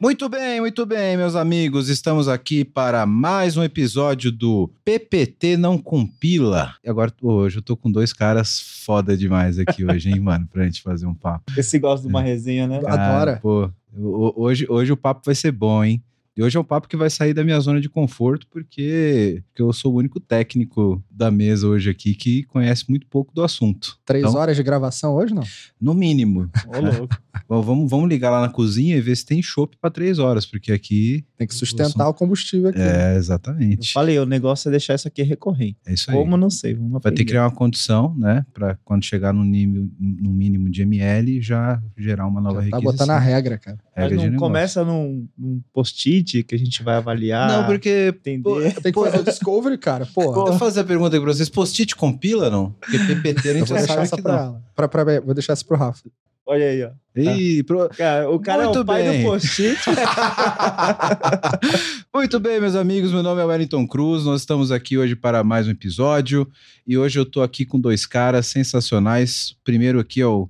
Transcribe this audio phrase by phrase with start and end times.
[0.00, 1.88] Muito bem, muito bem, meus amigos.
[1.88, 6.74] Estamos aqui para mais um episódio do PPT Não Compila.
[6.84, 10.64] E agora, hoje, eu tô com dois caras foda demais aqui hoje, hein, mano, pra
[10.64, 11.52] gente fazer um papo.
[11.56, 12.80] Esse gosta de uma resenha, né?
[12.80, 13.38] Cara, Adora.
[13.42, 16.00] Pô, ho- hoje, hoje o papo vai ser bom, hein?
[16.38, 19.60] E hoje é um papo que vai sair da minha zona de conforto, porque, porque
[19.60, 23.98] eu sou o único técnico da mesa hoje aqui que conhece muito pouco do assunto.
[24.06, 25.42] Três Então, horas de gravação hoje, não?
[25.80, 26.48] No mínimo.
[26.68, 27.08] Ô, louco.
[27.48, 30.46] Bom, vamos, vamos ligar lá na cozinha e ver se tem chopp para três horas,
[30.46, 31.24] porque aqui.
[31.36, 32.78] Tem que sustentar o combustível aqui.
[32.80, 33.92] É, Eu exatamente.
[33.92, 35.78] falei, o negócio é deixar isso aqui recorrente.
[35.86, 36.16] É isso aí.
[36.16, 36.74] Como, não sei.
[36.74, 37.24] Vamos Vai ter aprender.
[37.24, 38.44] que criar uma condição, né?
[38.52, 42.76] Pra quando chegar no, nível, no mínimo de ml, já gerar uma nova Já tá
[42.76, 42.92] requisição.
[42.92, 43.78] botando a regra, cara.
[44.04, 44.38] Mas não negócio.
[44.38, 47.48] começa num, num post-it que a gente vai avaliar.
[47.48, 48.14] Não, porque.
[48.18, 48.42] Entender.
[48.42, 50.06] pô, Tem que fazer o discovery, cara.
[50.06, 50.38] Porra.
[50.38, 52.72] Eu vou fazer a pergunta aí pra vocês: post-it compila, não?
[52.80, 54.38] Porque PPT a gente vou já deixar sabe essa pra não.
[54.40, 54.62] ela.
[54.74, 56.08] Pra, pra, vou deixar essa pro Rafa.
[56.50, 56.90] Olha aí, ó.
[57.14, 59.22] Ih, pro- Cara, o cara é Muito o pai bem.
[59.22, 59.78] do post-it.
[62.14, 65.66] Muito bem, meus amigos, meu nome é Wellington Cruz, nós estamos aqui hoje para mais
[65.66, 66.48] um episódio
[66.86, 69.54] e hoje eu tô aqui com dois caras sensacionais.
[69.62, 70.48] Primeiro aqui é o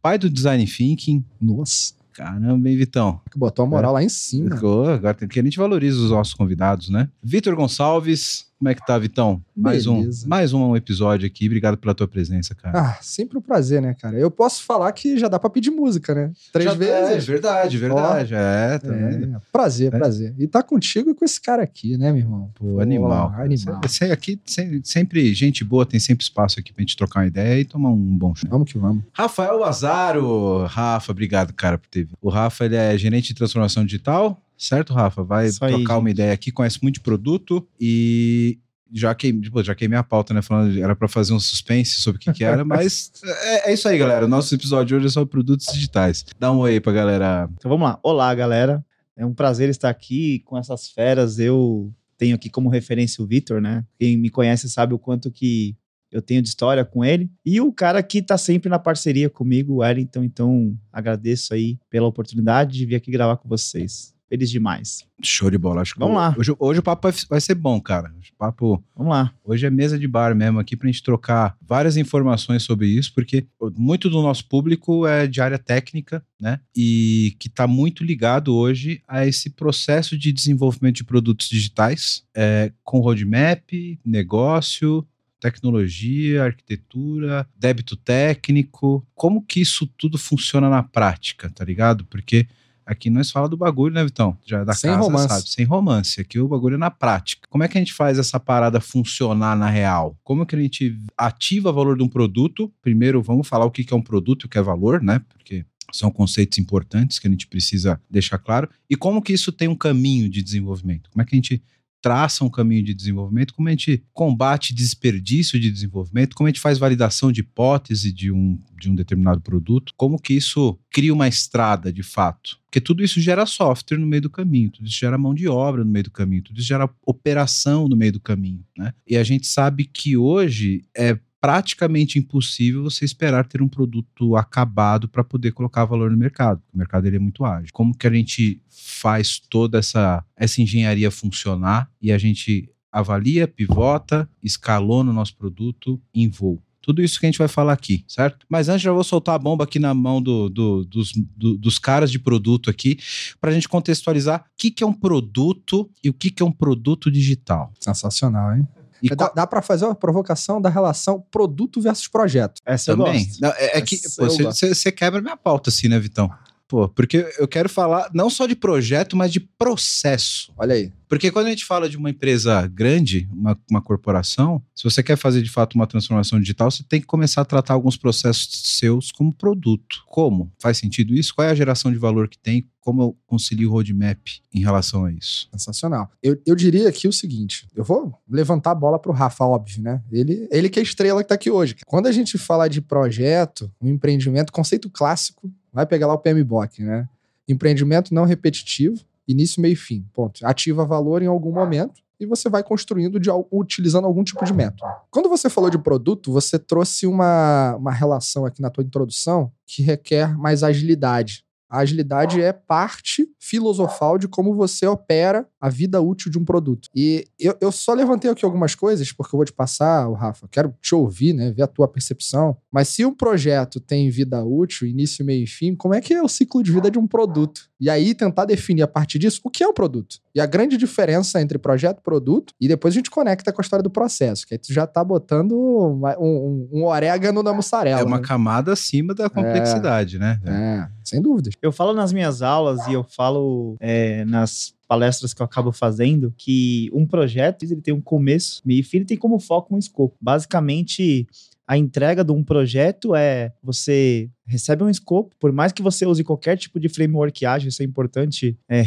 [0.00, 1.24] pai do Design Thinking.
[1.40, 1.94] Nossa.
[2.14, 3.20] Caramba, hein, Vitão?
[3.30, 4.54] Que botou a moral lá em cima.
[4.54, 7.08] Ficou, agora tem que a gente valoriza os nossos convidados, né?
[7.20, 9.42] Vitor Gonçalves, como é que tá, Vitão?
[9.54, 11.46] Mais um, mais um episódio aqui.
[11.46, 12.80] Obrigado pela tua presença, cara.
[12.80, 14.16] Ah, sempre um prazer, né, cara?
[14.18, 16.32] Eu posso falar que já dá pra pedir música, né?
[16.52, 17.26] Três Já- É, vezes.
[17.26, 18.34] verdade, verdade.
[18.34, 19.36] É, tá vendo?
[19.36, 19.98] É, prazer, É.
[19.98, 20.34] prazer.
[20.38, 22.50] E tá contigo e com esse cara aqui, né, meu irmão?
[22.54, 23.30] Pô, animal.
[23.32, 23.44] cara.
[23.44, 23.80] Animal.
[23.86, 24.40] Cê- cê aqui,
[24.82, 28.16] sempre gente boa, tem sempre espaço aqui pra gente trocar uma ideia e tomar um
[28.18, 28.46] bom chá.
[28.50, 29.02] Vamos que vamos.
[29.12, 30.64] Rafael Lazaro.
[30.66, 32.16] Rafa, obrigado, cara, por ter vindo.
[32.22, 35.22] O Rafa, ele é gerente de transformação digital, certo, Rafa?
[35.22, 36.16] Vai Isso aí, trocar uma gente.
[36.18, 38.58] ideia aqui, conhece muito de produto e
[38.92, 40.40] já queimei, pô, já queimei a pauta, né?
[40.40, 43.88] Falando, era pra fazer um suspense sobre o que, que era, mas é, é isso
[43.88, 44.24] aí, galera.
[44.24, 46.24] O nosso episódio de hoje é sobre produtos digitais.
[46.38, 47.48] Dá um oi aí pra galera.
[47.56, 47.98] Então vamos lá.
[48.02, 48.84] Olá, galera.
[49.16, 51.38] É um prazer estar aqui com essas feras.
[51.38, 53.84] Eu tenho aqui como referência o Vitor, né?
[53.98, 55.76] Quem me conhece sabe o quanto que
[56.10, 57.28] eu tenho de história com ele.
[57.44, 60.22] E o cara que tá sempre na parceria comigo, o Wellington.
[60.22, 64.13] Então, agradeço aí pela oportunidade de vir aqui gravar com vocês.
[64.34, 65.04] Feliz demais.
[65.22, 65.82] Show de bola.
[65.82, 66.34] Acho que Vamos lá.
[66.36, 68.08] Hoje, hoje o papo vai, ser bom, cara.
[68.08, 69.32] O papo Vamos lá.
[69.44, 73.46] Hoje é mesa de bar mesmo aqui pra gente trocar várias informações sobre isso, porque
[73.76, 76.58] muito do nosso público é de área técnica, né?
[76.76, 82.72] E que tá muito ligado hoje a esse processo de desenvolvimento de produtos digitais, é,
[82.82, 83.70] com roadmap,
[84.04, 85.06] negócio,
[85.38, 89.06] tecnologia, arquitetura, débito técnico.
[89.14, 92.04] Como que isso tudo funciona na prática, tá ligado?
[92.06, 92.48] Porque
[92.86, 94.36] Aqui nós fala do bagulho, né, Vitão?
[94.44, 95.28] Já é da Sem casa, romance.
[95.28, 95.48] sabe?
[95.48, 96.20] Sem romance.
[96.20, 97.46] Aqui o bagulho é na prática.
[97.48, 100.16] Como é que a gente faz essa parada funcionar na real?
[100.22, 102.72] Como que a gente ativa o valor de um produto?
[102.82, 105.20] Primeiro, vamos falar o que é um produto e o que é valor, né?
[105.28, 108.68] Porque são conceitos importantes que a gente precisa deixar claro.
[108.90, 111.08] E como que isso tem um caminho de desenvolvimento?
[111.10, 111.62] Como é que a gente
[112.04, 113.54] traça um caminho de desenvolvimento?
[113.54, 116.36] Como a gente combate desperdício de desenvolvimento?
[116.36, 119.94] Como a gente faz validação de hipótese de um, de um determinado produto?
[119.96, 122.58] Como que isso cria uma estrada de fato?
[122.66, 125.82] Porque tudo isso gera software no meio do caminho, tudo isso gera mão de obra
[125.82, 128.92] no meio do caminho, tudo isso gera operação no meio do caminho, né?
[129.08, 135.06] E a gente sabe que hoje é praticamente impossível você esperar ter um produto acabado
[135.06, 136.62] para poder colocar valor no mercado.
[136.72, 137.68] O mercado ele é muito ágil.
[137.70, 144.26] Como que a gente faz toda essa, essa engenharia funcionar e a gente avalia, pivota,
[144.42, 146.62] escalona o nosso produto em voo?
[146.80, 148.46] Tudo isso que a gente vai falar aqui, certo?
[148.48, 151.78] Mas antes já vou soltar a bomba aqui na mão do- do- dos, do- dos
[151.78, 152.98] caras de produto aqui,
[153.38, 156.46] para a gente contextualizar o que, que é um produto e o que, que é
[156.46, 157.70] um produto digital.
[157.78, 158.66] Sensacional, hein?
[159.02, 162.60] E dá, qual- dá pra fazer uma provocação da relação produto versus projeto.
[162.64, 163.24] Essa eu Também.
[163.26, 163.40] gosto.
[163.40, 164.66] Não, é, é que eu gosto.
[164.68, 166.30] você quebra minha pauta assim, né, Vitão?
[166.66, 170.52] Pô, porque eu quero falar não só de projeto, mas de processo.
[170.56, 170.90] Olha aí.
[171.08, 175.16] Porque quando a gente fala de uma empresa grande, uma, uma corporação, se você quer
[175.16, 179.12] fazer de fato uma transformação digital, você tem que começar a tratar alguns processos seus
[179.12, 180.02] como produto.
[180.06, 180.50] Como?
[180.58, 181.34] Faz sentido isso?
[181.34, 182.68] Qual é a geração de valor que tem?
[182.80, 184.18] Como eu concilio o roadmap
[184.52, 185.48] em relação a isso?
[185.52, 186.10] Sensacional.
[186.22, 190.02] Eu, eu diria aqui o seguinte: eu vou levantar a bola pro Rafa, óbvio, né?
[190.10, 191.76] Ele, ele que é a estrela que tá aqui hoje.
[191.86, 196.82] Quando a gente fala de projeto, um empreendimento, conceito clássico, vai pegar lá o PMBOK,
[196.82, 197.08] né?
[197.46, 200.06] Empreendimento não repetitivo, início, meio e fim.
[200.14, 200.46] Ponto.
[200.46, 204.90] Ativa valor em algum momento e você vai construindo de, utilizando algum tipo de método.
[205.10, 209.82] Quando você falou de produto, você trouxe uma, uma relação aqui na tua introdução que
[209.82, 211.44] requer mais agilidade.
[211.74, 216.88] A agilidade é parte filosofal de como você opera a vida útil de um produto.
[216.94, 220.46] E eu, eu só levantei aqui algumas coisas, porque eu vou te passar, o Rafa,
[220.48, 221.50] quero te ouvir, né?
[221.50, 222.56] Ver a tua percepção.
[222.70, 226.22] Mas se um projeto tem vida útil, início, meio e fim, como é que é
[226.22, 227.68] o ciclo de vida de um produto?
[227.80, 230.18] E aí tentar definir a partir disso o que é um produto.
[230.34, 233.62] E a grande diferença entre projeto e produto, e depois a gente conecta com a
[233.62, 238.00] história do processo, que aí tu já tá botando um, um, um orégano na mussarela.
[238.00, 238.24] É uma né?
[238.26, 240.40] camada acima da complexidade, né?
[240.44, 241.54] É, sem dúvidas.
[241.64, 246.30] Eu falo nas minhas aulas e eu falo é, nas palestras que eu acabo fazendo
[246.36, 250.14] que um projeto ele tem um começo, meio e ele tem como foco um escopo.
[250.20, 251.26] Basicamente,
[251.66, 256.22] a entrega de um projeto é você recebe um escopo, por mais que você use
[256.22, 258.82] qualquer tipo de framework ágil, isso é importante é,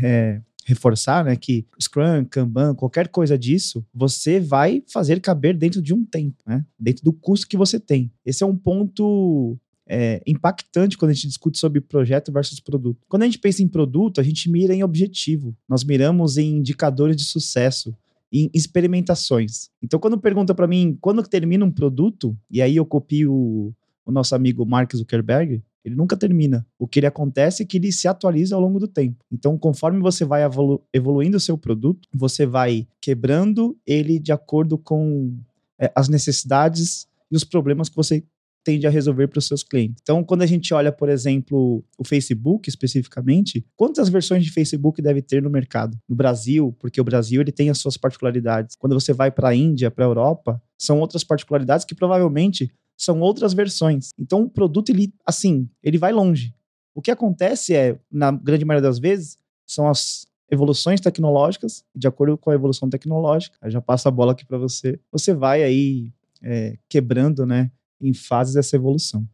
[0.00, 5.92] é, reforçar, né, que Scrum, Kanban, qualquer coisa disso, você vai fazer caber dentro de
[5.92, 8.08] um tempo, né, dentro do custo que você tem.
[8.24, 9.58] Esse é um ponto
[9.90, 13.04] é, impactante quando a gente discute sobre projeto versus produto.
[13.08, 15.54] Quando a gente pensa em produto, a gente mira em objetivo.
[15.68, 17.92] Nós miramos em indicadores de sucesso,
[18.32, 19.68] em experimentações.
[19.82, 23.74] Então, quando pergunta para mim quando termina um produto, e aí eu copio o,
[24.06, 26.64] o nosso amigo Mark Zuckerberg, ele nunca termina.
[26.78, 29.24] O que ele acontece é que ele se atualiza ao longo do tempo.
[29.32, 34.78] Então, conforme você vai evolu evoluindo o seu produto, você vai quebrando ele de acordo
[34.78, 35.34] com
[35.80, 38.22] é, as necessidades e os problemas que você
[38.64, 40.00] tende a resolver para os seus clientes.
[40.02, 45.22] Então, quando a gente olha, por exemplo, o Facebook especificamente, quantas versões de Facebook deve
[45.22, 45.98] ter no mercado?
[46.08, 48.76] No Brasil, porque o Brasil ele tem as suas particularidades.
[48.76, 53.20] Quando você vai para a Índia, para a Europa, são outras particularidades que provavelmente são
[53.20, 54.10] outras versões.
[54.18, 56.54] Então, o produto ele, assim, ele vai longe.
[56.94, 62.36] O que acontece é, na grande maioria das vezes, são as evoluções tecnológicas, de acordo
[62.36, 66.12] com a evolução tecnológica, eu já passo a bola aqui para você, você vai aí
[66.42, 67.70] é, quebrando, né,
[68.00, 69.26] em fases dessa evolução.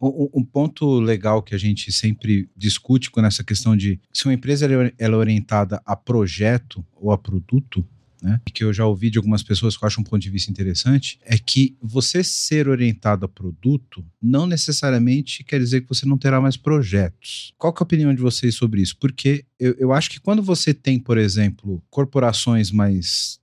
[0.00, 4.66] Um, ponto legal que a gente sempre discute com essa questão de se uma empresa
[4.66, 7.84] ela é orientada a projeto ou a produto,
[8.22, 10.50] né, que eu já ouvi de algumas pessoas que eu acho um ponto de vista
[10.50, 16.18] interessante, é que você ser orientado a produto não necessariamente quer dizer que você não
[16.18, 17.52] terá mais projetos.
[17.58, 18.96] Qual é a opinião de vocês sobre isso?
[18.98, 23.40] Porque eu, eu acho que quando você tem, por exemplo, corporações mais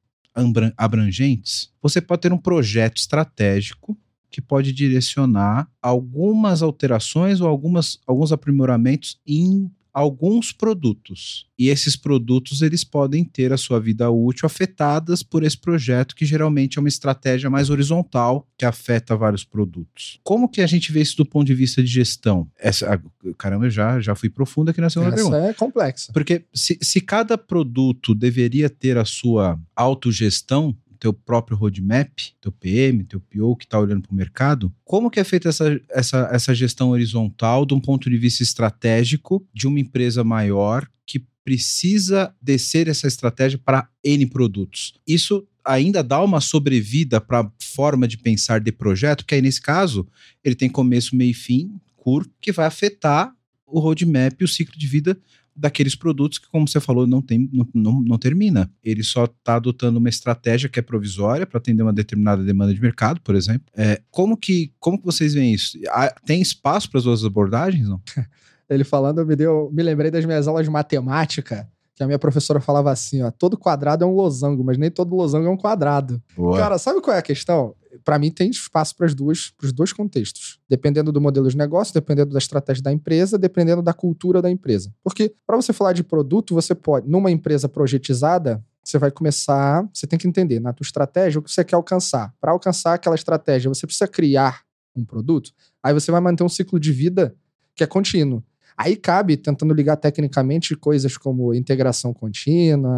[0.78, 3.98] abrangentes, você pode ter um projeto estratégico
[4.34, 11.46] que pode direcionar algumas alterações ou algumas, alguns aprimoramentos em alguns produtos.
[11.58, 16.26] E esses produtos eles podem ter a sua vida útil afetadas por esse projeto, que
[16.26, 20.20] geralmente é uma estratégia mais horizontal que afeta vários produtos.
[20.24, 22.50] Como que a gente vê isso do ponto de vista de gestão?
[22.58, 23.00] Essa,
[23.38, 25.38] caramba, eu já, já fui profundo aqui na segunda Essa pergunta.
[25.38, 26.12] é complexa.
[26.12, 33.04] Porque se, se cada produto deveria ter a sua autogestão, teu próprio roadmap, teu PM,
[33.04, 36.56] teu PO que está olhando para o mercado, como que é feita essa, essa, essa
[36.56, 42.88] gestão horizontal de um ponto de vista estratégico de uma empresa maior que precisa descer
[42.88, 44.94] essa estratégia para N produtos?
[45.06, 49.62] Isso ainda dá uma sobrevida para a forma de pensar de projeto, que aí nesse
[49.62, 50.08] caso
[50.42, 53.36] ele tem começo, meio e fim, curto, que vai afetar
[53.68, 55.20] o roadmap e o ciclo de vida
[55.56, 58.70] daqueles produtos que, como você falou, não, tem, não, não, não termina.
[58.84, 62.82] Ele só está adotando uma estratégia que é provisória para atender uma determinada demanda de
[62.82, 63.66] mercado, por exemplo.
[63.76, 65.78] É, como, que, como que vocês veem isso?
[66.26, 67.88] Tem espaço para as duas abordagens?
[67.88, 68.02] Não?
[68.70, 72.18] Ele falando, eu me, deu, me lembrei das minhas aulas de matemática, que a minha
[72.18, 75.58] professora falava assim, ó, todo quadrado é um losango, mas nem todo losango é um
[75.58, 76.22] quadrado.
[76.36, 76.58] Boa.
[76.58, 77.76] Cara, sabe qual é a questão?
[78.04, 82.40] Para mim tem espaço para os dois contextos, dependendo do modelo de negócio, dependendo da
[82.40, 84.94] estratégia da empresa, dependendo da cultura da empresa.
[85.04, 90.06] Porque para você falar de produto, você pode, numa empresa projetizada, você vai começar, você
[90.06, 92.34] tem que entender na tua estratégia o que você quer alcançar.
[92.42, 94.64] Para alcançar aquela estratégia, você precisa criar
[94.96, 95.52] um produto.
[95.82, 97.36] Aí você vai manter um ciclo de vida
[97.76, 98.44] que é contínuo.
[98.78, 102.92] Aí cabe, tentando ligar tecnicamente, coisas como integração contínua.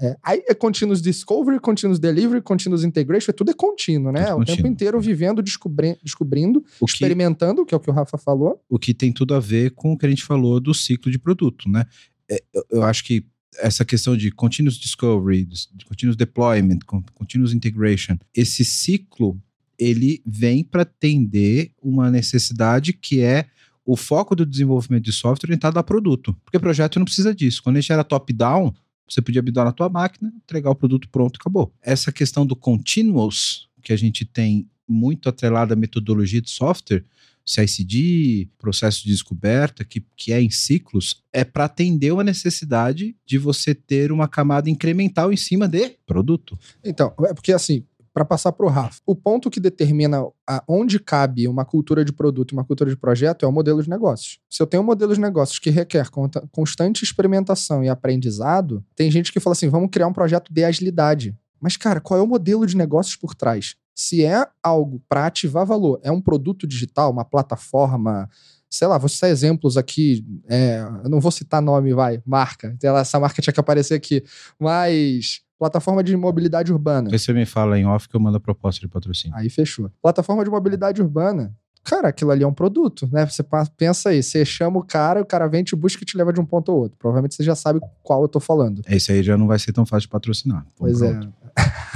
[0.00, 4.32] É, aí é continuous discovery, continuous delivery, continuous integration, tudo é contínuo, né?
[4.32, 4.56] O contínuo.
[4.56, 8.60] tempo inteiro vivendo, descobri descobrindo, O que, experimentando, que é o que o Rafa falou.
[8.68, 11.18] o que tem tudo a ver com o que a gente falou do ciclo de
[11.18, 11.84] produto, né?
[12.30, 13.24] É, eu, eu acho que
[13.58, 19.40] essa questão de continuous discovery, de continuous deployment, con- continuous integration, esse ciclo
[19.78, 23.46] ele vem para atender uma necessidade que é
[23.88, 26.36] o foco do desenvolvimento de software orientado a produto.
[26.44, 27.62] Porque projeto não precisa disso.
[27.62, 28.74] Quando a gente era top-down,
[29.08, 31.72] você podia bidar na tua máquina, entregar o produto pronto e acabou.
[31.80, 37.02] Essa questão do continuous, que a gente tem muito atrelada à metodologia de software,
[37.46, 43.38] CICD, processo de descoberta, que, que é em ciclos, é para atender uma necessidade de
[43.38, 46.58] você ter uma camada incremental em cima de produto.
[46.84, 47.86] Então, é porque assim,
[48.18, 49.00] para passar para o Rafa.
[49.06, 50.26] O ponto que determina
[50.66, 53.88] onde cabe uma cultura de produto e uma cultura de projeto é o modelo de
[53.88, 54.40] negócios.
[54.50, 56.08] Se eu tenho um modelo de negócios que requer
[56.50, 61.32] constante experimentação e aprendizado, tem gente que fala assim: vamos criar um projeto de agilidade.
[61.60, 63.76] Mas, cara, qual é o modelo de negócios por trás?
[63.94, 68.28] Se é algo para ativar valor, é um produto digital, uma plataforma,
[68.70, 73.18] sei lá, vou citar exemplos aqui, é, eu não vou citar nome, vai, marca, essa
[73.18, 74.22] marca tinha que aparecer aqui,
[74.58, 77.10] mas plataforma de mobilidade urbana.
[77.12, 79.36] Aí você me fala em off que eu mando a proposta de patrocínio.
[79.36, 79.90] Aí fechou.
[80.00, 83.26] Plataforma de mobilidade urbana, cara, aquilo ali é um produto, né?
[83.26, 83.42] Você
[83.76, 86.40] pensa aí, você chama o cara, o cara vem, te busca e te leva de
[86.40, 86.98] um ponto ao outro.
[86.98, 88.82] Provavelmente você já sabe qual eu tô falando.
[88.88, 90.66] Esse aí já não vai ser tão fácil de patrocinar.
[90.76, 91.18] Pois é.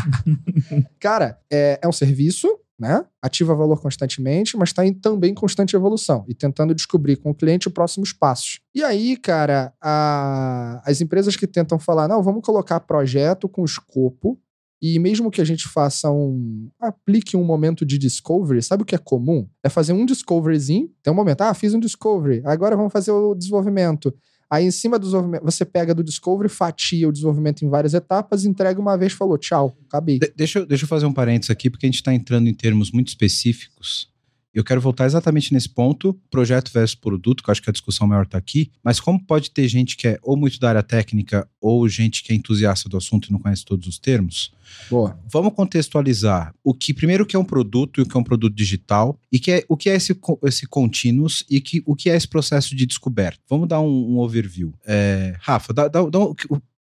[0.99, 2.49] cara, é, é um serviço,
[2.82, 3.04] né?
[3.22, 7.68] Ativa valor constantemente, mas está em também constante evolução e tentando descobrir com o cliente
[7.68, 8.58] os próximos passos.
[8.74, 10.82] E aí, cara, a...
[10.84, 14.36] as empresas que tentam falar, não, vamos colocar projeto com escopo
[14.82, 16.68] e mesmo que a gente faça um.
[16.80, 19.48] aplique um momento de discovery, sabe o que é comum?
[19.62, 23.32] É fazer um discoveryzinho, tem um momento, ah, fiz um discovery, agora vamos fazer o
[23.32, 24.12] desenvolvimento.
[24.52, 28.44] Aí, em cima do desenvolvimento, você pega do Discovery, fatia o desenvolvimento em várias etapas,
[28.44, 30.18] entrega uma vez, falou, tchau, acabei.
[30.18, 32.90] De deixa, deixa eu fazer um parênteses aqui, porque a gente está entrando em termos
[32.90, 34.12] muito específicos
[34.59, 38.06] eu quero voltar exatamente nesse ponto, projeto versus produto, que eu acho que a discussão
[38.06, 41.49] maior está aqui, mas como pode ter gente que é ou muito da área técnica
[41.61, 44.52] ou gente que é entusiasta do assunto e não conhece todos os termos?
[44.90, 45.18] Boa.
[45.30, 48.25] Vamos contextualizar o que primeiro o que é um produto e o que é um
[48.25, 52.11] produto digital e que é, o que é esse, esse continuous e que, o que
[52.11, 53.40] é esse processo de descoberta.
[53.49, 54.75] Vamos dar um, um overview.
[54.87, 56.18] É, Rafa, dá, dá, dá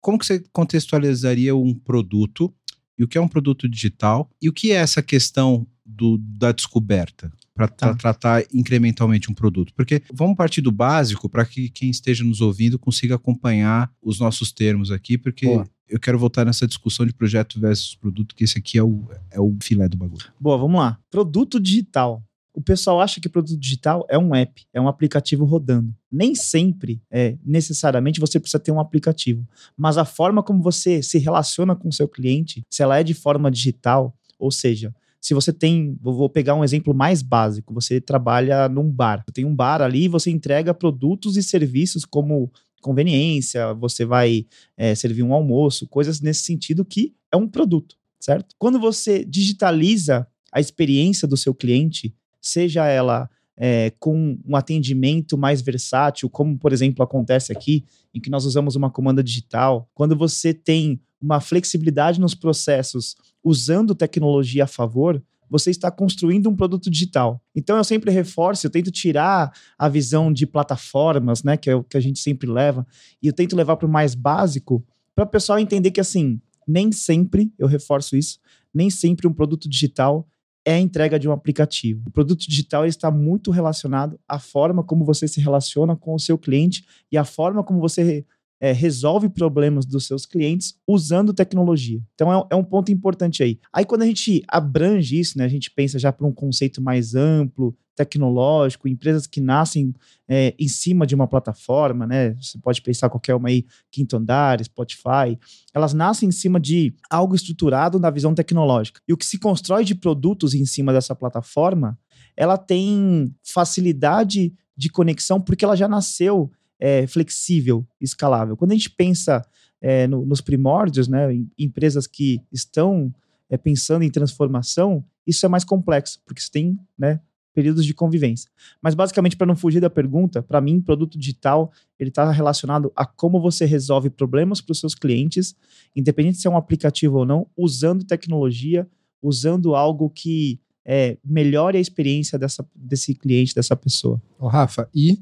[0.00, 2.52] como que você contextualizaria um produto
[2.98, 6.52] e o que é um produto digital e o que é essa questão do, da
[6.52, 7.32] descoberta?
[7.58, 7.94] para tá.
[7.94, 9.74] tratar incrementalmente um produto.
[9.74, 14.52] Porque vamos partir do básico para que quem esteja nos ouvindo consiga acompanhar os nossos
[14.52, 15.68] termos aqui, porque Boa.
[15.88, 19.40] eu quero voltar nessa discussão de projeto versus produto, que esse aqui é o, é
[19.40, 20.32] o filé do bagulho.
[20.38, 21.00] Boa, vamos lá.
[21.10, 22.22] Produto digital.
[22.54, 25.92] O pessoal acha que produto digital é um app, é um aplicativo rodando.
[26.10, 29.46] Nem sempre, é, necessariamente, você precisa ter um aplicativo.
[29.76, 33.14] Mas a forma como você se relaciona com o seu cliente, se ela é de
[33.14, 38.68] forma digital, ou seja, se você tem, vou pegar um exemplo mais básico, você trabalha
[38.68, 44.04] num bar, tem um bar ali e você entrega produtos e serviços como conveniência, você
[44.04, 44.46] vai
[44.76, 48.54] é, servir um almoço, coisas nesse sentido que é um produto, certo?
[48.58, 55.60] Quando você digitaliza a experiência do seu cliente, seja ela é, com um atendimento mais
[55.60, 57.84] versátil, como por exemplo acontece aqui,
[58.14, 63.94] em que nós usamos uma comanda digital, quando você tem uma flexibilidade nos processos usando
[63.94, 67.42] tecnologia a favor, você está construindo um produto digital.
[67.54, 71.82] Então eu sempre reforço, eu tento tirar a visão de plataformas, né, que é o
[71.82, 72.86] que a gente sempre leva,
[73.22, 74.84] e eu tento levar para o mais básico,
[75.14, 78.38] para o pessoal entender que assim, nem sempre, eu reforço isso,
[78.72, 80.28] nem sempre um produto digital
[80.64, 82.02] é a entrega de um aplicativo.
[82.08, 86.36] O produto digital está muito relacionado à forma como você se relaciona com o seu
[86.36, 88.26] cliente e a forma como você
[88.60, 92.00] é, resolve problemas dos seus clientes usando tecnologia.
[92.14, 93.58] Então é, é, um ponto importante aí.
[93.72, 97.14] Aí quando a gente abrange isso, né, a gente pensa já para um conceito mais
[97.14, 99.92] amplo, tecnológico, empresas que nascem
[100.28, 102.34] é, em cima de uma plataforma, né?
[102.34, 105.36] Você pode pensar qualquer uma aí, Quinto Andar, Spotify,
[105.74, 109.00] elas nascem em cima de algo estruturado na visão tecnológica.
[109.08, 111.98] E o que se constrói de produtos em cima dessa plataforma,
[112.36, 118.56] ela tem facilidade de conexão porque ela já nasceu é, flexível, escalável.
[118.56, 119.44] Quando a gente pensa
[119.80, 123.12] é, no, nos primórdios, né, em empresas que estão
[123.50, 127.20] é, pensando em transformação, isso é mais complexo, porque você tem né,
[127.54, 128.50] períodos de convivência.
[128.80, 133.04] Mas basicamente, para não fugir da pergunta, para mim, produto digital ele está relacionado a
[133.04, 135.56] como você resolve problemas para os seus clientes,
[135.94, 138.88] independente se é um aplicativo ou não, usando tecnologia,
[139.20, 144.22] usando algo que é, melhore a experiência dessa, desse cliente, dessa pessoa.
[144.38, 145.18] Ô, Rafa, e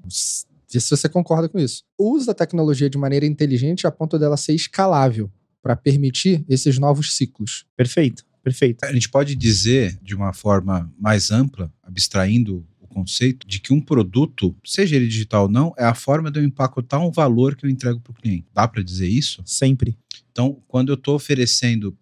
[0.67, 1.85] se você concorda com isso.
[1.99, 5.31] Usa a tecnologia de maneira inteligente a ponto dela ser escalável
[5.63, 7.65] para permitir esses novos ciclos.
[7.77, 8.85] Perfeito, perfeito.
[8.85, 13.81] A gente pode dizer de uma forma mais ampla, abstraindo o conceito, de que um
[13.81, 17.67] produto, seja ele digital ou não, é a forma de eu empacotar um valor que
[17.67, 18.47] eu entrego para o cliente.
[18.53, 19.43] Dá para dizer isso?
[19.45, 19.97] Sempre.
[20.31, 21.97] Então, quando eu estou oferecendo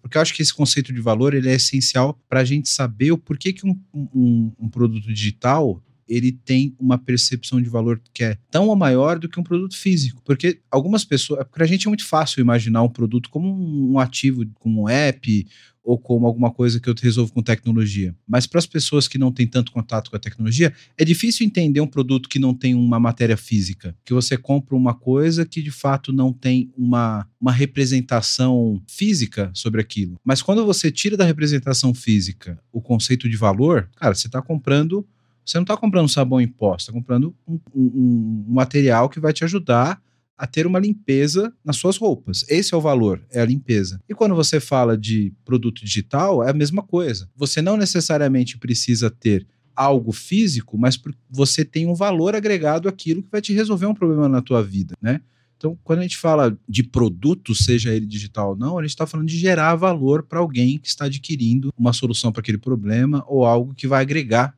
[0.00, 3.12] porque eu acho que esse conceito de valor ele é essencial para a gente saber
[3.12, 8.24] o porquê que um, um, um, produto digital ele tem uma percepção de valor que
[8.24, 10.20] é tão ou maior do que um produto físico.
[10.24, 11.46] Porque algumas pessoas.
[11.48, 13.48] Para a gente é muito fácil imaginar um produto como
[13.92, 15.46] um ativo, como um app
[15.82, 18.14] ou como alguma coisa que eu resolvo com tecnologia.
[18.28, 21.80] Mas para as pessoas que não têm tanto contato com a tecnologia, é difícil entender
[21.80, 25.70] um produto que não tem uma matéria física, que você compra uma coisa que de
[25.70, 30.20] fato não tem uma, uma representação física sobre aquilo.
[30.24, 35.06] Mas quando você tira da representação física o conceito de valor, cara, você está comprando
[35.44, 39.32] você não está comprando sabão em pó, está comprando um, um, um, material que vai
[39.32, 40.00] te ajudar
[40.36, 42.44] a ter uma limpeza nas suas roupas.
[42.48, 44.00] Esse é o valor, é a limpeza.
[44.08, 47.28] E quando você fala de produto digital, é a mesma coisa.
[47.36, 53.30] Você não necessariamente precisa ter algo físico, mas você tem um valor agregado àquilo que
[53.30, 55.20] vai te resolver um problema na tua vida, né?
[55.60, 59.06] Então, quando a gente fala de produto, seja ele digital ou não, a gente está
[59.06, 63.44] falando de gerar valor para alguém que está adquirindo uma solução para aquele problema ou
[63.44, 64.56] algo que vai agregar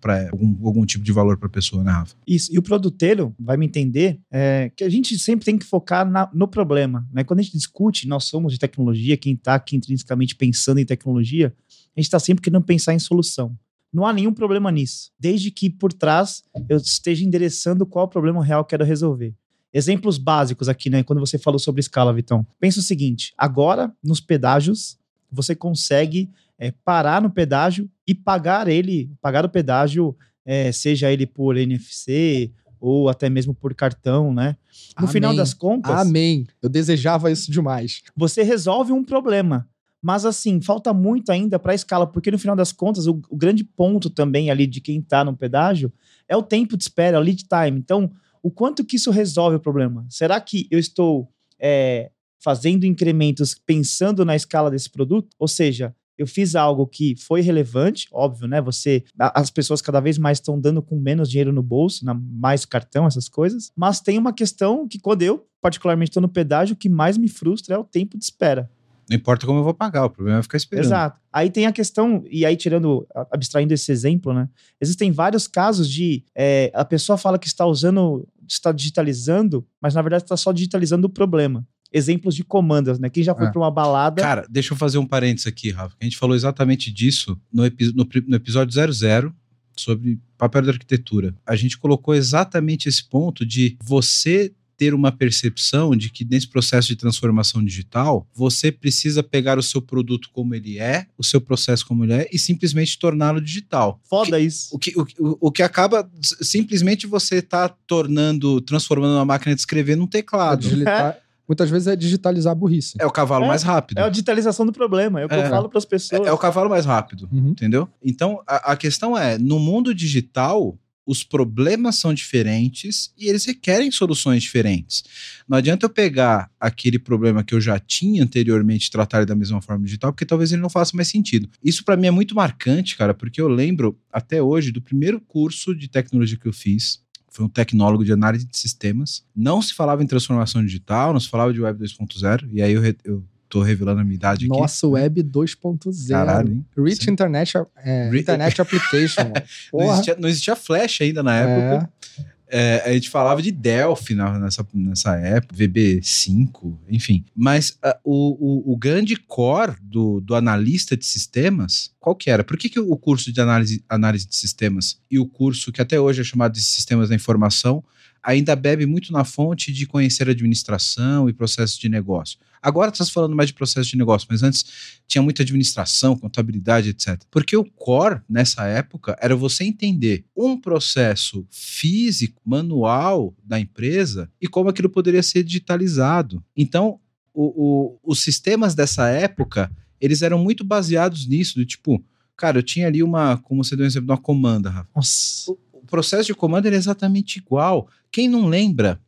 [0.00, 2.14] para algum, algum tipo de valor para a pessoa, né, Rafa?
[2.26, 2.52] Isso.
[2.54, 6.30] E o produteiro vai me entender é, que a gente sempre tem que focar na,
[6.32, 7.06] no problema.
[7.12, 7.24] Né?
[7.24, 11.54] Quando a gente discute, nós somos de tecnologia, quem está aqui intrinsecamente pensando em tecnologia,
[11.96, 13.56] a gente está sempre querendo pensar em solução.
[13.92, 18.44] Não há nenhum problema nisso, desde que por trás eu esteja endereçando qual o problema
[18.44, 19.34] real quero resolver.
[19.72, 21.02] Exemplos básicos aqui, né?
[21.02, 22.46] Quando você falou sobre escala, Vitão.
[22.60, 24.98] Pensa o seguinte: agora, nos pedágios,
[25.30, 31.26] você consegue é, parar no pedágio e pagar ele, pagar o pedágio, é, seja ele
[31.26, 34.56] por NFC ou até mesmo por cartão, né?
[34.98, 35.12] No Amém.
[35.12, 35.92] final das contas.
[35.92, 36.46] Amém.
[36.62, 38.02] Eu desejava isso demais.
[38.14, 39.68] Você resolve um problema.
[40.02, 43.36] Mas assim, falta muito ainda para a escala, porque no final das contas, o, o
[43.38, 45.90] grande ponto também ali de quem está no pedágio
[46.28, 47.78] é o tempo de espera, o lead time.
[47.78, 50.04] Então, o quanto que isso resolve o problema?
[50.10, 55.34] Será que eu estou é, fazendo incrementos pensando na escala desse produto?
[55.38, 58.60] Ou seja, eu fiz algo que foi relevante, óbvio, né?
[58.60, 62.64] Você, as pessoas cada vez mais estão dando com menos dinheiro no bolso, na, mais
[62.64, 63.70] cartão, essas coisas.
[63.76, 67.28] Mas tem uma questão que quando eu, particularmente, estou no pedágio, o que mais me
[67.28, 68.70] frustra é o tempo de espera.
[69.08, 70.86] Não importa como eu vou pagar, o problema é ficar esperando.
[70.86, 71.20] Exato.
[71.30, 74.48] Aí tem a questão, e aí tirando, abstraindo esse exemplo, né?
[74.80, 80.00] Existem vários casos de é, a pessoa fala que está usando, está digitalizando, mas na
[80.00, 83.08] verdade está só digitalizando o problema exemplos de comandas, né?
[83.08, 83.50] Quem já foi é.
[83.50, 84.20] para uma balada.
[84.20, 85.94] Cara, deixa eu fazer um parênteses aqui, Rafa.
[86.00, 89.32] A gente falou exatamente disso no, epi no, no episódio 00
[89.76, 91.34] sobre papel da arquitetura.
[91.46, 96.88] A gente colocou exatamente esse ponto de você ter uma percepção de que nesse processo
[96.88, 101.86] de transformação digital, você precisa pegar o seu produto como ele é, o seu processo
[101.86, 104.00] como ele é, e simplesmente torná-lo digital.
[104.02, 104.74] Foda isso.
[104.74, 105.06] O que, o,
[105.40, 110.66] o, que acaba simplesmente você tá tornando, transformando uma máquina de escrever num teclado.
[110.66, 112.96] É muitas vezes é digitalizar a burrice.
[112.98, 113.98] É o cavalo é, mais rápido.
[113.98, 115.44] É a digitalização do problema, é o que é.
[115.44, 116.26] eu falo para as pessoas.
[116.26, 117.48] É, é, o cavalo mais rápido, uhum.
[117.48, 117.88] entendeu?
[118.02, 123.90] Então, a, a questão é, no mundo digital, os problemas são diferentes e eles requerem
[123.90, 125.04] soluções diferentes.
[125.46, 129.60] Não adianta eu pegar aquele problema que eu já tinha anteriormente e tratar da mesma
[129.60, 131.48] forma digital, porque talvez ele não faça mais sentido.
[131.62, 135.74] Isso para mim é muito marcante, cara, porque eu lembro até hoje do primeiro curso
[135.74, 137.03] de tecnologia que eu fiz
[137.34, 139.24] foi um tecnólogo de análise de sistemas.
[139.34, 142.82] Não se falava em transformação digital, não se falava de Web 2.0, e aí eu,
[143.04, 144.56] eu tô revelando a minha idade aqui.
[144.56, 146.08] Nossa, Web 2.0.
[146.10, 146.64] Caralho, hein?
[146.78, 147.10] Rich Sim.
[147.10, 149.32] Internet, é, Internet Application.
[149.72, 151.90] não, existia, não, existia, Flash ainda na época.
[152.20, 152.33] É.
[152.56, 157.24] É, a gente falava de Delphi na, nessa, nessa época, VB5, enfim.
[157.34, 162.44] Mas uh, o, o, o, grande core do, do analista de sistemas, qual que era?
[162.44, 165.98] Por que, que o curso de análise, análise de sistemas e o curso que até
[165.98, 167.82] hoje é chamado de Sistemas da Informação
[168.24, 172.38] ainda bebe muito na fonte de conhecer administração e processos de negócio.
[172.62, 174.64] Agora está falando mais de processo de negócio, mas antes
[175.06, 177.22] tinha muita administração, contabilidade, etc.
[177.30, 184.48] Porque o core, nessa época, era você entender um processo físico, manual da empresa e
[184.48, 186.42] como aquilo poderia ser digitalizado.
[186.56, 186.98] Então,
[187.34, 192.02] o, o, os sistemas dessa época, eles eram muito baseados nisso, do tipo,
[192.34, 194.88] cara, eu tinha ali uma, como você deu um exemplo, uma comanda, Rafa.
[194.96, 195.52] Nossa.
[195.86, 197.88] Processo de comando é exatamente igual.
[198.10, 199.00] Quem não lembra,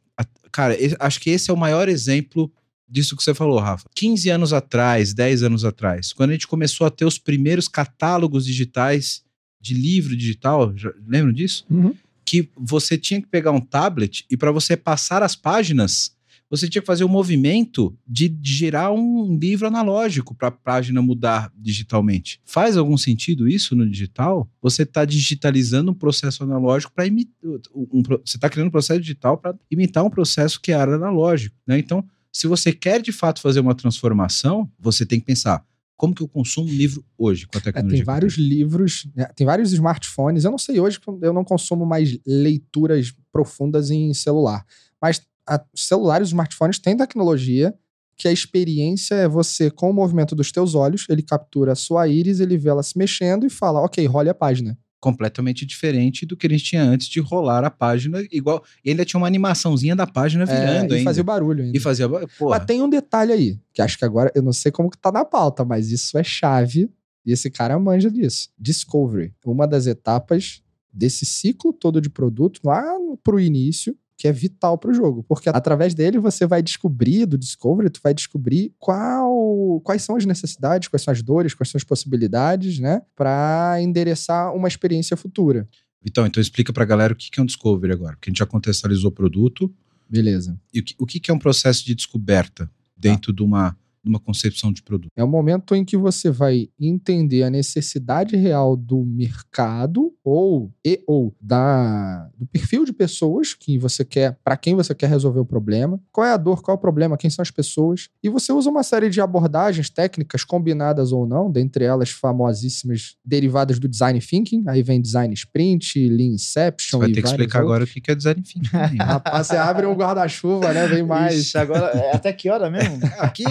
[0.50, 2.50] cara, acho que esse é o maior exemplo
[2.88, 3.88] disso que você falou, Rafa.
[3.94, 8.46] 15 anos atrás, 10 anos atrás, quando a gente começou a ter os primeiros catálogos
[8.46, 9.22] digitais
[9.60, 10.72] de livro digital,
[11.06, 11.64] lembram disso?
[11.68, 11.94] Uhum.
[12.24, 16.15] Que você tinha que pegar um tablet e para você passar as páginas,
[16.48, 21.02] você tinha que fazer o um movimento de, girar um livro analógico para a página
[21.02, 22.40] mudar digitalmente.
[22.44, 24.48] Faz algum sentido isso no digital?
[24.62, 27.34] Você está digitalizando um processo analógico para imitar.
[27.74, 31.56] Um, você está criando um processo digital para imitar um processo que era analógico.
[31.66, 31.78] Né?
[31.78, 35.64] Então, se você quer de fato fazer uma transformação, você tem que pensar
[35.96, 37.90] Como que eu consumo um livro hoje com a É, tecnologia?
[37.90, 40.44] tem que eu vários livros, né, tem vários smartphones.
[40.44, 44.64] Eu não sei hoje, eu não consumo mais leituras profundas em celular.
[45.00, 47.74] Mas a, os celulares, os smartphones têm tecnologia
[48.16, 52.08] que a experiência é você, com o movimento dos teus olhos, ele captura a sua
[52.08, 54.76] íris, ele vê ela se mexendo e fala, ok, role a página.
[54.98, 58.64] completamente diferente do que a gente tinha antes de rolar a página igual.
[58.84, 61.04] E ainda tinha uma animaçãozinha da página É, virando e ainda.
[61.04, 61.76] fazia o barulho ainda.
[61.76, 62.08] E fazia.
[62.08, 64.98] Porra, Mas tem um detalhe aí, que acho que agora, eu não sei como que
[64.98, 66.90] tá na pauta, mas isso é chave,
[67.24, 68.48] e esse cara manja disso.
[68.58, 72.82] Discovery, uma das etapas desse ciclo todo de produto, lá
[73.22, 75.22] pro início, que é vital pro jogo.
[75.28, 80.24] Porque através dele você vai descobrir, do Discovery, tu vai descobrir qual, quais são as
[80.24, 83.02] necessidades, quais são as dores, quais são as possibilidades, né?
[83.14, 85.68] Pra endereçar uma experiência futura.
[86.04, 88.16] Então, então explica pra galera o que é um discovery agora.
[88.16, 89.72] Porque a gente já contextualizou o produto.
[90.08, 90.58] Beleza.
[90.72, 93.76] E o que, o que que é um processo de descoberta dentro de, uma,
[94.06, 95.10] de uma concepção de produto?
[95.16, 101.02] É o momento em que você vai entender a necessidade real do mercado ou e
[101.06, 105.44] ou da do perfil de pessoas que você quer, para quem você quer resolver o
[105.44, 108.52] problema, qual é a dor, qual é o problema, quem são as pessoas, e você
[108.52, 114.20] usa uma série de abordagens técnicas combinadas ou não, dentre elas famosíssimas derivadas do design
[114.20, 117.82] thinking, aí vem design sprint, lean Você inception vai e ter que explicar agora o
[117.82, 118.02] outros.
[118.02, 118.96] que é design thinking.
[119.00, 120.86] Rapaz, você abre um guarda-chuva, né?
[120.86, 121.34] Vem mais.
[121.34, 122.98] Ixi, agora, é, até que hora mesmo?
[123.18, 123.44] Aqui,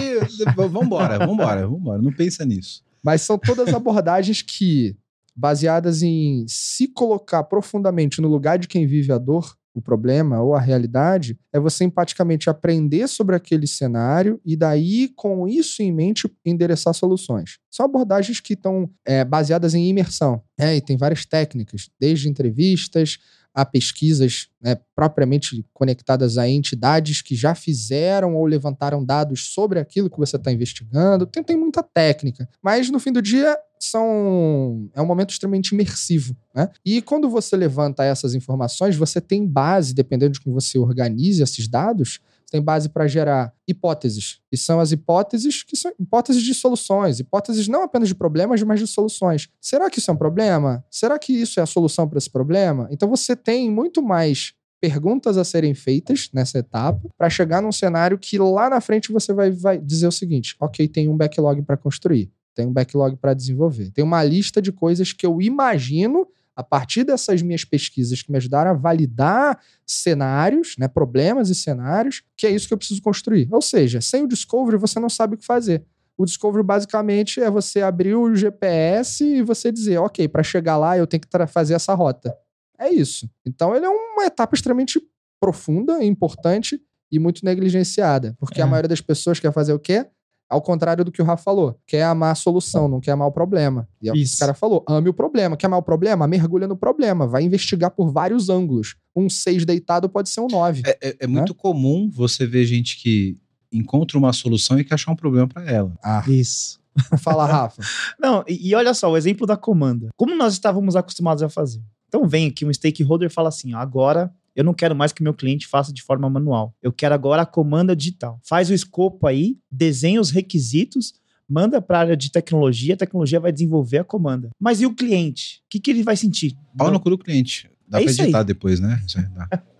[0.70, 2.02] vambora, vambora, vambora.
[2.02, 2.82] Não pensa nisso.
[3.02, 4.96] Mas são todas abordagens que,
[5.34, 10.54] baseadas em se colocar profundamente no lugar de quem vive a dor, o problema ou
[10.54, 16.32] a realidade, é você empaticamente aprender sobre aquele cenário e daí, com isso em mente,
[16.46, 17.58] endereçar soluções.
[17.70, 20.42] São abordagens que estão é, baseadas em imersão.
[20.58, 23.18] É, e tem várias técnicas, desde entrevistas
[23.56, 30.10] a pesquisas né, propriamente conectadas a entidades que já fizeram ou levantaram dados sobre aquilo
[30.10, 31.26] que você está investigando.
[31.26, 36.36] Tem, tem muita técnica, mas no fim do dia são é um momento extremamente imersivo.
[36.54, 36.68] Né?
[36.84, 41.66] E quando você levanta essas informações, você tem base, dependendo de como você organize esses
[41.66, 44.40] dados, tem base para gerar hipóteses.
[44.50, 48.80] E são as hipóteses que são hipóteses de soluções, hipóteses não apenas de problemas, mas
[48.80, 49.48] de soluções.
[49.60, 50.84] Será que isso é um problema?
[50.90, 52.88] Será que isso é a solução para esse problema?
[52.90, 58.18] Então você tem muito mais perguntas a serem feitas nessa etapa para chegar num cenário
[58.18, 61.76] que lá na frente você vai, vai dizer o seguinte: ok, tem um backlog para
[61.76, 66.26] construir, tem um backlog para desenvolver, tem uma lista de coisas que eu imagino
[66.56, 72.22] a partir dessas minhas pesquisas que me ajudaram a validar cenários, né, problemas e cenários,
[72.36, 73.46] que é isso que eu preciso construir.
[73.52, 75.84] Ou seja, sem o discovery você não sabe o que fazer.
[76.16, 80.96] O discovery basicamente é você abrir o GPS e você dizer, ok, para chegar lá
[80.96, 82.34] eu tenho que fazer essa rota.
[82.78, 83.28] É isso.
[83.44, 84.98] Então ele é uma etapa extremamente
[85.38, 86.80] profunda, importante
[87.12, 88.64] e muito negligenciada, porque É.
[88.64, 90.06] a maioria das pessoas quer fazer o quê?
[90.48, 93.32] Ao contrário do que o Rafa falou, quer amar a solução, não quer amar o
[93.32, 93.88] problema.
[94.00, 94.34] E é o Isso.
[94.34, 95.56] esse cara falou, ame o problema.
[95.56, 96.26] Quer amar o problema?
[96.28, 97.26] Mergulha no problema.
[97.26, 98.94] Vai investigar por vários ângulos.
[99.14, 100.82] Um 6 deitado pode ser um 9.
[100.86, 103.36] É, é- é muito comum você ver gente que
[103.72, 105.92] encontra uma solução e quer achar um problema pra ela.
[106.02, 106.78] Ah, Isso.
[107.18, 107.82] fala, Rafa.
[108.20, 110.10] Não, e, e olha só, o exemplo da comanda.
[110.16, 111.82] Como nós estávamos acostumados a fazer?
[112.08, 115.22] Então vem aqui um stakeholder e fala assim: ó, agora eu não quero mais que
[115.22, 116.74] meu cliente faça de forma manual.
[116.82, 118.40] Eu quero agora a comanda digital.
[118.42, 121.12] Faz o escopo aí, desenha os requisitos,
[121.48, 124.48] manda para a área de tecnologia, a tecnologia vai desenvolver a comanda.
[124.58, 125.60] Mas e o cliente?
[125.66, 126.56] O que, que ele vai sentir?
[126.76, 127.70] Pau no cu do cliente.
[127.88, 128.26] Dá É pra isso aí.
[128.26, 129.00] editar depois, né?
[129.06, 129.18] Isso.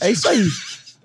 [0.00, 0.48] É isso aí.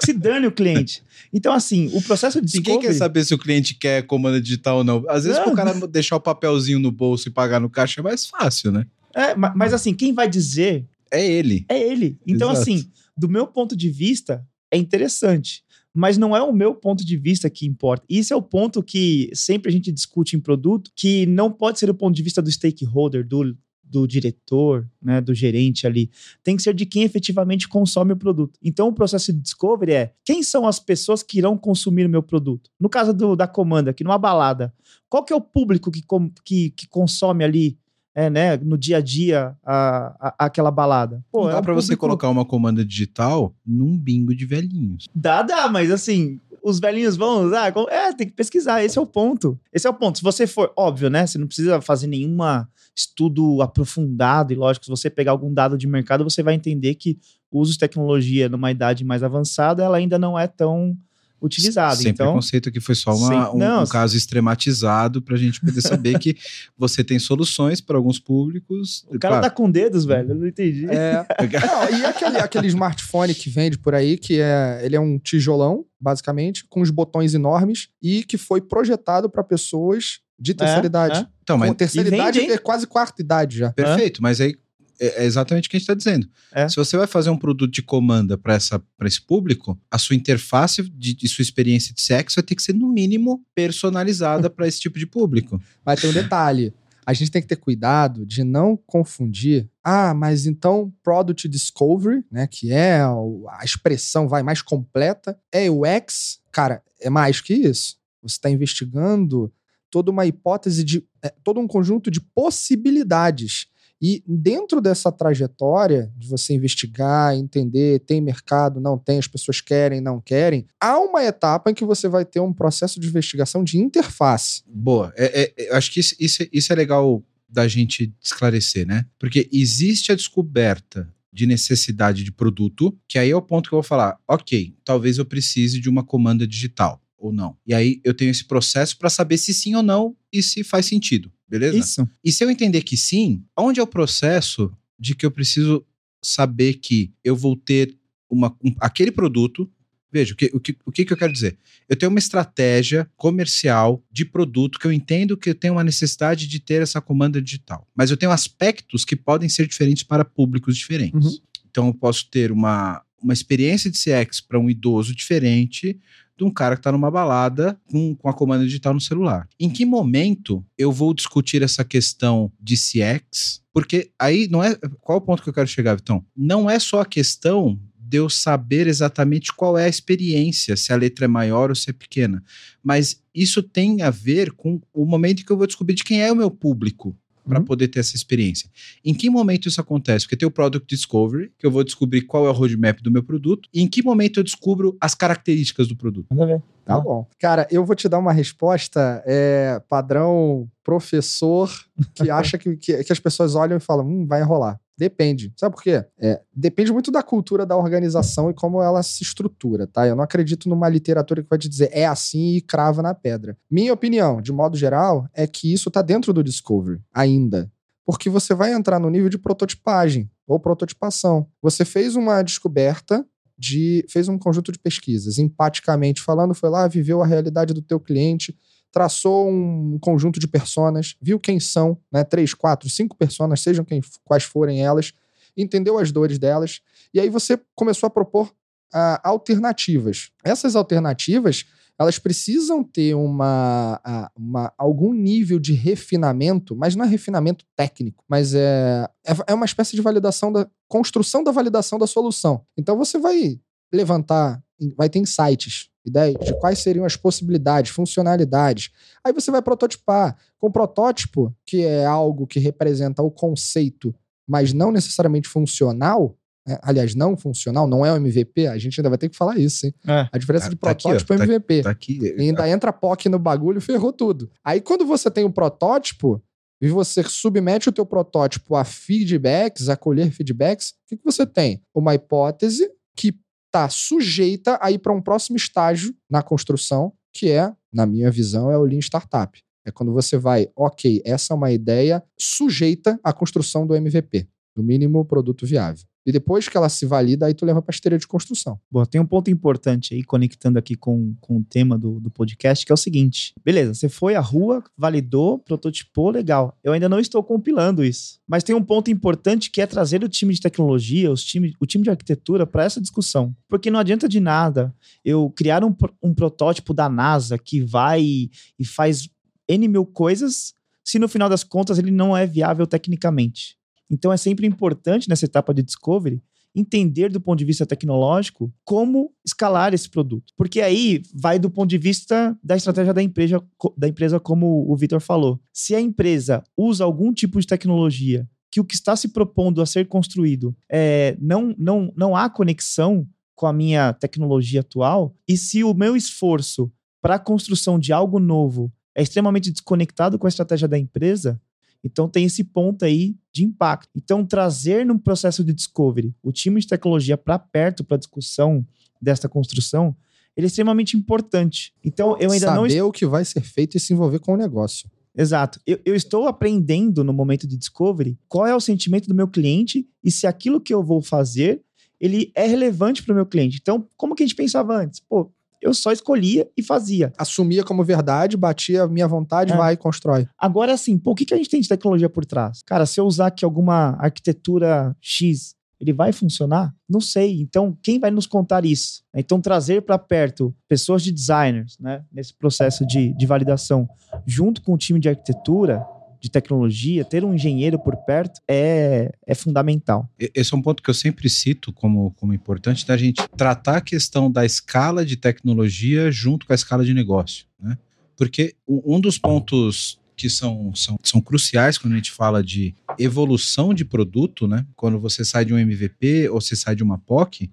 [0.04, 1.04] Se dane o cliente.
[1.34, 2.88] Então, assim, o processo de Ninguém discovery...
[2.94, 5.04] quer saber se o cliente quer comanda digital ou não.
[5.10, 5.46] Às vezes, Não.
[5.46, 8.86] pro cara deixar o papelzinho no bolso e pagar no caixa é mais fácil, né?
[9.14, 11.66] É, ma- mas assim, quem vai dizer É ele.
[11.70, 12.18] é ele.
[12.26, 12.62] Então, Exato.
[12.70, 15.64] assim, do meu ponto de vista, é interessante.
[15.94, 18.06] Mas não é o meu ponto de vista que importa.
[18.10, 21.90] Isso é o ponto que sempre a gente discute em produto, que não pode ser
[21.90, 26.12] o ponto de vista do stakeholder, do, do diretor, né, do gerente ali.
[26.44, 28.60] Tem que ser de quem efetivamente consome o produto.
[28.62, 32.22] Então, o processo de discovery é quem são as pessoas que irão consumir o meu
[32.22, 32.70] produto?
[32.78, 34.74] No caso do- da comanda, aqui numa balada,
[35.08, 36.04] qual que é o público que,
[36.44, 37.78] que, que consome ali
[38.16, 41.22] é, né, no dia a dia a, a- aquela balada?
[41.32, 45.06] Pô, Não é dá um pra você colocar uma comanda digital num bingo de velhinhos.
[45.14, 47.74] Dá, dá, mas assim, os velhinhos vão usar?
[47.90, 49.60] É, tem que pesquisar, esse é o ponto.
[49.72, 50.18] Esse é o ponto.
[50.18, 51.28] Se você for, óbvio, né?
[51.28, 55.86] Você não precisa fazer nenhuma estudo aprofundado e lógico, se você pegar algum dado de
[55.86, 57.20] mercado, você vai entender que
[57.52, 60.98] o uso de tecnologia numa idade mais avançada, ela ainda não é tão
[61.42, 61.96] utilizada.
[61.96, 65.60] Sem então, preconceito que foi só uma- Sem- um, não, um caso extrematizado pra gente
[65.62, 66.36] poder saber que
[66.78, 69.04] você tem soluções para alguns públicos.
[69.08, 70.86] o cara Claro, tá com dedos, velho, eu não entendi.
[70.90, 71.26] É,
[71.68, 75.86] Não, e aquele, aquele smartphone que vende por aí, que é, ele é um tijolão,
[76.00, 81.20] basicamente, com os botões enormes e que foi projetado para pessoas De terceira É, idade.
[81.20, 81.28] é.
[81.44, 83.72] Então, mas Com terceira E vende, idade é quase quarta idade já.
[83.72, 84.56] Perfeito, mas aí
[85.00, 86.28] é é exatamente o que a gente está dizendo.
[86.54, 86.68] É.
[86.70, 88.58] Se você vai fazer um produto de comanda para
[89.06, 92.74] esse público, a sua interface de, de sua experiência de sexo vai ter que ser,
[92.74, 95.62] no mínimo, personalizada para esse tipo de público.
[95.86, 96.74] Mas tem um detalhe.
[97.06, 99.70] A gente tem que ter cuidado de não confundir.
[99.84, 105.70] Ah, mas então Product Discovery, né, que é o- a expressão vai mais completa, é
[105.70, 106.40] UX.
[106.52, 107.98] Cara, é mais que isso.
[108.24, 109.54] Você está investigando
[109.92, 113.68] toda uma hipótese de é, todo um conjunto de possibilidades.
[114.02, 120.02] E dentro dessa trajetória de você investigar, entender, tem mercado, não tem, as pessoas querem,
[120.02, 123.78] não querem, há uma etapa em que você vai ter um processo de investigação de
[123.78, 124.64] interface.
[124.68, 125.14] Boa.
[125.16, 129.06] É, é- é- acho que isso, isso, é- isso é legal da gente esclarecer, né?
[129.18, 133.78] Porque existe a descoberta de necessidade de produto, que aí é o ponto que eu
[133.78, 137.58] vou falar, ok, talvez eu precise de uma comanda digital ou não.
[137.66, 140.86] E aí eu tenho esse processo para saber se sim ou não e se faz
[140.86, 141.78] sentido, beleza?
[141.78, 142.10] Isso.
[142.24, 145.86] E se eu entender que sim, onde é o processo de que eu preciso
[146.24, 147.96] saber que eu vou ter
[148.30, 149.70] uma, um- aquele produto?
[150.12, 151.58] Veja, o que, o, que, o que eu quero dizer?
[151.90, 156.48] Eu tenho uma estratégia comercial de produto que eu entendo que eu tenho uma necessidade
[156.48, 157.86] de ter essa comanda digital.
[157.94, 161.26] Mas eu tenho aspectos que podem ser diferentes para públicos diferentes.
[161.34, 161.40] Uhum.
[161.70, 166.00] Então eu posso ter uma, uma experiência de CX para um idoso diferente
[166.38, 169.48] de um cara que está numa balada com, com a comanda digital no celular.
[169.60, 173.62] Em que momento eu vou discutir essa questão de CX?
[173.74, 174.76] Porque aí não é.
[175.02, 176.26] Qual é o ponto que eu quero chegar, Vitão?
[176.36, 180.96] Não é só a questão de eu saber exatamente qual é a experiência, se a
[180.96, 182.44] letra é maior ou se é pequena.
[182.84, 186.32] Mas isso tem a ver com o momento que eu vou descobrir de quem é
[186.32, 187.18] o meu público
[187.48, 187.66] para Uhum.
[187.66, 188.70] poder ter essa experiência.
[189.04, 190.26] Em que momento isso acontece?
[190.26, 193.24] Porque tem o Product Discovery, que eu vou descobrir qual é o roadmap do meu
[193.24, 196.28] produto, e em que momento eu descubro as características do produto.
[196.32, 196.62] Manda ver.
[196.84, 197.28] Tá bom.
[197.40, 201.72] Cara, eu vou te dar uma resposta é, padrão professor
[202.14, 204.80] que acha que, que, que as pessoas olham e falam, hum, vai enrolar.
[204.98, 205.52] Depende.
[205.58, 206.06] Sabe por quê?
[206.18, 210.08] É, depende muito da cultura da organização e como ela se estrutura, tá?
[210.08, 213.58] Eu não acredito numa literatura que vai te dizer é assim e crava na pedra.
[213.70, 217.70] Minha opinião, de modo geral, é que isso tá dentro do Discovery, ainda.
[218.06, 221.48] Porque você vai entrar no nível de prototipagem ou prototipação.
[221.62, 223.26] Você fez uma descoberta
[223.58, 228.00] de fez um conjunto de pesquisas, empaticamente falando, foi lá, viveu a realidade do teu
[228.00, 228.56] cliente,
[228.96, 234.00] traçou um conjunto de personas, viu quem são, né, três, quatro, cinco personas, sejam quem,
[234.24, 235.12] quais forem elas,
[235.58, 236.80] entendeu as dores delas,
[237.14, 238.56] e aí você começou a propor
[238.94, 240.30] ah, alternativas.
[240.46, 241.66] Essas alternativas,
[242.00, 248.24] elas precisam ter uma, ah, uma, algum nível de refinamento, mas não é refinamento técnico,
[248.30, 252.66] mas é, é, é uma espécie de validação da construção da validação da solução.
[252.78, 253.60] Então você vai
[253.94, 254.64] levantar,
[254.96, 258.92] vai ter insights, ideias de quais seriam as possibilidades, funcionalidades.
[259.24, 260.38] Aí você vai prototipar.
[260.60, 264.14] Com protótipo, que é algo que representa o conceito,
[264.48, 266.36] mas não necessariamente funcional,
[266.68, 266.80] né?
[266.82, 269.86] aliás, não funcional, não é o MVP, a gente ainda vai ter que falar isso,
[269.86, 269.94] hein?
[270.08, 270.28] É.
[270.32, 271.82] A diferença Tá- de tá aqui, ó, protótipo e tá- MVP.
[271.84, 272.20] Tá aqui.
[272.38, 274.50] E ainda entra POC no bagulho, ferrou tudo.
[274.64, 276.42] Aí quando você tem o protótipo
[276.82, 281.46] e você submete o teu protótipo a feedbacks, a colher feedbacks, o que, que você
[281.46, 281.82] tem?
[281.94, 283.34] Uma hipótese que
[283.76, 288.72] está sujeita a ir para um próximo estágio na construção, que é, na minha visão,
[288.72, 289.60] é o Lean Startup.
[289.86, 294.82] É quando você vai, ok, essa é uma ideia sujeita à construção do MVP, do
[294.82, 296.06] mínimo produto viável.
[296.26, 298.80] E depois que ela se valida, aí tu leva para esteira de construção.
[298.90, 302.86] Bom, tem um ponto importante aí, conectando aqui com, com o tema do, do podcast,
[302.86, 303.54] que é o seguinte.
[303.64, 306.76] Beleza, você foi à rua, validou, prototipou, legal.
[306.84, 308.40] Eu ainda não estou compilando isso.
[308.48, 311.86] Mas tem um ponto importante que é trazer o time de tecnologia, os time, o
[311.86, 313.56] time de arquitetura para essa discussão.
[313.70, 318.86] Porque não adianta de nada eu criar um, um protótipo da NASA que vai e
[318.86, 319.30] faz
[319.68, 323.78] N mil coisas, se no final das contas ele não é viável tecnicamente.
[324.10, 326.42] Então é sempre importante nessa etapa de discovery
[326.76, 330.54] entender do ponto de vista tecnológico como escalar esse produto.
[330.58, 333.64] Porque aí vai do ponto de vista da estratégia da empresa,
[333.98, 335.60] da empresa como o Vitor falou.
[335.72, 339.86] Se a empresa usa algum tipo de tecnologia que o que está se propondo a
[339.86, 345.82] ser construído é, não, não, não há conexão com a minha tecnologia atual, e se
[345.82, 346.92] o meu esforço
[347.22, 351.60] para a construção de algo novo é extremamente desconectado com a estratégia da empresa,
[352.06, 354.12] então tem esse ponto aí de impacto.
[354.16, 358.86] Então trazer no processo de discovery o time de tecnologia para perto para a discussão
[359.20, 360.16] desta construção,
[360.56, 361.92] ele é extremamente importante.
[362.04, 364.58] Então eu ainda não Saber o que vai ser feito e se envolver com o
[364.58, 365.10] negócio.
[365.36, 365.82] Exato.
[365.86, 370.08] Eu, eu estou aprendendo no momento de discovery qual é o sentimento do meu cliente
[370.24, 371.84] e se aquilo que eu vou fazer
[372.20, 373.80] ele é relevante para o meu cliente.
[373.82, 375.20] Então, como que a gente pensava antes?
[375.20, 375.52] Pô,
[375.86, 377.32] eu só escolhia e fazia.
[377.38, 379.78] Assumia como verdade, batia a minha vontade, É.
[379.78, 380.48] vai e constrói.
[380.58, 382.82] Agora, assim, pô, o que, que a gente tem de tecnologia por trás?
[382.84, 386.94] Cara, se eu usar aqui alguma arquitetura X, ele vai funcionar?
[387.08, 387.62] Não sei.
[387.62, 389.22] Então, quem vai nos contar isso?
[389.34, 394.08] Então, trazer para perto pessoas de designers, né, nesse processo de, de validação,
[394.46, 396.04] junto com o time de arquitetura,
[396.40, 400.30] de tecnologia, ter um engenheiro por perto é, é fundamental.
[400.40, 404.02] Esse é um ponto que eu sempre cito como, como importante da gente tratar a
[404.02, 407.98] questão da escala de tecnologia junto com a escala de negócio, né?
[408.38, 412.94] Porque um um dos pontos que são, são, são cruciais quando a gente fala de
[413.18, 414.86] evolução de produto, né?
[414.96, 417.70] Quando você sai de um MVP ou você sai de uma POC,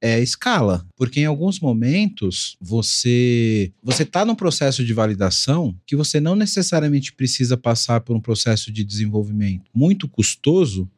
[0.00, 0.86] é escala.
[0.96, 7.12] Porque em alguns momentos você você está num processo de validação que você não necessariamente
[7.12, 10.88] precisa passar por um processo de desenvolvimento muito custoso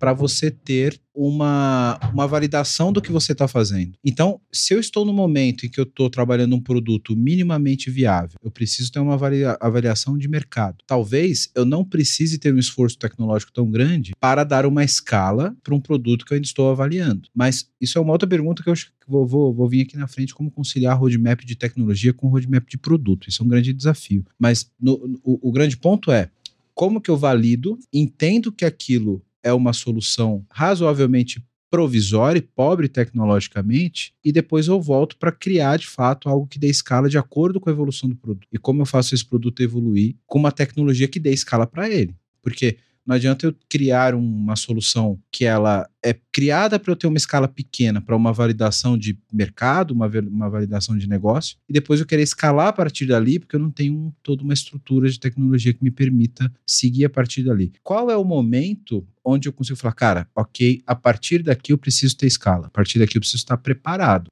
[0.00, 3.92] para você ter uma, uma validação do que você está fazendo.
[4.02, 8.38] Então, se eu estou no momento em que eu estou trabalhando um produto minimamente viável,
[8.42, 10.78] eu preciso ter uma avalia- avaliação de mercado.
[10.86, 15.74] Talvez eu não precise ter um esforço tecnológico tão grande para dar uma escala para
[15.74, 17.28] um produto que eu ainda estou avaliando.
[17.34, 19.98] Mas isso é uma outra pergunta que eu acho que vou, vou, vou vir aqui
[19.98, 23.28] na frente, como conciliar roadmap de tecnologia com roadmap de produto.
[23.28, 24.24] Isso é um grande desafio.
[24.38, 26.30] Mas no- o- o grande ponto é
[26.74, 34.12] como que eu valido, entendo que aquilo é uma solução razoavelmente provisória e pobre tecnologicamente,
[34.24, 37.70] e depois eu volto para criar de fato algo que dê escala de acordo com
[37.70, 38.48] a evolução do produto.
[38.52, 42.14] E como eu faço esse produto evoluir com uma tecnologia que dê escala para ele.
[42.42, 42.76] Porque
[43.10, 47.48] não adianta eu criar uma solução que ela é criada para eu ter uma escala
[47.48, 52.22] pequena, para uma validação de mercado, uma, uma validação de negócio, e depois eu querer
[52.22, 55.90] escalar a partir dali, porque eu não tenho toda uma estrutura de tecnologia que me
[55.90, 57.72] permita seguir a partir dali.
[57.82, 62.16] Qual é o momento onde eu consigo falar, cara, ok, a partir daqui eu preciso
[62.16, 64.30] ter escala, a partir daqui eu preciso estar preparado.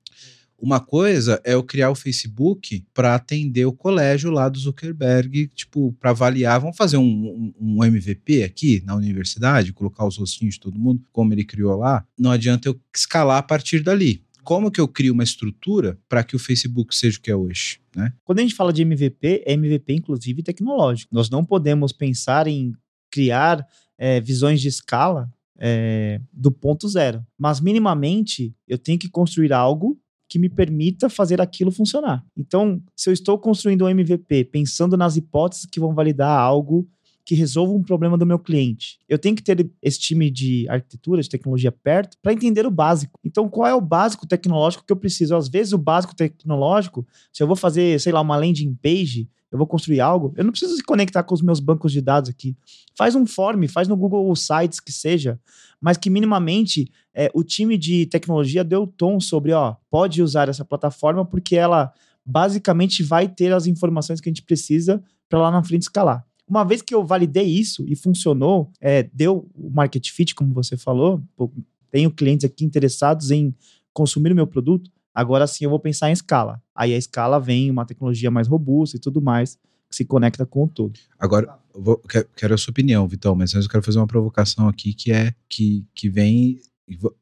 [0.60, 5.92] Uma coisa é eu criar o Facebook para atender o colégio lá do Zuckerberg, tipo,
[6.00, 6.58] para avaliar.
[6.60, 11.32] Vamos fazer um, um- MVP aqui na universidade, colocar os rostinhos de todo mundo, como
[11.32, 12.04] ele criou lá.
[12.18, 14.24] Não adianta eu escalar a partir dali.
[14.42, 17.78] Como que eu crio uma estrutura para que o Facebook seja o que é hoje,
[17.94, 18.12] né?
[18.24, 21.14] Quando a gente fala de MVP, é MVP inclusive tecnológico.
[21.14, 22.72] Nós não podemos pensar em
[23.10, 23.64] criar
[23.96, 27.24] é, visões de escala é, do ponto zero.
[27.38, 32.24] Mas minimamente eu tenho que construir algo que me permita fazer aquilo funcionar.
[32.36, 36.86] Então, se eu estou construindo um MVP pensando nas hipóteses que vão validar algo
[37.28, 41.20] que resolva um problema do meu cliente, eu tenho que ter esse time de arquitetura,
[41.20, 43.20] de tecnologia perto para entender o básico.
[43.22, 45.36] Então, qual é o básico tecnológico que eu preciso?
[45.36, 49.58] Às vezes, o básico tecnológico se eu vou fazer, sei lá, uma landing page, eu
[49.58, 52.56] vou construir algo, eu não preciso se conectar com os meus bancos de dados aqui.
[52.96, 55.38] Faz um form, faz no Google Sites que seja,
[55.78, 60.64] mas que minimamente é, o time de tecnologia deu tom sobre, ó, pode usar essa
[60.64, 61.92] plataforma porque ela
[62.24, 66.26] basicamente vai ter as informações que a gente precisa para lá na frente escalar.
[66.48, 70.76] Uma vez que eu validei isso e funcionou, é, deu o market fit, como você
[70.76, 71.52] falou, pô,
[71.90, 73.54] tenho clientes aqui interessados em
[73.92, 76.62] consumir o meu produto, agora sim eu vou pensar em escala.
[76.74, 79.56] Aí a escala vem uma tecnologia mais robusta e tudo mais,
[79.88, 80.98] que se conecta com o todo.
[81.18, 84.68] Agora, vou- quero, quero a sua opinião, Vitão, mas antes eu quero fazer uma provocação
[84.68, 86.60] aqui que é que, que vem.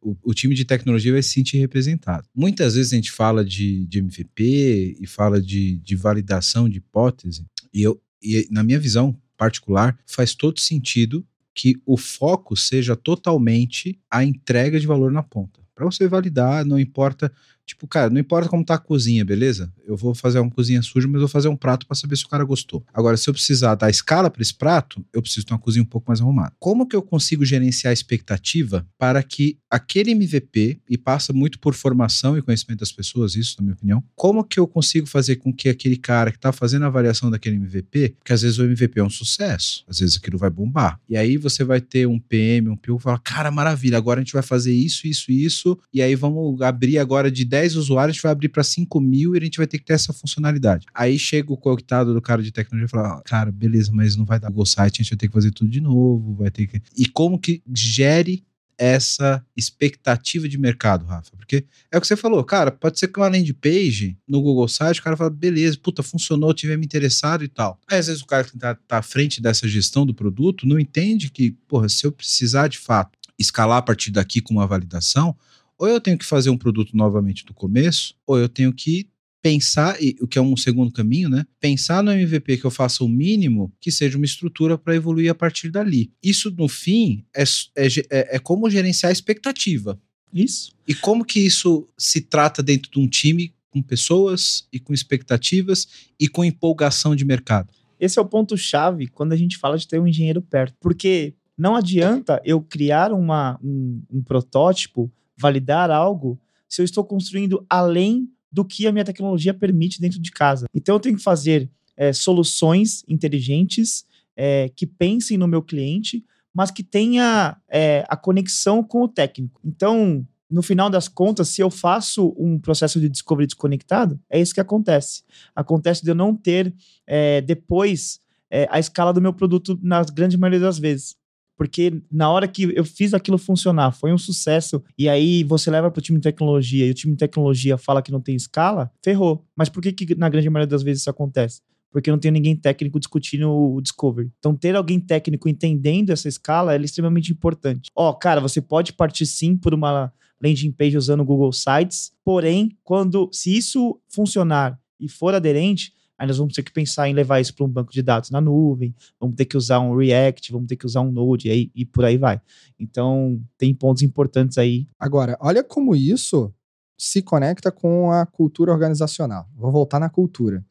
[0.01, 2.29] O, o time de tecnologia vai se sentir representado.
[2.33, 7.45] Muitas vezes a gente fala de, de MVP e fala de, de validação de hipótese,
[7.75, 13.99] e, eu, e na minha visão particular, faz todo sentido que o foco seja totalmente
[14.11, 15.61] a entrega de valor na ponta.
[15.75, 17.33] Para você validar, não importa.
[17.67, 19.73] Tipo, cara, não importa como tá a cozinha, beleza?
[19.85, 22.29] Eu vou fazer uma cozinha suja, mas vou fazer um prato para saber se o
[22.29, 22.85] cara gostou.
[22.95, 25.87] Agora, se eu precisar dar escala para esse prato, eu preciso ter uma cozinha um
[25.87, 26.53] pouco mais arrumada.
[26.61, 31.75] Como que eu consigo gerenciar a expectativa para que aquele MVP, e passa muito por
[31.75, 35.53] formação e conhecimento das pessoas, isso, na minha opinião, como que eu consigo fazer com
[35.53, 39.01] que aquele cara que tá fazendo a avaliação daquele MVP, porque às vezes o MVP
[39.01, 41.01] é um sucesso, às vezes aquilo vai bombar.
[41.09, 44.23] E aí você vai ter um PM, um PO que fala, cara, maravilha, agora a
[44.23, 48.13] gente vai fazer isso, isso, isso, e aí vamos abrir agora de 10 usuários, a
[48.15, 50.87] gente vai abrir para 5 mil e a gente vai ter que ter essa funcionalidade.
[50.95, 54.25] Aí chega o coitado do cara de tecnologia e fala, "Ah, cara, beleza, mas não
[54.25, 56.67] vai dar Google Site, a gente vai ter que fazer tudo de novo, vai ter
[56.67, 56.83] que...
[56.97, 58.45] E como que gere
[58.79, 61.35] essa expectativa de mercado, Rafa?
[61.37, 64.69] Porque é o que você falou, cara, pode ser que uma landing page no Google
[64.69, 67.81] Site, o cara fala, beleza, puta, funcionou, tive me interessado e tal.
[67.89, 70.79] Aí, às vezes o cara que tá, tá à frente dessa gestão do produto não
[70.79, 75.37] entende que, porra, se eu precisar de fato escalar a partir daqui com uma validação,
[75.79, 79.09] ou eu tenho que fazer um produto novamente do começo, ou eu tenho que
[79.43, 81.47] pensar, e o que é um segundo caminho, né?
[81.61, 85.35] Pensar no MVP que eu faça o mínimo que seja uma estrutura para evoluir a
[85.35, 86.11] partir dali.
[86.23, 87.45] Isso, no fim, é,
[87.77, 90.01] é, é, é como gerenciar a expectativa.
[90.33, 90.73] Isso.
[90.89, 95.87] E como que isso se trata dentro de um time com pessoas e com expectativas
[96.19, 97.69] e com empolgação de mercado.
[98.01, 100.75] Esse é o ponto-chave quando a gente fala de ter um engenheiro perto.
[100.81, 107.65] Porque não adianta eu criar uma, um, um protótipo, validar algo, se eu estou construindo
[107.69, 110.67] além do que a minha tecnologia permite dentro de casa.
[110.75, 114.05] Então eu tenho que fazer é, soluções inteligentes
[114.37, 119.61] é, que pensem no meu cliente, mas que tenha é, a conexão com o técnico.
[119.65, 124.55] Então, no final das contas, se eu faço um processo de discovery desconectado, é isso
[124.55, 125.23] que acontece.
[125.55, 126.73] Acontece de eu não ter
[127.07, 128.21] é, depois
[128.51, 131.17] é, a escala do meu produto na grande maioria das vezes.
[131.57, 135.91] Porque na hora que eu fiz aquilo funcionar, foi um sucesso, e aí você leva
[135.91, 138.91] para o time de tecnologia e o time de tecnologia fala que não tem escala,
[139.03, 139.45] ferrou.
[139.57, 141.63] Mas por que, que na grande maioria das vezes isso acontece?
[141.91, 144.31] Porque não tem ninguém técnico discutindo o discovery.
[144.39, 147.91] Então, ter alguém técnico entendendo essa escala é extremamente importante.
[147.95, 152.13] Ó, oh, cara, você pode partir sim por uma landing page usando o Google Sites,
[152.23, 157.15] porém, quando se isso funcionar e for aderente, aí nós vamos ter que pensar em
[157.15, 160.53] levar isso para um banco de dados na nuvem, vamos ter que usar um React,
[160.53, 162.41] vamos ter que usar um Node e, e por aí vai.
[162.79, 164.89] Então, tem pontos importantes aí.
[164.99, 166.53] Agora, olha como isso
[166.99, 169.49] se conecta com a cultura organizacional.
[169.55, 170.65] Vou voltar na cultura.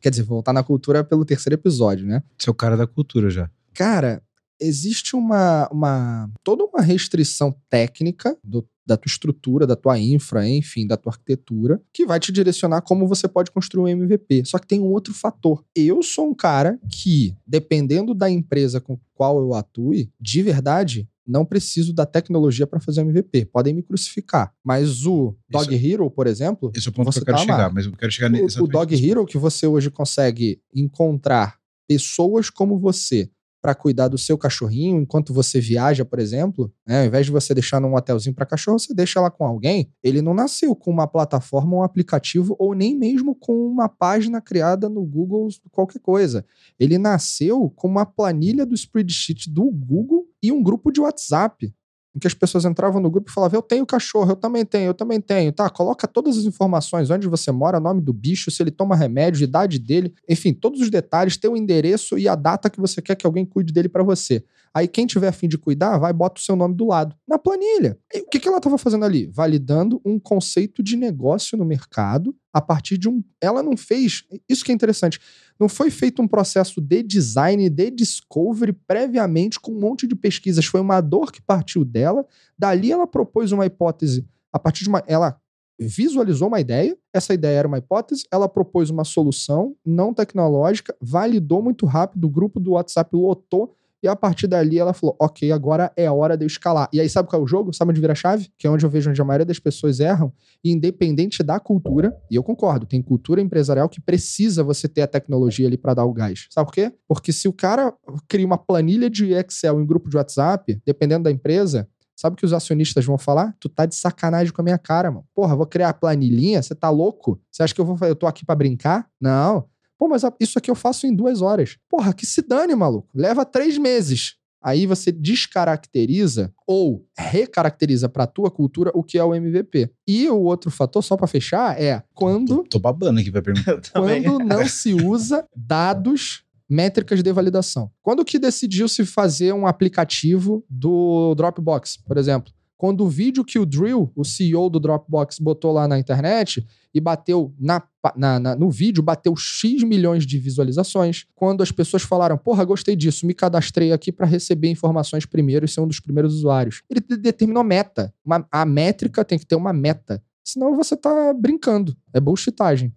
[0.00, 2.22] Quer dizer, voltar na cultura pelo terceiro episódio, né?
[2.38, 3.50] Seu cara da cultura já.
[3.74, 4.22] Cara,
[4.60, 10.86] existe uma, uma toda uma restrição técnica do da tua estrutura, da tua infra, enfim,
[10.86, 14.44] da tua arquitetura, que vai te direcionar como você pode construir um MVP.
[14.44, 15.64] Só que tem um outro fator.
[15.74, 21.44] Eu sou um cara que, dependendo da empresa com qual eu atue, de verdade, não
[21.44, 23.46] preciso da tecnologia para fazer MVP.
[23.46, 24.52] Podem me crucificar.
[24.62, 26.70] Mas o Dog isso, Hero, por exemplo.
[26.74, 28.60] Esse é o ponto que eu quero chegar, mas eu quero chegar nesse.
[28.60, 31.58] O, o Dog Hero, que você hoje consegue encontrar
[31.88, 33.30] pessoas como você
[33.66, 37.00] para cuidar do seu cachorrinho enquanto você viaja, por exemplo, né?
[37.00, 39.90] ao invés de você deixar num hotelzinho para cachorro, você deixa lá com alguém.
[40.04, 44.88] Ele não nasceu com uma plataforma, um aplicativo ou nem mesmo com uma página criada
[44.88, 46.46] no Google, qualquer coisa.
[46.78, 51.74] Ele nasceu com uma planilha do spreadsheet do Google e um grupo de WhatsApp
[52.16, 54.86] em que as pessoas entravam no grupo e falavam: Eu tenho cachorro, eu também tenho,
[54.86, 55.52] eu também tenho.
[55.52, 59.44] Tá, coloca todas as informações, onde você mora, nome do bicho, se ele toma remédio,
[59.44, 63.26] idade dele, enfim, todos os detalhes, teu endereço e a data que você quer que
[63.26, 64.42] alguém cuide dele para você.
[64.72, 67.98] Aí quem tiver afim de cuidar, vai bota o seu nome do lado, na planilha.
[68.12, 69.26] E o que ela estava fazendo ali?
[69.26, 73.22] Validando um conceito de negócio no mercado a partir de um.
[73.40, 74.24] Ela não fez.
[74.48, 75.18] Isso que é interessante.
[75.58, 80.64] Não foi feito um processo de design, de discovery previamente com um monte de pesquisas.
[80.66, 82.26] Foi uma dor que partiu dela.
[82.58, 84.26] Dali ela propôs uma hipótese.
[84.52, 85.02] A partir de uma.
[85.06, 85.40] Ela
[85.78, 91.62] visualizou uma ideia, essa ideia era uma hipótese, ela propôs uma solução não tecnológica, validou
[91.62, 93.74] muito rápido, o grupo do WhatsApp lotou
[94.06, 96.88] e a partir dali ela falou: ok, agora é hora de eu escalar.
[96.92, 97.74] E aí, sabe qual é o jogo?
[97.74, 98.48] Sabe onde vira a chave?
[98.56, 100.32] Que é onde eu vejo onde a maioria das pessoas erram.
[100.62, 105.06] E independente da cultura, e eu concordo, tem cultura empresarial que precisa você ter a
[105.06, 106.46] tecnologia ali para dar o gás.
[106.50, 106.92] Sabe por quê?
[107.08, 107.92] Porque se o cara
[108.28, 111.88] cria uma planilha de Excel em grupo de WhatsApp, dependendo da empresa,
[112.18, 113.54] Sabe o que os acionistas vão falar?
[113.60, 115.26] Tu tá de sacanagem com a minha cara, mano.
[115.34, 116.62] Porra, vou criar planilhinha?
[116.62, 117.38] Você tá louco?
[117.52, 119.06] Você acha que eu vou eu tô aqui para brincar?
[119.20, 119.68] Não.
[119.98, 121.78] Pô, mas isso aqui eu faço em duas horas.
[121.88, 123.08] Porra, que se dane, maluco.
[123.14, 124.36] Leva três meses.
[124.62, 129.90] Aí você descaracteriza ou recaracteriza para a tua cultura o que é o MVP.
[130.08, 132.56] E o outro fator, só para fechar, é quando.
[132.56, 133.80] Tô, tô babando aqui pra perguntar.
[133.92, 137.90] quando não se usa dados métricas de validação.
[138.02, 142.52] Quando que decidiu se fazer um aplicativo do Dropbox, por exemplo?
[142.76, 147.00] Quando o vídeo que o Drill, o CEO do Dropbox, botou lá na internet e
[147.00, 147.82] bateu na,
[148.14, 151.24] na, na, no vídeo, bateu X milhões de visualizações.
[151.34, 155.68] Quando as pessoas falaram, porra, gostei disso, me cadastrei aqui para receber informações primeiro e
[155.68, 156.82] ser um dos primeiros usuários.
[156.90, 158.12] Ele determinou meta.
[158.24, 160.22] Uma, a métrica tem que ter uma meta.
[160.44, 161.96] Senão você tá brincando.
[162.12, 162.92] É bullshitagem.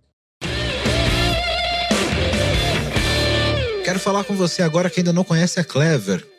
[3.85, 6.38] Quero falar com você agora que ainda não conhece a Clever.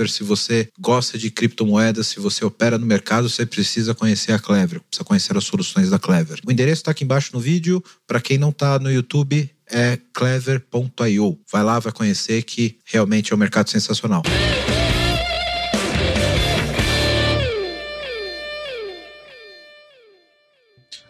[0.01, 0.09] Clever.
[0.09, 4.81] Se você gosta de criptomoedas, se você opera no mercado, você precisa conhecer a Clever,
[4.81, 6.39] precisa conhecer as soluções da Clever.
[6.45, 7.83] O endereço está aqui embaixo no vídeo.
[8.07, 11.39] Para quem não está no YouTube, é clever.io.
[11.51, 14.23] Vai lá, vai conhecer que realmente é um mercado sensacional.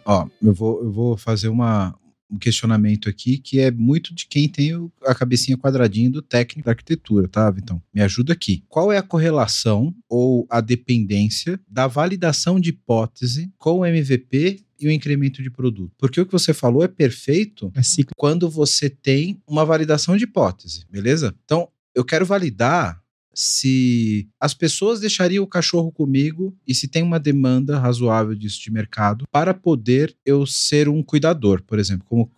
[0.03, 1.95] Ó, eu vou, eu vou fazer uma,
[2.31, 6.65] um questionamento aqui que é muito de quem tem o- a cabecinha quadradinha do técnico
[6.65, 8.63] da arquitetura, tá, Então, me ajuda aqui.
[8.69, 14.87] Qual é a correlação ou a dependência da validação de hipótese com o MVP e
[14.87, 15.91] o incremento de produto?
[15.97, 17.81] Porque o que você falou é perfeito É
[18.15, 21.35] quando você tem uma validação de hipótese, beleza?
[21.45, 23.01] Então, eu quero validar
[23.33, 28.71] se as pessoas deixariam o cachorro comigo e se tem uma demanda razoável disso de
[28.71, 32.29] mercado para poder eu ser um cuidador, por exemplo, como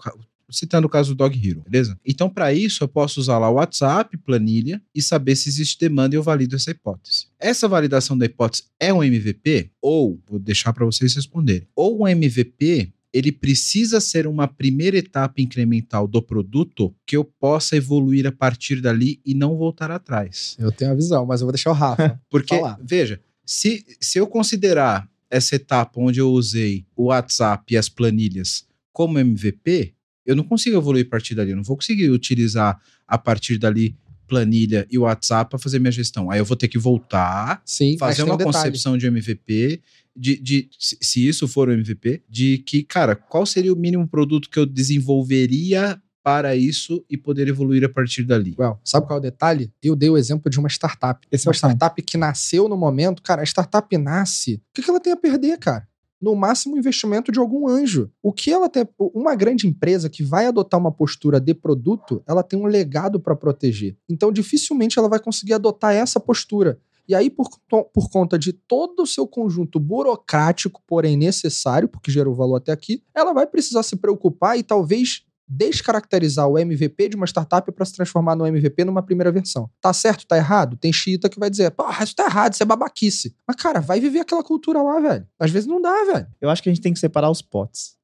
[0.54, 2.00] citando o caso do Dog Hero, beleza?
[2.06, 6.16] Então, para isso, eu posso usar lá o WhatsApp, planilha e saber se existe demanda
[6.16, 7.28] e eu valido essa hipótese.
[7.40, 11.68] Essa validação da hipótese é um MVP ou vou deixar para vocês responderem.
[11.76, 17.78] Ou um MVP ele precisa ser uma primeira etapa incremental do produto que eu possa
[17.78, 20.56] evoluir a partir dali e não voltar atrás.
[20.58, 22.20] Eu tenho a visão, mas eu vou deixar o Rafa.
[22.30, 22.80] Porque, Falar.
[22.84, 28.66] veja, se, se eu considerar essa etapa onde eu usei o WhatsApp e as planilhas
[28.92, 29.94] como MVP,
[30.26, 31.52] eu não consigo evoluir a partir dali.
[31.52, 33.96] Eu não vou conseguir utilizar a partir dali
[34.28, 36.32] planilha e o WhatsApp para fazer minha gestão.
[36.32, 38.56] Aí eu vou ter que voltar, Sim, fazer um uma detalhe.
[38.56, 39.82] concepção de MVP,
[40.16, 44.50] de, de se, isso for o MVP, de que, cara, qual seria o mínimo produto
[44.50, 48.56] que eu desenvolveria para isso e poder evoluir a partir dali.
[48.58, 49.72] Well, sabe qual é o detalhe?
[49.84, 51.28] Eu dei o exemplo de uma startup.
[51.30, 53.22] Esse é uma startup que nasceu no momento.
[53.22, 54.62] Cara, a startup nasce.
[54.70, 55.86] O que ela tem a perder, cara?
[56.22, 58.10] No máximo, o investimento de algum anjo.
[58.22, 58.88] O que ela tem.
[58.98, 63.36] Uma grande empresa que vai adotar uma postura de produto, ela tem um legado para
[63.36, 63.98] proteger.
[64.08, 66.80] Então, dificilmente ela vai conseguir adotar essa postura.
[67.08, 72.34] E aí, por, por conta de todo o seu conjunto burocrático, porém necessário, porque gerou
[72.34, 77.26] valor até aqui, ela vai precisar se preocupar e talvez descaracterizar o MVP de uma
[77.26, 79.70] startup para se transformar no MVP numa primeira versão.
[79.82, 80.78] Tá certo, tá errado?
[80.78, 83.36] Tem chita que vai dizer, porra, isso tá errado, isso é babaquice.
[83.48, 85.28] Mas, cara, vai viver aquela cultura lá, velho.
[85.38, 86.28] Às vezes não dá, velho.
[86.42, 87.96] Eu acho que a gente tem que separar os potes.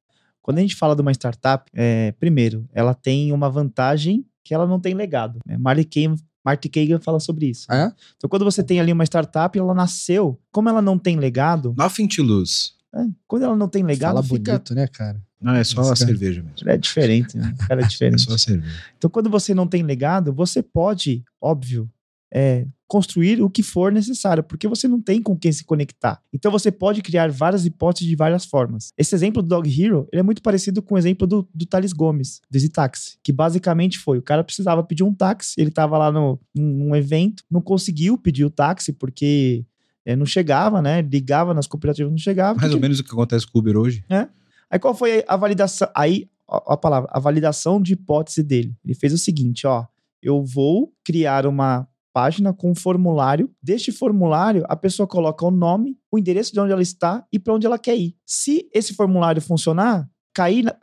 [0.42, 4.66] Quando a gente fala de uma startup, é, primeiro, ela tem uma vantagem que ela
[4.66, 5.38] não tem legado.
[5.46, 5.56] Né?
[5.58, 5.84] Marley
[6.44, 7.70] Marty Kagan fala sobre isso.
[7.72, 7.92] É?
[8.16, 12.08] Então, quando você tem ali uma startup, ela nasceu, como ela não tem legado, Nothing
[12.08, 12.70] to lose.
[12.94, 15.20] é, quando ela não tem legado, Fala fica bonito, né, cara?
[15.40, 16.68] Não, é só Esse a cara- cerveja mesmo.
[16.70, 17.54] é diferente, né?
[17.62, 18.22] O cara é É diferente.
[18.22, 18.74] só a cerveja.
[18.98, 21.90] Então, quando você não tem legado, você pode, óbvio,
[22.32, 26.20] é, construir o que for necessário, porque você não tem com quem se conectar.
[26.32, 28.92] Então, você pode criar várias hipóteses de várias formas.
[28.98, 31.92] Esse exemplo do Dog Hero ele é muito parecido com o exemplo do, do Thales
[31.92, 35.96] Gomes, do Easy Taxi, que basicamente foi: o cara precisava pedir um táxi, ele estava
[35.96, 39.64] lá no, num, evento, não conseguiu pedir o táxi porque
[40.04, 41.00] é, não chegava, né?
[41.00, 42.54] Ligava nas cooperativas, não chegava.
[42.54, 44.04] Mais porque ou menos o que acontece com o Uber hoje.
[44.68, 45.88] Aí qual foi a validação?
[45.94, 48.74] Aí, ó, a palavra, a validação de hipótese dele.
[48.84, 49.86] Ele fez o seguinte, ó,
[50.20, 53.50] eu vou criar uma página com um formulário.
[53.62, 57.54] Deste formulário, a pessoa coloca o nome, o endereço de onde ela está e para
[57.54, 58.16] onde ela quer ir.
[58.26, 60.76] Se esse formulário funcionar, cair na-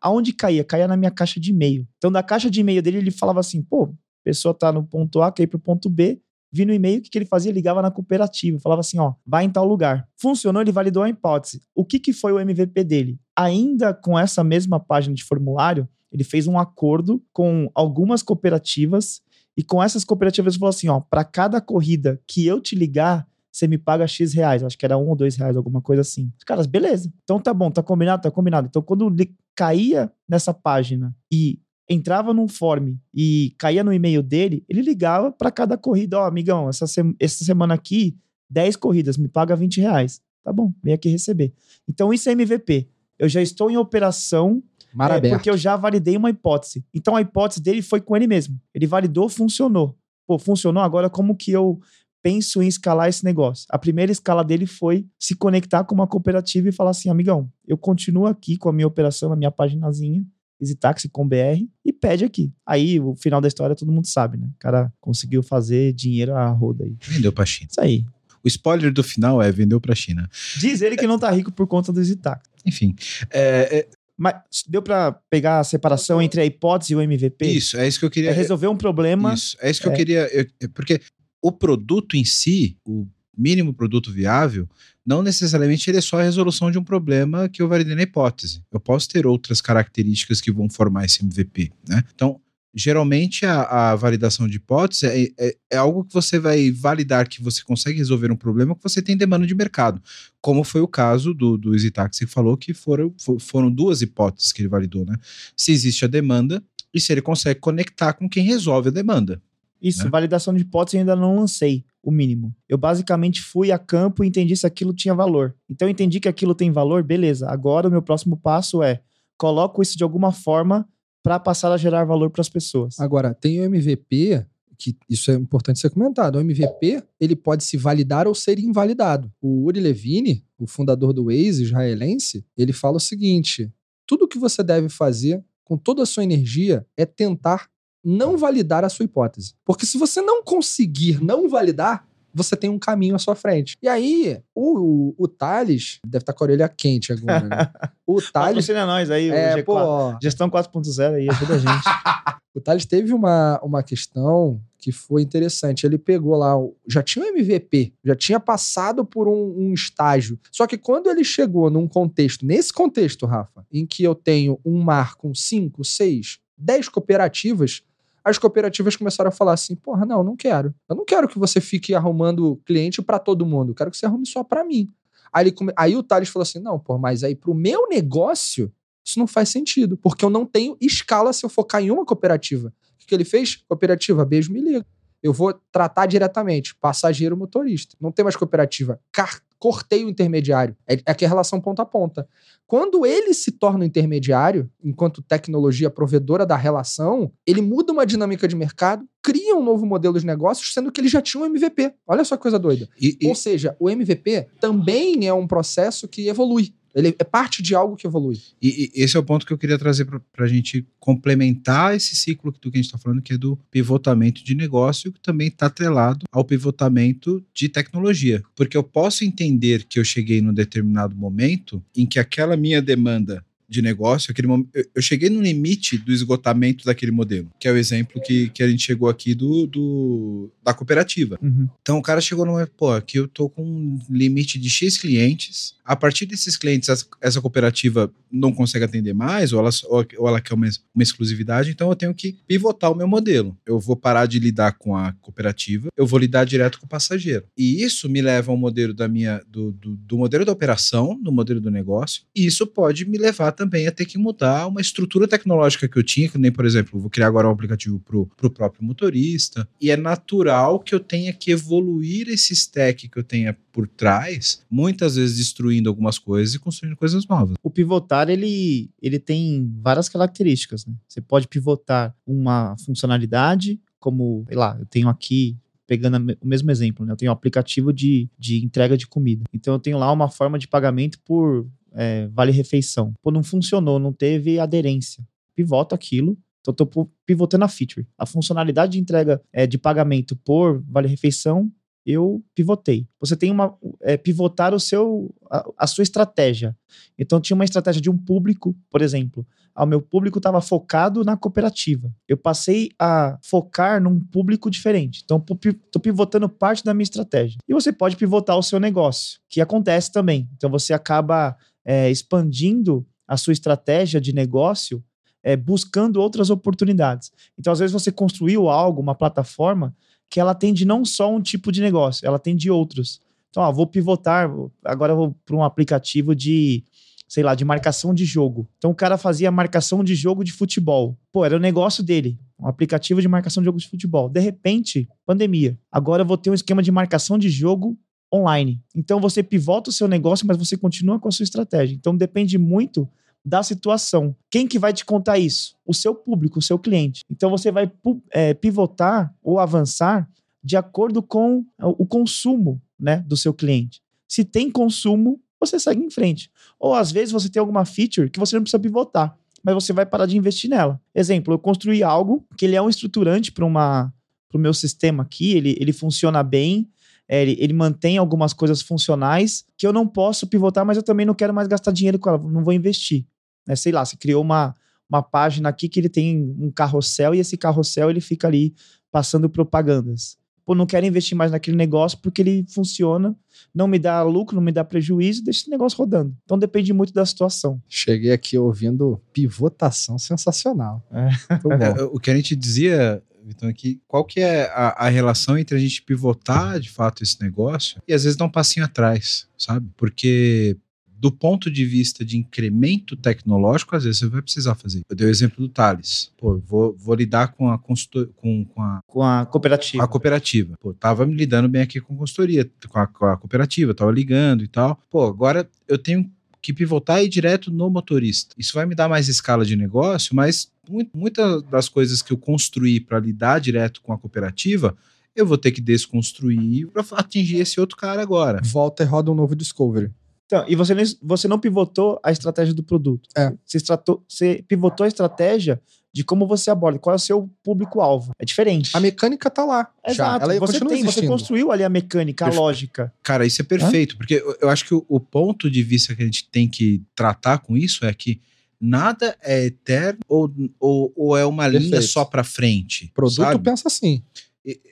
[0.00, 0.64] aonde caía?
[0.64, 1.86] Caía na minha caixa de e-mail.
[1.98, 5.20] Então, da caixa de e-mail dele, ele falava assim, pô, a pessoa tá no ponto
[5.22, 6.20] A, quer ir pro ponto B,
[6.52, 7.52] vi no e-mail, o que, que ele fazia?
[7.52, 10.08] Ligava na cooperativa, falava assim, ó, vai em tal lugar.
[10.16, 11.60] Funcionou, ele validou a hipótese.
[11.74, 13.18] O que, que foi o MVP dele?
[13.36, 19.20] Ainda com essa mesma página de formulário, ele fez um acordo com algumas cooperativas
[19.58, 23.26] e com essas cooperativas ele falou assim, ó, para cada corrida que eu te ligar,
[23.50, 24.62] você me paga X reais.
[24.62, 26.32] Acho que era um ou dois reais, alguma coisa assim.
[26.38, 27.12] Os caras, beleza.
[27.24, 28.68] Então tá bom, tá combinado, tá combinado.
[28.68, 29.12] Então quando
[29.56, 31.58] caía nessa página e
[31.90, 36.68] entrava num form e caía no e-mail dele, ele ligava para cada corrida, ó, amigão,
[36.68, 38.16] essa, se- essa semana aqui,
[38.48, 40.20] 10 corridas, me paga 20 reais.
[40.44, 41.52] Tá bom, vem aqui receber.
[41.88, 42.88] Então isso é MVP.
[43.18, 44.62] Eu já estou em operação
[44.94, 45.34] Mar é, aberto.
[45.34, 46.84] porque eu já validei uma hipótese.
[46.94, 48.60] Então a hipótese dele foi com ele mesmo.
[48.74, 49.96] Ele validou, funcionou.
[50.26, 51.80] Pô, funcionou agora como que eu
[52.22, 53.66] penso em escalar esse negócio?
[53.70, 57.78] A primeira escala dele foi se conectar com uma cooperativa e falar assim, amigão, eu
[57.78, 60.24] continuo aqui com a minha operação, na minha paginazinha,
[60.60, 62.52] EasyTaxi com BR, e pede aqui.
[62.66, 64.46] Aí, o final da história, todo mundo sabe, né?
[64.46, 66.96] O cara conseguiu fazer dinheiro a roda aí.
[67.00, 67.68] Vendeu pra China.
[67.70, 68.04] Isso aí.
[68.44, 70.28] O spoiler do final é vendeu pra China.
[70.56, 72.50] Diz ele que não tá rico por conta do EasyTaxi.
[72.66, 72.94] Enfim.
[73.30, 73.88] é, é,
[74.18, 74.34] Mas
[74.68, 77.46] deu pra pegar a separação entre a hipótese e o MVP?
[77.46, 78.30] isso, é isso que eu queria.
[78.30, 79.96] É resolver um problema Isso, é isso que eu é.
[79.96, 80.26] queria.
[80.36, 81.00] eu- é porque
[81.40, 83.06] o produto em si, o
[83.36, 84.68] mínimo produto viável,
[85.06, 88.60] não necessariamente ele é só a resolução de um problema que eu validei na hipótese.
[88.72, 92.02] Eu posso ter outras características que vão formar esse MVP, né?
[92.12, 92.40] Então,
[92.74, 97.42] geralmente a, a validação de hipótese é, é- é algo que você vai validar que
[97.42, 100.00] você consegue resolver um problema que você tem demanda de mercado,
[100.40, 104.52] como foi o caso do, do EasyTaxi que falou que foram, fo- foram duas hipóteses
[104.52, 105.16] que ele validou, né?
[105.56, 106.62] Se existe a demanda
[106.92, 109.42] e se ele consegue conectar com quem resolve a demanda.
[109.80, 110.10] Isso, né?
[110.10, 112.54] validação de hipótese eu ainda não lancei o mínimo.
[112.68, 115.54] Eu basicamente fui a campo e entendi se aquilo tinha valor.
[115.70, 117.48] Então eu entendi que aquilo tem valor, beleza.
[117.48, 119.00] Agora o meu próximo passo é
[119.36, 120.88] coloco isso de alguma forma
[121.28, 122.98] para passar a gerar valor para as pessoas.
[122.98, 124.46] Agora, tem o MVP,
[124.78, 126.36] que isso é importante ser comentado.
[126.36, 129.30] O MVP, ele pode se validar ou ser invalidado.
[129.38, 133.70] O Uri Levine, o fundador do Waze israelense, ele fala o seguinte:
[134.06, 137.68] tudo que você deve fazer com toda a sua energia é tentar
[138.02, 139.52] não validar a sua hipótese.
[139.66, 143.76] Porque se você não conseguir não validar, você tem um caminho à sua frente.
[143.82, 147.70] E aí, o, o, o Thales deve estar com a orelha quente agora, né?
[148.06, 148.32] O Thales.
[148.32, 149.64] Patrocina nós aí, É, o G4.
[149.64, 151.84] pô, Gestão 4.0 aí, ajuda a gente.
[152.54, 155.84] o Thales teve uma, uma questão que foi interessante.
[155.84, 156.54] Ele pegou lá,
[156.88, 160.38] já tinha um MVP, já tinha passado por um, um estágio.
[160.50, 164.80] Só que quando ele chegou num contexto, nesse contexto, Rafa, em que eu tenho um
[164.80, 167.82] mar com 5, 6, 10 cooperativas,
[168.28, 170.74] as cooperativas começaram a falar assim: porra, não, não quero.
[170.88, 173.70] Eu não quero que você fique arrumando cliente para todo mundo.
[173.70, 174.88] Eu quero que você arrume só para mim.
[175.32, 178.72] Aí, come- aí o Thales falou assim: não, pô, mas aí pro meu negócio,
[179.04, 182.68] isso não faz sentido, porque eu não tenho escala se eu focar em uma cooperativa.
[182.94, 183.56] O que, que ele fez?
[183.56, 184.86] Cooperativa, beijo, me liga.
[185.22, 187.96] Eu vou tratar diretamente, passageiro, motorista.
[188.00, 189.00] Não tem mais cooperativa.
[189.12, 190.76] Car- cortei o intermediário.
[190.88, 192.28] É, é que é relação ponta a ponta.
[192.64, 198.46] Quando ele se torna um intermediário, enquanto tecnologia provedora da relação, ele muda uma dinâmica
[198.46, 201.92] de mercado, cria um novo modelo de negócios, sendo que ele já tinha um MVP.
[202.06, 202.88] Olha só que coisa doida.
[203.00, 206.72] E, e- Ou seja, o MVP também é um processo que evolui.
[206.98, 208.40] Ele é parte de algo que evolui.
[208.60, 212.16] E, e esse é o ponto que eu queria trazer para a gente complementar esse
[212.16, 215.48] ciclo do que a gente está falando, que é do pivotamento de negócio, que também
[215.48, 218.42] está atrelado ao pivotamento de tecnologia.
[218.56, 223.44] Porque eu posso entender que eu cheguei num determinado momento em que aquela minha demanda
[223.68, 224.64] de negócio, aquele mom-
[224.94, 228.68] eu, cheguei no limite do esgotamento daquele modelo, que é o exemplo que, que a
[228.68, 231.38] gente chegou aqui do, do da cooperativa.
[231.42, 231.68] Uhum.
[231.82, 235.76] Então o cara chegou numa, pô, aqui eu tô com um limite de X clientes.
[235.84, 236.88] A partir desses clientes,
[237.20, 241.70] essa cooperativa não consegue atender mais, ou ela, ou, ou ela quer uma, uma exclusividade,
[241.70, 243.56] então eu tenho que pivotar o meu modelo.
[243.64, 247.44] Eu vou parar de lidar com a cooperativa, eu vou lidar direto com o passageiro.
[247.56, 251.32] E isso me leva ao modelo da minha, do, do, do modelo da operação, do
[251.32, 255.26] modelo do negócio, e isso pode me levar também a ter que mudar uma estrutura
[255.26, 258.48] tecnológica que eu tinha, que nem, por exemplo, vou criar agora um aplicativo pro, pro
[258.48, 263.56] próprio motorista, e é natural que eu tenha que evoluir esse stack que eu tenha
[263.72, 267.56] por trás, muitas vezes destruindo algumas coisas e construindo coisas novas.
[267.60, 270.86] O pivotar, ele, ele tem várias características.
[270.86, 270.94] Né?
[271.08, 277.04] Você pode pivotar uma funcionalidade, como, sei lá, eu tenho aqui, pegando o mesmo exemplo,
[277.04, 277.12] né?
[277.12, 279.44] eu tenho um aplicativo de, de entrega de comida.
[279.52, 283.12] Então eu tenho lá uma forma de pagamento por é, vale-refeição.
[283.22, 285.26] Pô, não funcionou, não teve aderência.
[285.54, 286.36] Pivoto aquilo.
[286.60, 288.06] Então, tô pivotando a feature.
[288.16, 291.70] A funcionalidade de entrega é, de pagamento por vale-refeição,
[292.04, 293.06] eu pivotei.
[293.20, 293.76] Você tem uma.
[294.00, 296.76] É, pivotar o seu, a, a sua estratégia.
[297.18, 299.46] Então, tinha uma estratégia de um público, por exemplo.
[299.74, 302.12] Ah, O meu público estava focado na cooperativa.
[302.26, 305.22] Eu passei a focar num público diferente.
[305.24, 307.58] Então, estou pivotando parte da minha estratégia.
[307.68, 310.48] E você pode pivotar o seu negócio, que acontece também.
[310.56, 311.56] Então, você acaba
[311.88, 315.02] é, expandindo a sua estratégia de negócio,
[315.42, 317.32] é, buscando outras oportunidades.
[317.58, 319.96] Então, às vezes, você construiu algo, uma plataforma,
[320.28, 323.22] que ela atende não só um tipo de negócio, ela atende outros.
[323.48, 324.50] Então, ó, vou pivotar,
[324.84, 326.84] agora vou para um aplicativo de,
[327.26, 328.68] sei lá, de marcação de jogo.
[328.76, 331.16] Então, o cara fazia marcação de jogo de futebol.
[331.32, 334.28] Pô, era o negócio dele, um aplicativo de marcação de jogo de futebol.
[334.28, 335.78] De repente, pandemia.
[335.90, 337.98] Agora eu vou ter um esquema de marcação de jogo
[338.32, 338.80] online.
[338.94, 341.94] Então, você pivota o seu negócio, mas você continua com a sua estratégia.
[341.94, 343.08] Então, depende muito
[343.44, 344.36] da situação.
[344.50, 345.74] Quem que vai te contar isso?
[345.86, 347.24] O seu público, o seu cliente.
[347.30, 347.90] Então você vai
[348.30, 350.28] é, pivotar ou avançar
[350.62, 354.02] de acordo com o consumo né, do seu cliente.
[354.26, 356.50] Se tem consumo, você segue em frente.
[356.78, 360.04] Ou às vezes você tem alguma feature que você não precisa pivotar, mas você vai
[360.04, 361.00] parar de investir nela.
[361.14, 364.12] Exemplo, eu construí algo que ele é um estruturante para uma
[364.48, 366.88] para o meu sistema aqui, ele, ele funciona bem,
[367.28, 371.26] é, ele, ele mantém algumas coisas funcionais que eu não posso pivotar, mas eu também
[371.26, 373.26] não quero mais gastar dinheiro com ela, não vou investir.
[373.66, 373.76] Né?
[373.76, 374.74] Sei lá, você criou uma,
[375.08, 378.74] uma página aqui que ele tem um carrossel e esse carrossel ele fica ali
[379.12, 380.38] passando propagandas.
[380.64, 383.34] Pô, não quero investir mais naquele negócio porque ele funciona,
[383.74, 386.36] não me dá lucro, não me dá prejuízo, deixa esse negócio rodando.
[386.44, 387.80] Então depende muito da situação.
[387.88, 391.02] Cheguei aqui ouvindo pivotação sensacional.
[391.10, 391.56] É.
[391.62, 391.72] Bom.
[391.72, 395.76] É, o que a gente dizia, Vitão, que qual que é a, a relação entre
[395.76, 399.88] a gente pivotar de fato esse negócio e às vezes dar um passinho atrás, sabe?
[399.96, 400.76] Porque
[401.18, 405.02] do ponto de vista de incremento tecnológico, às vezes você vai precisar fazer.
[405.08, 406.30] Eu dei o exemplo do Thales.
[406.38, 410.04] Pô, vou, vou lidar com a, consultor, com, com a Com a cooperativa.
[410.04, 410.76] a cooperativa.
[410.80, 414.62] Pô, tava me lidando bem aqui com consultoria, com a, com a cooperativa, tava ligando
[414.62, 414.96] e tal.
[415.10, 416.30] Pô, agora eu tenho
[416.60, 418.54] que pivotar e ir direto no motorista.
[418.58, 420.70] Isso vai me dar mais escala de negócio, mas
[421.14, 424.96] muitas das coisas que eu construí para lidar direto com a cooperativa,
[425.34, 428.60] eu vou ter que desconstruir para atingir esse outro cara agora.
[428.64, 430.10] Volta e roda um novo Discovery.
[430.46, 433.28] Então, e você, você não pivotou a estratégia do produto.
[433.36, 433.52] É.
[433.64, 435.80] Você, estratou, você pivotou a estratégia
[436.12, 438.32] de como você aborda, qual é o seu público-alvo.
[438.38, 438.90] É diferente.
[438.94, 439.90] A mecânica tá lá.
[440.06, 440.46] Exato.
[440.46, 440.52] Já.
[440.54, 443.12] Ela você, tem, você construiu ali a mecânica, a lógica.
[443.22, 446.24] Cara, isso é perfeito, porque eu, acho que o, o ponto de vista que a
[446.24, 448.40] gente tem que tratar com isso é que
[448.80, 451.90] nada é eterno ou, ou, ou é uma Perfeito.
[451.90, 453.06] linha só para frente.
[453.06, 453.62] O produto sabe?
[453.62, 454.22] pensa assim.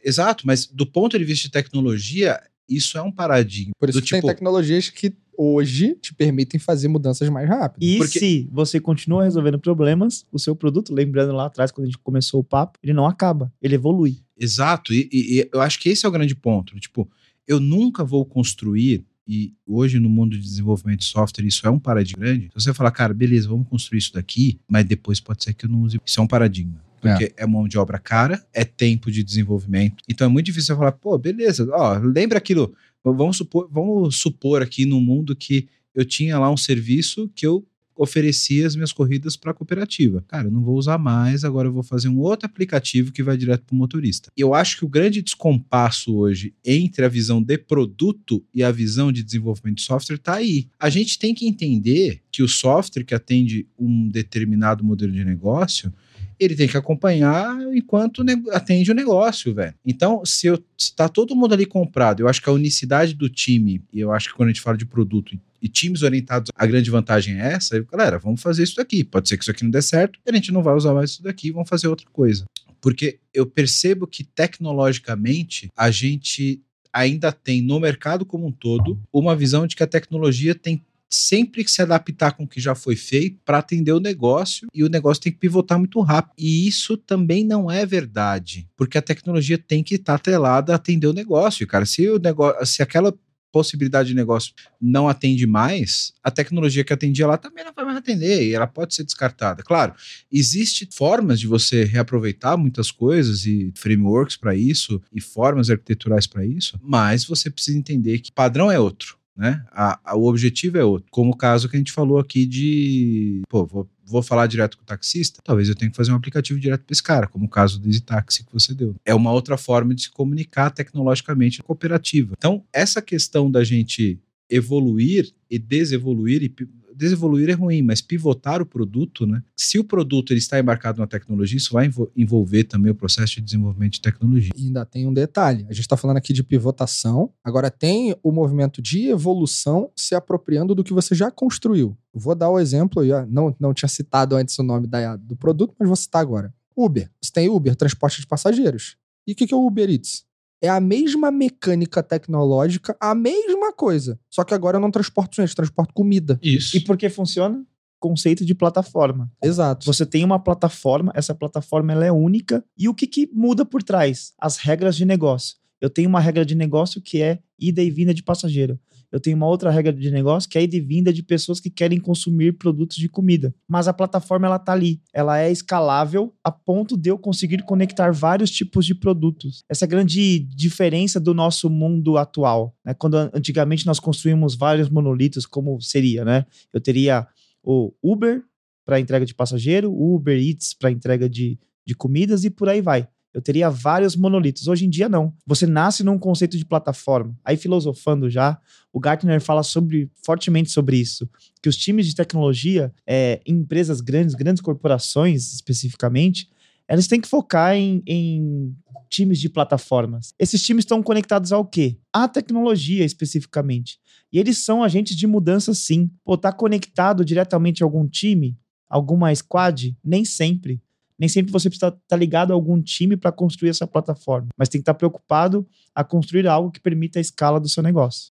[0.05, 3.73] Exato, mas do ponto de vista de tecnologia, isso é um paradigma.
[3.79, 7.89] Por isso que tipo, tem tecnologias que hoje te permitem fazer mudanças mais rápidas.
[7.89, 8.19] E Porque...
[8.19, 12.41] se você continua resolvendo problemas, o seu produto, lembrando lá atrás, quando a gente começou
[12.41, 14.19] o papo, ele não acaba, ele evolui.
[14.39, 16.79] Exato, e, e, e eu acho que esse é o grande ponto.
[16.79, 17.09] Tipo,
[17.47, 21.79] eu nunca vou construir e hoje no mundo de desenvolvimento de software isso é um
[21.79, 22.49] paradigma grande.
[22.57, 25.71] Se você falar, cara, beleza, vamos construir isso daqui, mas depois pode ser que eu
[25.71, 25.99] não use.
[26.05, 26.85] Isso é um paradigma.
[27.01, 27.33] Porque é.
[27.43, 30.03] é mão de obra cara, é tempo de desenvolvimento.
[30.09, 32.75] Então é muito difícil você falar, pô, beleza, ó, lembra aquilo.
[33.15, 37.67] Vamos supor, vamos supor aqui no mundo que eu tinha lá um serviço que eu
[37.97, 40.23] oferecia as minhas corridas para a cooperativa.
[40.29, 43.37] Cara, eu não vou usar mais, agora eu vou fazer um outro aplicativo que vai
[43.37, 44.31] direto para o motorista.
[44.37, 49.11] Eu acho que o grande descompasso hoje entre a visão de produto e a visão
[49.11, 50.69] de desenvolvimento de software está aí.
[50.79, 55.93] A gente tem que entender que o software que atende um determinado modelo de negócio
[56.39, 59.75] ele tem que acompanhar enquanto atende o negócio, velho.
[59.85, 60.63] Então, se, eu,
[60.95, 64.35] tá todo mundo ali comprado, eu acho que a unicidade do time, eu acho que
[64.35, 67.83] quando a gente fala de produto e times orientados, a grande vantagem é essa.
[67.91, 69.03] galera, vamos fazer isso daqui.
[69.03, 71.23] Pode ser que isso aqui não dê certo, a gente não vai usar mais isso
[71.23, 72.45] daqui, vamos fazer outra coisa.
[72.81, 76.63] Porque eu percebo que tecnologicamente a gente
[76.93, 81.65] ainda tem no mercado como um todo uma visão de que a tecnologia tem sempre
[81.65, 84.89] que se adaptar com o que já foi feito para atender o negócio e o
[84.89, 86.35] negócio tem que pivotar muito rápido.
[86.39, 90.77] E isso também não é verdade, porque a tecnologia tem que estar tá atrelada a
[90.77, 91.87] atender o negócio, cara.
[91.87, 93.15] Se o negócio, se aquela
[93.53, 97.97] possibilidade de negócio não atende mais, a tecnologia que atendia lá também não vai mais
[97.97, 99.63] atender e ela pode ser descartada.
[99.63, 99.95] Claro,
[100.31, 106.45] existe formas de você reaproveitar muitas coisas e frameworks para isso e formas arquiteturais para
[106.45, 109.65] isso, mas você precisa entender que padrão é outro né?
[109.71, 111.09] A, a, o objetivo é outro.
[111.11, 114.83] Como o caso que a gente falou aqui de, pô, vou, vou falar direto com
[114.83, 117.51] o taxista, talvez eu tenha que fazer um aplicativo direto para esse cara, como o
[117.51, 118.95] caso do EasyTaxi que você deu.
[119.05, 122.35] É uma outra forma de se comunicar tecnologicamente cooperativa.
[122.37, 124.19] Então, essa questão da gente
[124.49, 126.49] evoluir e desevoluir e
[126.97, 129.43] desevoluir é ruim, mas pivotar o produto, né?
[129.57, 133.43] Se o produto ele está embarcado na tecnologia, isso vai envolver também o processo de
[133.43, 134.53] desenvolvimento de tecnologia.
[134.57, 138.33] E ainda tem um detalhe: a gente está falando aqui de pivotação, agora tem o
[138.33, 141.97] movimento de evolução se apropriando do que você já construiu.
[142.13, 145.75] Vou dar o exemplo, eu não, não tinha citado antes o nome da, do produto,
[145.79, 146.53] mas vou citar agora.
[146.77, 147.11] Uber.
[147.21, 148.97] Você tem Uber, transporte de passageiros.
[149.27, 150.25] E o que, que é o Uber Eats?
[150.61, 154.19] É a mesma mecânica tecnológica, a mesma coisa.
[154.31, 156.39] Só que agora eu não transporto gente, transporto comida.
[156.43, 156.77] Isso.
[156.77, 157.65] E por que funciona?
[157.99, 159.31] Conceito de plataforma.
[159.43, 159.87] Exato.
[159.87, 162.65] Você tem uma plataforma, essa plataforma ela é única.
[162.77, 164.33] E o que, que muda por trás?
[164.39, 165.57] As regras de negócio.
[165.81, 168.79] Eu tenho uma regra de negócio que é ida e vinda de passageiro
[169.11, 171.99] eu tenho uma outra regra de negócio que é de vinda de pessoas que querem
[171.99, 173.55] consumir produtos de comida.
[173.69, 178.11] Mas a plataforma ela tá ali, ela é escalável a ponto de eu conseguir conectar
[178.13, 179.65] vários tipos de produtos.
[179.69, 182.95] Essa é grande diferença do nosso mundo atual, né?
[182.95, 186.45] Quando antigamente nós construímos vários monolitos, como seria, né?
[186.73, 187.27] Eu teria
[187.63, 188.43] o Uber
[188.85, 192.81] para entrega de passageiro, o Uber Eats para entrega de, de comidas e por aí
[192.81, 194.67] vai eu teria vários monolitos.
[194.67, 195.31] Hoje em dia, não.
[195.47, 197.37] Você nasce num conceito de plataforma.
[197.45, 198.59] Aí, filosofando já,
[198.91, 201.29] o Gartner fala sobre, fortemente sobre isso,
[201.63, 206.49] que os times de tecnologia, é, em empresas grandes, grandes corporações especificamente,
[206.89, 208.75] elas têm que focar em, em
[209.11, 210.33] times de plataformas.
[210.39, 211.99] Esses times estão conectados ao quê?
[212.11, 213.99] À tecnologia, especificamente.
[214.33, 216.11] E eles são agentes de mudança, sim.
[216.25, 218.57] Pô, tá conectado diretamente a algum time,
[218.89, 219.95] alguma squad?
[220.03, 220.81] Nem sempre
[221.19, 224.69] nem sempre você precisa estar tá ligado a algum time para construir essa plataforma, mas
[224.69, 228.31] tem que estar tá preocupado a construir algo que permita a escala do seu negócio.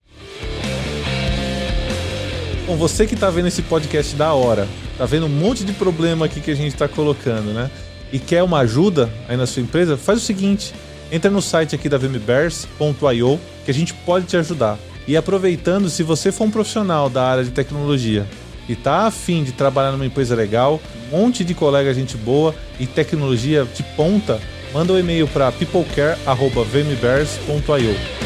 [2.67, 4.67] Bom, você que está vendo esse podcast da hora,
[4.97, 7.71] tá vendo um monte de problema aqui que a gente está colocando, né?
[8.11, 10.73] E quer uma ajuda aí na sua empresa, faz o seguinte:
[11.11, 14.77] entra no site aqui da vmbears.io que a gente pode te ajudar.
[15.07, 18.27] E aproveitando, se você for um profissional da área de tecnologia
[18.67, 22.85] e tá afim de trabalhar numa empresa legal, um monte de colega gente boa e
[22.85, 24.39] tecnologia de ponta,
[24.73, 28.17] manda um e-mail para peoplecare@vmbears.io.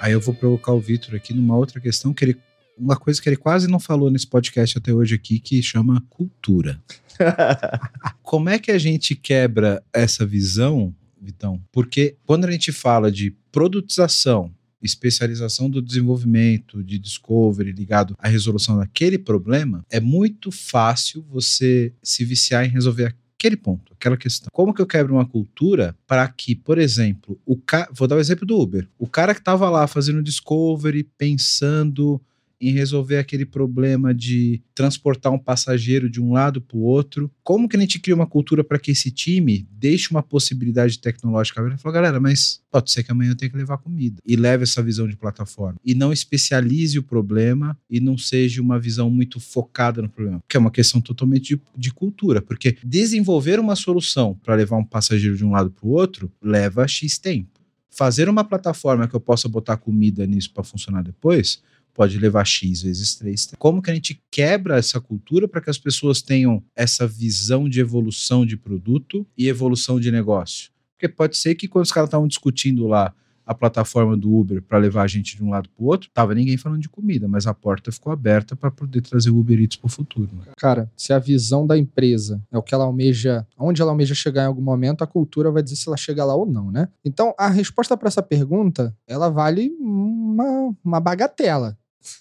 [0.00, 2.36] Aí eu vou provocar o Vitor aqui numa outra questão que ele.
[2.76, 6.80] Uma coisa que ele quase não falou nesse podcast até hoje aqui, que chama cultura.
[8.22, 11.60] Como é que a gente quebra essa visão, Vitão?
[11.72, 18.78] Porque quando a gente fala de produtização, especialização do desenvolvimento, de discovery ligado à resolução
[18.78, 24.48] daquele problema, é muito fácil você se viciar em resolver aquele ponto, aquela questão.
[24.52, 27.88] Como que eu quebro uma cultura para que, por exemplo, o ca...
[27.92, 28.88] vou dar o exemplo do Uber.
[28.98, 32.20] O cara que estava lá fazendo discovery, pensando
[32.60, 37.30] em resolver aquele problema de transportar um passageiro de um lado para o outro.
[37.42, 41.60] Como que a gente cria uma cultura para que esse time deixe uma possibilidade tecnológica
[41.60, 41.78] aberta?
[41.78, 44.20] Fala, galera, mas pode ser que amanhã eu tenha que levar comida.
[44.26, 45.78] E leve essa visão de plataforma.
[45.84, 50.42] E não especialize o problema e não seja uma visão muito focada no problema.
[50.48, 52.42] Que é uma questão totalmente de, de cultura.
[52.42, 56.86] Porque desenvolver uma solução para levar um passageiro de um lado para o outro leva
[56.86, 57.58] X tempo.
[57.90, 61.60] Fazer uma plataforma que eu possa botar comida nisso para funcionar depois
[61.98, 63.54] pode levar X vezes 3.
[63.58, 67.80] Como que a gente quebra essa cultura para que as pessoas tenham essa visão de
[67.80, 70.70] evolução de produto e evolução de negócio?
[70.92, 73.12] Porque pode ser que quando os caras estavam discutindo lá
[73.44, 76.36] a plataforma do Uber para levar a gente de um lado para o outro, tava
[76.36, 79.76] ninguém falando de comida, mas a porta ficou aberta para poder trazer o Uber Eats
[79.76, 80.30] para o futuro.
[80.36, 80.52] Né?
[80.56, 84.44] Cara, se a visão da empresa é o que ela almeja, onde ela almeja chegar
[84.44, 86.88] em algum momento, a cultura vai dizer se ela chega lá ou não, né?
[87.04, 91.76] Então, a resposta para essa pergunta, ela vale uma, uma bagatela.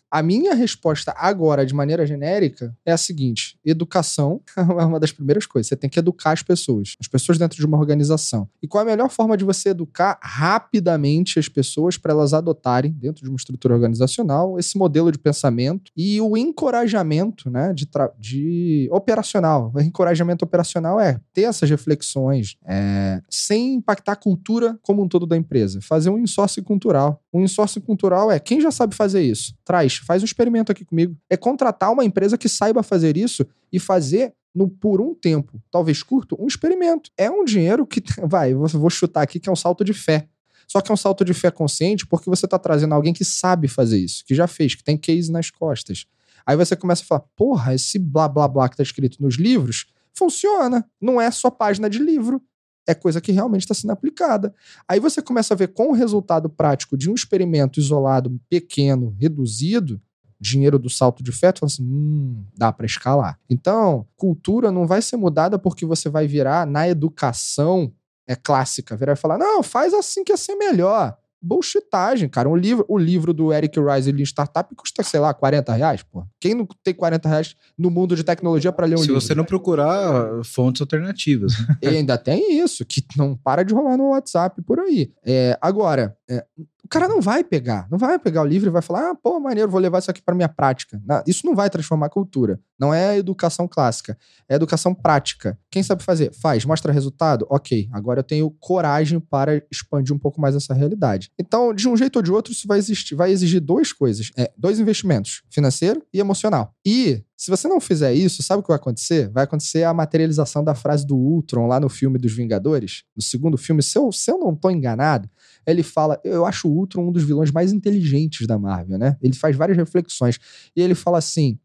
[0.10, 5.46] A minha resposta agora, de maneira genérica, é a seguinte: educação é uma das primeiras
[5.46, 5.68] coisas.
[5.68, 8.50] Você tem que educar as pessoas, as pessoas dentro de uma organização.
[8.62, 12.92] E qual é a melhor forma de você educar rapidamente as pessoas para elas adotarem,
[12.92, 18.90] dentro de uma estrutura organizacional, esse modelo de pensamento e o encorajamento né, de, de
[18.92, 19.72] operacional.
[19.76, 25.26] O encorajamento operacional é ter essas reflexões é, sem impactar a cultura como um todo
[25.26, 25.80] da empresa.
[25.82, 27.22] Fazer um insourcing cultural.
[27.38, 29.54] Um insourcing cultural é quem já sabe fazer isso?
[29.64, 31.16] Traz faz um experimento aqui comigo.
[31.30, 36.02] É contratar uma empresa que saiba fazer isso e fazer no, por um tempo, talvez
[36.02, 37.12] curto, um experimento.
[37.16, 40.28] É um dinheiro que, vai, vou chutar aqui que é um salto de fé.
[40.68, 43.68] Só que é um salto de fé consciente porque você está trazendo alguém que sabe
[43.68, 46.08] fazer isso, que já fez, que tem case nas costas.
[46.44, 49.86] Aí você começa a falar, porra, esse blá blá blá que está escrito nos livros
[50.12, 50.84] funciona.
[51.00, 52.42] Não é só página de livro
[52.88, 54.56] é coisa que realmente está sendo aplicada.
[54.88, 60.02] Aí você começa a ver com o resultado prático de um experimento isolado, pequeno, reduzido,
[60.40, 63.40] dinheiro do salto de fé, tu fala assim, hum, dá para escalar.
[63.50, 67.92] Então, cultura não vai ser mudada porque você vai virar na educação
[68.30, 72.50] é clássica, virar e falar, não, faz assim que ia ser melhor bullshitagem, cara.
[72.50, 76.26] Um livro, o livro do Eric Rice de Startup custa, sei lá, 40 reais, pô.
[76.40, 79.22] Quem não tem 40 reais no mundo de tecnologia para ler um Se livro?
[79.22, 81.54] Se você não procurar fontes alternativas.
[81.82, 85.12] E ainda tem isso, que não para de rolar no WhatsApp por aí.
[85.24, 86.44] É, agora, é,
[86.88, 89.38] o cara não vai pegar, não vai pegar o livro e vai falar, ah, pô,
[89.42, 90.98] maneiro, vou levar isso aqui para minha prática.
[91.28, 92.62] Isso não vai transformar a cultura.
[92.80, 94.18] Não é educação clássica,
[94.48, 95.60] é educação prática.
[95.70, 96.34] Quem sabe fazer?
[96.34, 97.46] Faz, mostra resultado?
[97.50, 101.30] Ok, agora eu tenho coragem para expandir um pouco mais essa realidade.
[101.38, 104.50] Então, de um jeito ou de outro, isso vai, existir, vai exigir duas coisas: é,
[104.58, 106.74] dois investimentos, financeiro e emocional.
[106.86, 109.30] E se você não fizer isso, sabe o que vai acontecer?
[109.30, 113.56] Vai acontecer a materialização da frase do Ultron lá no filme dos Vingadores, no segundo
[113.60, 113.84] filme.
[113.84, 115.30] Se eu, se eu não estou enganado,
[115.66, 119.16] ele fala: Eu acho o Ultron um dos vilões mais inteligentes da Marvel, né?
[119.22, 120.40] Ele faz várias reflexões.
[120.76, 121.60] E ele fala assim: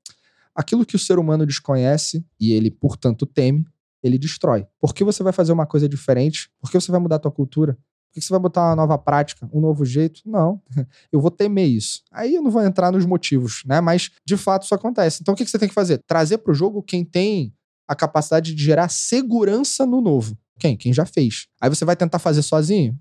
[0.55, 3.65] aquilo que o ser humano desconhece e ele, portanto, teme,
[4.03, 4.67] ele destrói.
[4.79, 6.51] Por que você vai fazer uma coisa diferente?
[6.61, 7.79] Por que você vai mudar a tua cultura?
[8.13, 10.21] Por que você vai botar uma nova prática, um novo jeito?
[10.27, 10.61] Não,
[11.11, 12.03] eu vou temer isso.
[12.13, 13.81] Aí eu não vou entrar nos motivos, né?
[13.81, 15.23] Mas de fato isso acontece.
[15.23, 16.03] Então o que você tem que fazer?
[16.07, 17.55] Trazer para o jogo quem tem
[17.89, 20.37] a capacidade de gerar segurança no novo.
[20.59, 20.77] Quem?
[20.77, 21.47] Quem já fez.
[21.59, 22.99] Aí você vai tentar fazer sozinho?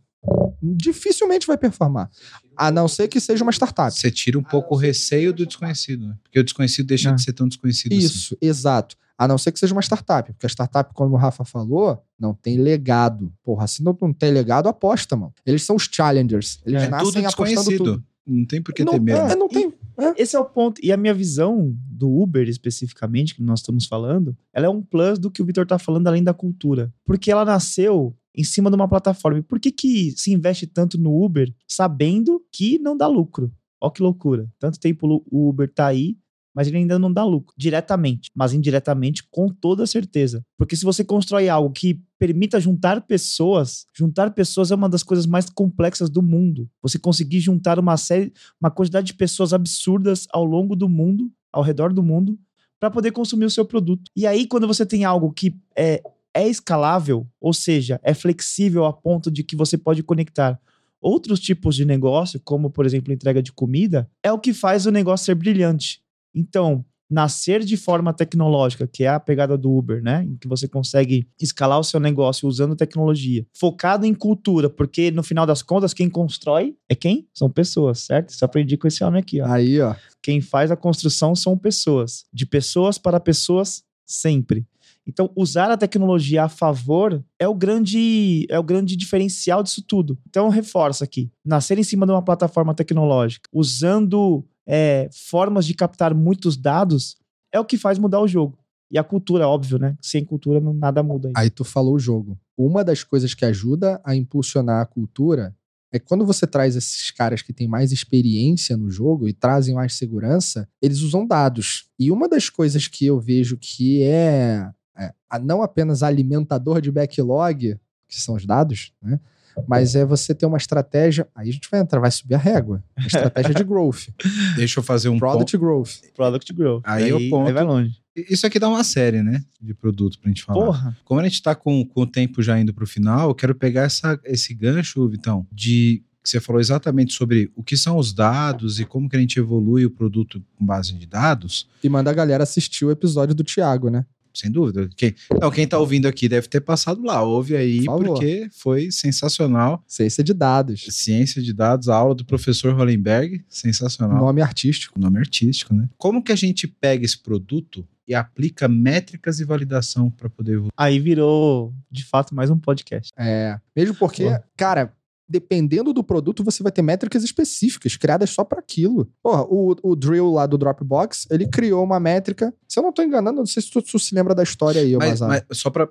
[0.62, 2.10] Dificilmente vai performar.
[2.56, 3.92] A não ser que seja uma startup.
[3.92, 6.16] Você tira um pouco o receio do desconhecido, né?
[6.24, 7.14] Porque o desconhecido deixa é.
[7.14, 8.06] de ser tão desconhecido assim.
[8.06, 8.48] Isso, assim.
[8.48, 8.96] exato.
[9.18, 10.32] A não ser que seja uma startup.
[10.32, 13.32] Porque a startup, como o Rafa falou, não tem legado.
[13.44, 15.34] Porra, se não, não tem legado, aposta, mano.
[15.46, 16.60] Eles são os challengers.
[16.66, 18.04] Eles é, nascem apostando tudo.
[18.26, 19.20] Não tem por que ter medo.
[19.20, 19.74] É, não tem.
[19.98, 20.22] É.
[20.22, 20.80] Esse é o ponto.
[20.84, 25.20] E a minha visão do Uber, especificamente, que nós estamos falando, ela é um plus
[25.20, 26.94] do que o Vitor tá falando, além da cultura.
[27.06, 29.42] Porque ela nasceu em cima de uma plataforma.
[29.44, 33.52] Por que, que se investe tanto no Uber sabendo que não dá lucro?
[33.80, 34.50] Ó que loucura.
[34.60, 36.18] Tanto tempo o Uber tá aí,
[36.54, 40.46] mas ele ainda não dá lucro diretamente, mas indiretamente com toda certeza.
[40.58, 45.26] Porque se você constrói algo que permita juntar pessoas, juntar pessoas é uma das coisas
[45.26, 46.70] mais complexas do mundo.
[46.82, 51.64] Você conseguir juntar uma série, uma quantidade de pessoas absurdas ao longo do mundo, ao
[51.64, 52.38] redor do mundo,
[52.80, 54.04] para poder consumir o seu produto.
[54.16, 56.02] E aí quando você tem algo que é
[56.34, 60.60] é escalável, ou seja, é flexível a ponto de que você pode conectar
[61.02, 64.92] outros tipos de negócio, como por exemplo entrega de comida, é o que faz o
[64.92, 66.02] negócio ser brilhante.
[66.34, 70.24] Então, nascer de forma tecnológica, que é a pegada do Uber, né?
[70.24, 75.22] Em que você consegue escalar o seu negócio usando tecnologia, focado em cultura, porque no
[75.22, 77.28] final das contas, quem constrói é quem?
[77.34, 78.30] São pessoas, certo?
[78.30, 79.46] Isso aprendi com esse homem aqui, ó.
[79.48, 79.94] Aí, ó.
[80.24, 82.26] Quem faz a construção são pessoas.
[82.32, 84.66] De pessoas para pessoas, sempre.
[85.12, 90.18] Então, usar a tecnologia a favor é o grande é o grande diferencial disso tudo.
[90.30, 91.30] Então, reforça aqui.
[91.44, 97.18] Nascer em cima de uma plataforma tecnológica, usando é, formas de captar muitos dados,
[97.54, 98.58] é o que faz mudar o jogo.
[98.90, 99.98] E a cultura, óbvio, né?
[100.02, 101.28] Sem cultura, nada muda.
[101.30, 101.44] Aí.
[101.44, 102.40] Aí tu falou o jogo.
[102.58, 105.54] Uma das coisas que ajuda a impulsionar a cultura
[105.94, 109.76] é que quando você traz esses caras que têm mais experiência no jogo e trazem
[109.76, 111.90] mais segurança, eles usam dados.
[112.00, 117.78] E uma das coisas que eu vejo que é, é não apenas alimentador de backlog,
[118.08, 119.20] que são os dados, né?
[119.68, 121.28] Mas é você ter uma estratégia.
[121.36, 122.84] Aí a gente vai entrar, vai subir a régua.
[122.98, 124.08] Uma estratégia de growth.
[124.56, 125.90] Deixa eu fazer um Product growth.
[126.16, 126.82] Product Growth.
[126.86, 127.48] Aí é o ponto.
[127.48, 128.02] Aí vai longe.
[128.16, 129.44] Isso aqui dá uma série, né?
[129.62, 130.66] De produto pra gente falar.
[130.66, 130.98] Porra.
[131.06, 133.84] Como a gente tá com, com o tempo já indo pro final, eu quero pegar
[133.84, 138.80] essa, esse gancho, Vitão, de que você falou exatamente sobre o que são os dados
[138.80, 141.68] e como que a gente evolui o produto com base em dados.
[141.84, 144.06] E manda a galera assistir o episódio do Thiago, né?
[144.34, 144.90] Sem dúvida.
[144.96, 147.22] Quem, não, quem tá ouvindo aqui deve ter passado lá.
[147.24, 149.84] Ouve aí, Por porque foi sensacional.
[149.88, 150.86] Ciência de dados.
[150.90, 154.18] Ciência de dados, a aula do professor Hollenberg, sensacional.
[154.18, 155.00] Nome artístico.
[155.00, 155.90] nome artístico, né?
[155.98, 160.72] Como que a gente pega esse produto e aplica métricas e validação para poder evoluir?
[160.76, 163.12] Aí virou, de fato, mais um podcast.
[163.18, 163.60] É.
[163.76, 164.40] Mesmo porque, Pô.
[164.58, 164.94] cara,
[165.32, 169.10] dependendo do produto, você vai ter métricas específicas criadas só para aquilo.
[169.24, 172.54] Porra, o, o Drill lá do Dropbox, ele criou uma métrica.
[172.68, 174.96] Se eu não tô enganando, não sei se tu, tu se lembra da história aí,
[174.98, 175.88] Mas, mas só para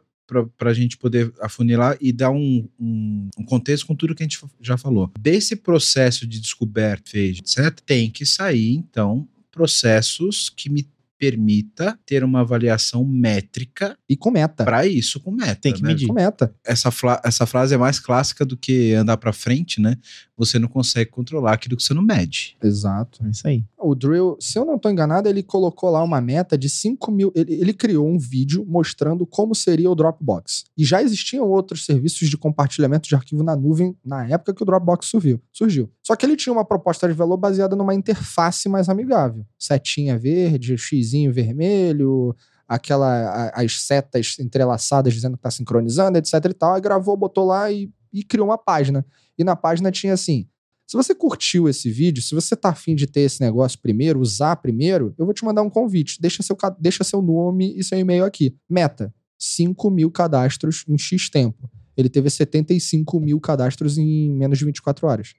[0.56, 4.26] para a gente poder afunilar e dar um, um, um contexto com tudo que a
[4.28, 5.10] gente já falou.
[5.18, 10.88] Desse processo de descoberta, fez, etc., tem que sair, então, processos que me
[11.20, 14.64] permita ter uma avaliação métrica E com meta.
[14.64, 15.56] para isso com meta.
[15.56, 15.88] Tem que né?
[15.88, 16.08] medir.
[16.08, 16.54] Com meta.
[16.64, 16.90] essa,
[17.22, 19.96] essa frase é mais clássica do que andar para frente, né?
[20.38, 22.56] Você não consegue controlar aquilo que você não mede.
[22.64, 23.22] Exato.
[23.26, 23.62] É isso aí.
[23.78, 27.30] O Drill, se eu não tô enganado, ele colocou lá uma meta de 5 mil.
[27.34, 30.64] Ele, ele criou um vídeo mostrando como seria o Dropbox.
[30.78, 34.66] E já existiam outros serviços de compartilhamento de arquivo na nuvem na época que o
[34.66, 35.40] Dropbox surgiu.
[35.52, 35.90] surgiu.
[36.02, 39.44] Só que ele tinha uma proposta de valor baseada numa interface mais amigável.
[39.58, 40.78] Setinha verde,
[41.32, 42.34] vermelho,
[42.68, 46.74] aquela a- as setas entrelaçadas dizendo que tá sincronizando, etc e tal.
[46.74, 49.04] Aí gravou, botou lá e, e criou uma página.
[49.38, 50.46] E na página tinha assim:
[50.86, 54.56] se você curtiu esse vídeo, se você tá afim de ter esse negócio primeiro, usar
[54.56, 56.20] primeiro, eu vou te mandar um convite.
[56.20, 58.56] Deixa seu, deixa seu nome e seu e-mail aqui.
[58.68, 61.70] Meta: 5 mil cadastros em X tempo.
[61.96, 65.34] Ele teve 75 mil cadastros em menos de 24 horas.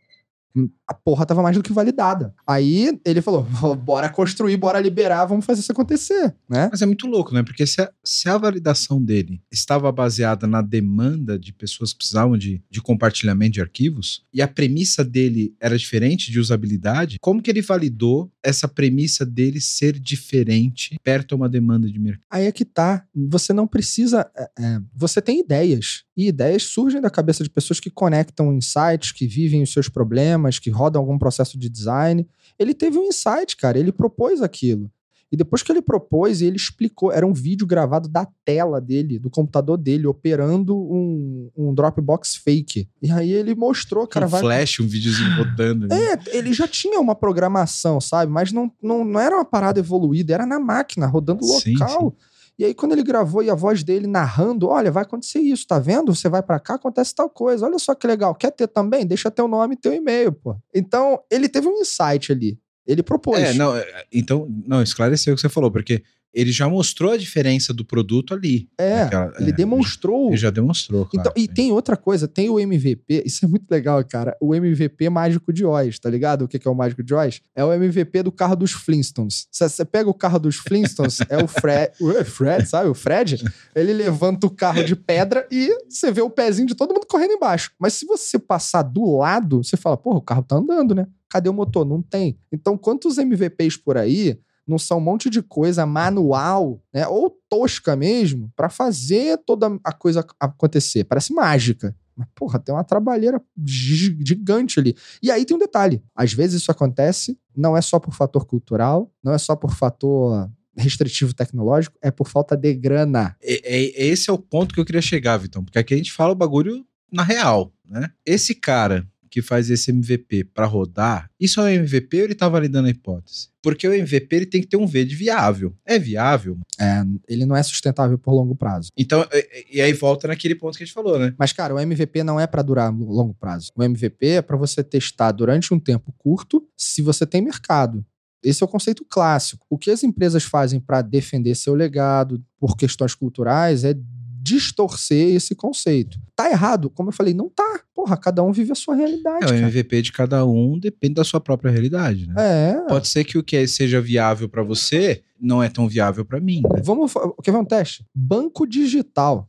[0.92, 2.34] A porra tava mais do que validada.
[2.46, 6.68] Aí ele falou: "Vó, bora construir, bora liberar, vamos fazer isso acontecer, né?
[6.70, 7.44] Mas é muito louco, né?
[7.44, 12.38] Porque se a, se a validação dele estava baseada na demanda de pessoas que precisavam
[12.38, 17.50] de, de compartilhamento de arquivos, e a premissa dele era diferente de usabilidade, como que
[17.50, 22.26] ele validou essa premissa dele ser diferente perto a uma demanda de mercado?
[22.30, 23.06] Aí é que tá.
[23.16, 24.30] Você não precisa.
[24.38, 26.04] é, é, você tem ideias.
[26.16, 30.60] E ideias surgem da cabeça de pessoas que conectam insights, que vivem os seus problemas,
[30.60, 32.28] que rodam algum processo de design.
[32.58, 33.78] Ele teve um insight, cara.
[33.78, 34.92] Ele propôs aquilo.
[35.32, 37.10] E depois que ele propôs, ele explicou.
[37.10, 42.90] Era um vídeo gravado da tela dele, do computador dele, operando um, um Dropbox fake.
[43.02, 44.42] E aí ele mostrou, cara, um vai.
[44.42, 45.88] flash, um videozinho rodando.
[45.88, 45.96] né?
[45.96, 48.30] É, ele já tinha uma programação, sabe?
[48.30, 52.14] Mas não, não, não era uma parada evoluída, era na máquina, rodando Sim, local.
[52.62, 55.80] E aí, quando ele gravou e a voz dele narrando, olha, vai acontecer isso, tá
[55.80, 56.14] vendo?
[56.14, 57.66] Você vai pra cá, acontece tal coisa.
[57.66, 58.36] Olha só que legal.
[58.36, 59.04] Quer ter também?
[59.04, 60.56] Deixa teu nome e teu e-mail, pô.
[60.72, 62.60] Então, ele teve um insight ali.
[62.86, 63.40] Ele propôs.
[63.40, 66.04] É, não, é, então, não, esclareceu o que você falou, porque
[66.34, 68.70] ele já mostrou a diferença do produto ali.
[68.80, 69.10] É,
[69.40, 70.30] ele é, demonstrou.
[70.30, 71.30] Ele já demonstrou, claro.
[71.30, 74.36] Então, e tem outra coisa, tem o MVP, isso é muito legal, cara.
[74.40, 76.44] O MVP mágico de Oz, tá ligado?
[76.46, 77.42] O que que é o mágico de Oz?
[77.56, 79.48] É o MVP do carro dos Flintstones.
[79.52, 82.90] Se você pega o carro dos Flintstones, é o Fred, o Fred, sabe?
[82.90, 83.44] O Fred,
[83.76, 87.34] ele levanta o carro de pedra e você vê o pezinho de todo mundo correndo
[87.34, 87.72] embaixo.
[87.80, 91.08] Mas se você passar do lado, você fala, porra, o carro tá andando, né?
[91.30, 91.86] Cadê o motor?
[91.86, 92.38] Não tem.
[92.52, 94.38] Então, quantos MVPs por aí
[94.68, 97.08] não são um monte de coisa manual, né?
[97.08, 101.04] Ou tosca mesmo, pra fazer toda a coisa acontecer.
[101.04, 101.96] Parece mágica.
[102.16, 104.96] Mas, porra, tem uma trabalheira gi- gigante ali.
[105.24, 109.12] E aí tem um detalhe: às vezes isso acontece, não é só por fator cultural,
[109.24, 113.36] não é só por fator restritivo tecnológico, é por falta de grana.
[113.42, 116.32] É- esse é o ponto que eu queria chegar, Vitão, porque aqui a gente fala
[116.32, 118.10] o bagulho na real, né?
[118.26, 122.50] Esse cara que faz esse MVP para rodar, isso é um MVP ou ele tá
[122.50, 123.48] validando a hipótese?
[123.64, 125.74] Porque o MVP ele tem que ter um V de viável.
[125.86, 126.60] É viável?
[126.80, 128.90] É, ele não é sustentável por longo prazo.
[128.98, 131.34] Então, e, e aí volta naquele ponto que a gente falou, né?
[131.38, 133.72] Mas, cara, o MVP não é para durar longo prazo.
[133.76, 138.06] O MVP é para você testar durante um tempo curto se você tem mercado.
[138.44, 139.66] Esse é o conceito clássico.
[139.70, 143.94] O que as empresas fazem para defender seu legado por questões culturais é
[144.42, 146.18] distorcer esse conceito.
[146.36, 146.90] Tá errado?
[146.90, 147.82] Como eu falei, não tá.
[147.94, 149.46] Porra, cada um vive a sua realidade.
[149.46, 152.34] É, o MVP de cada um depende da sua própria realidade, né?
[152.38, 152.88] É.
[152.88, 156.62] Pode ser que o que seja viável para você não é tão viável para mim.
[156.74, 156.82] Né?
[156.84, 157.14] Vamos.
[157.44, 158.04] Quer ver um teste?
[158.16, 159.48] Banco digital.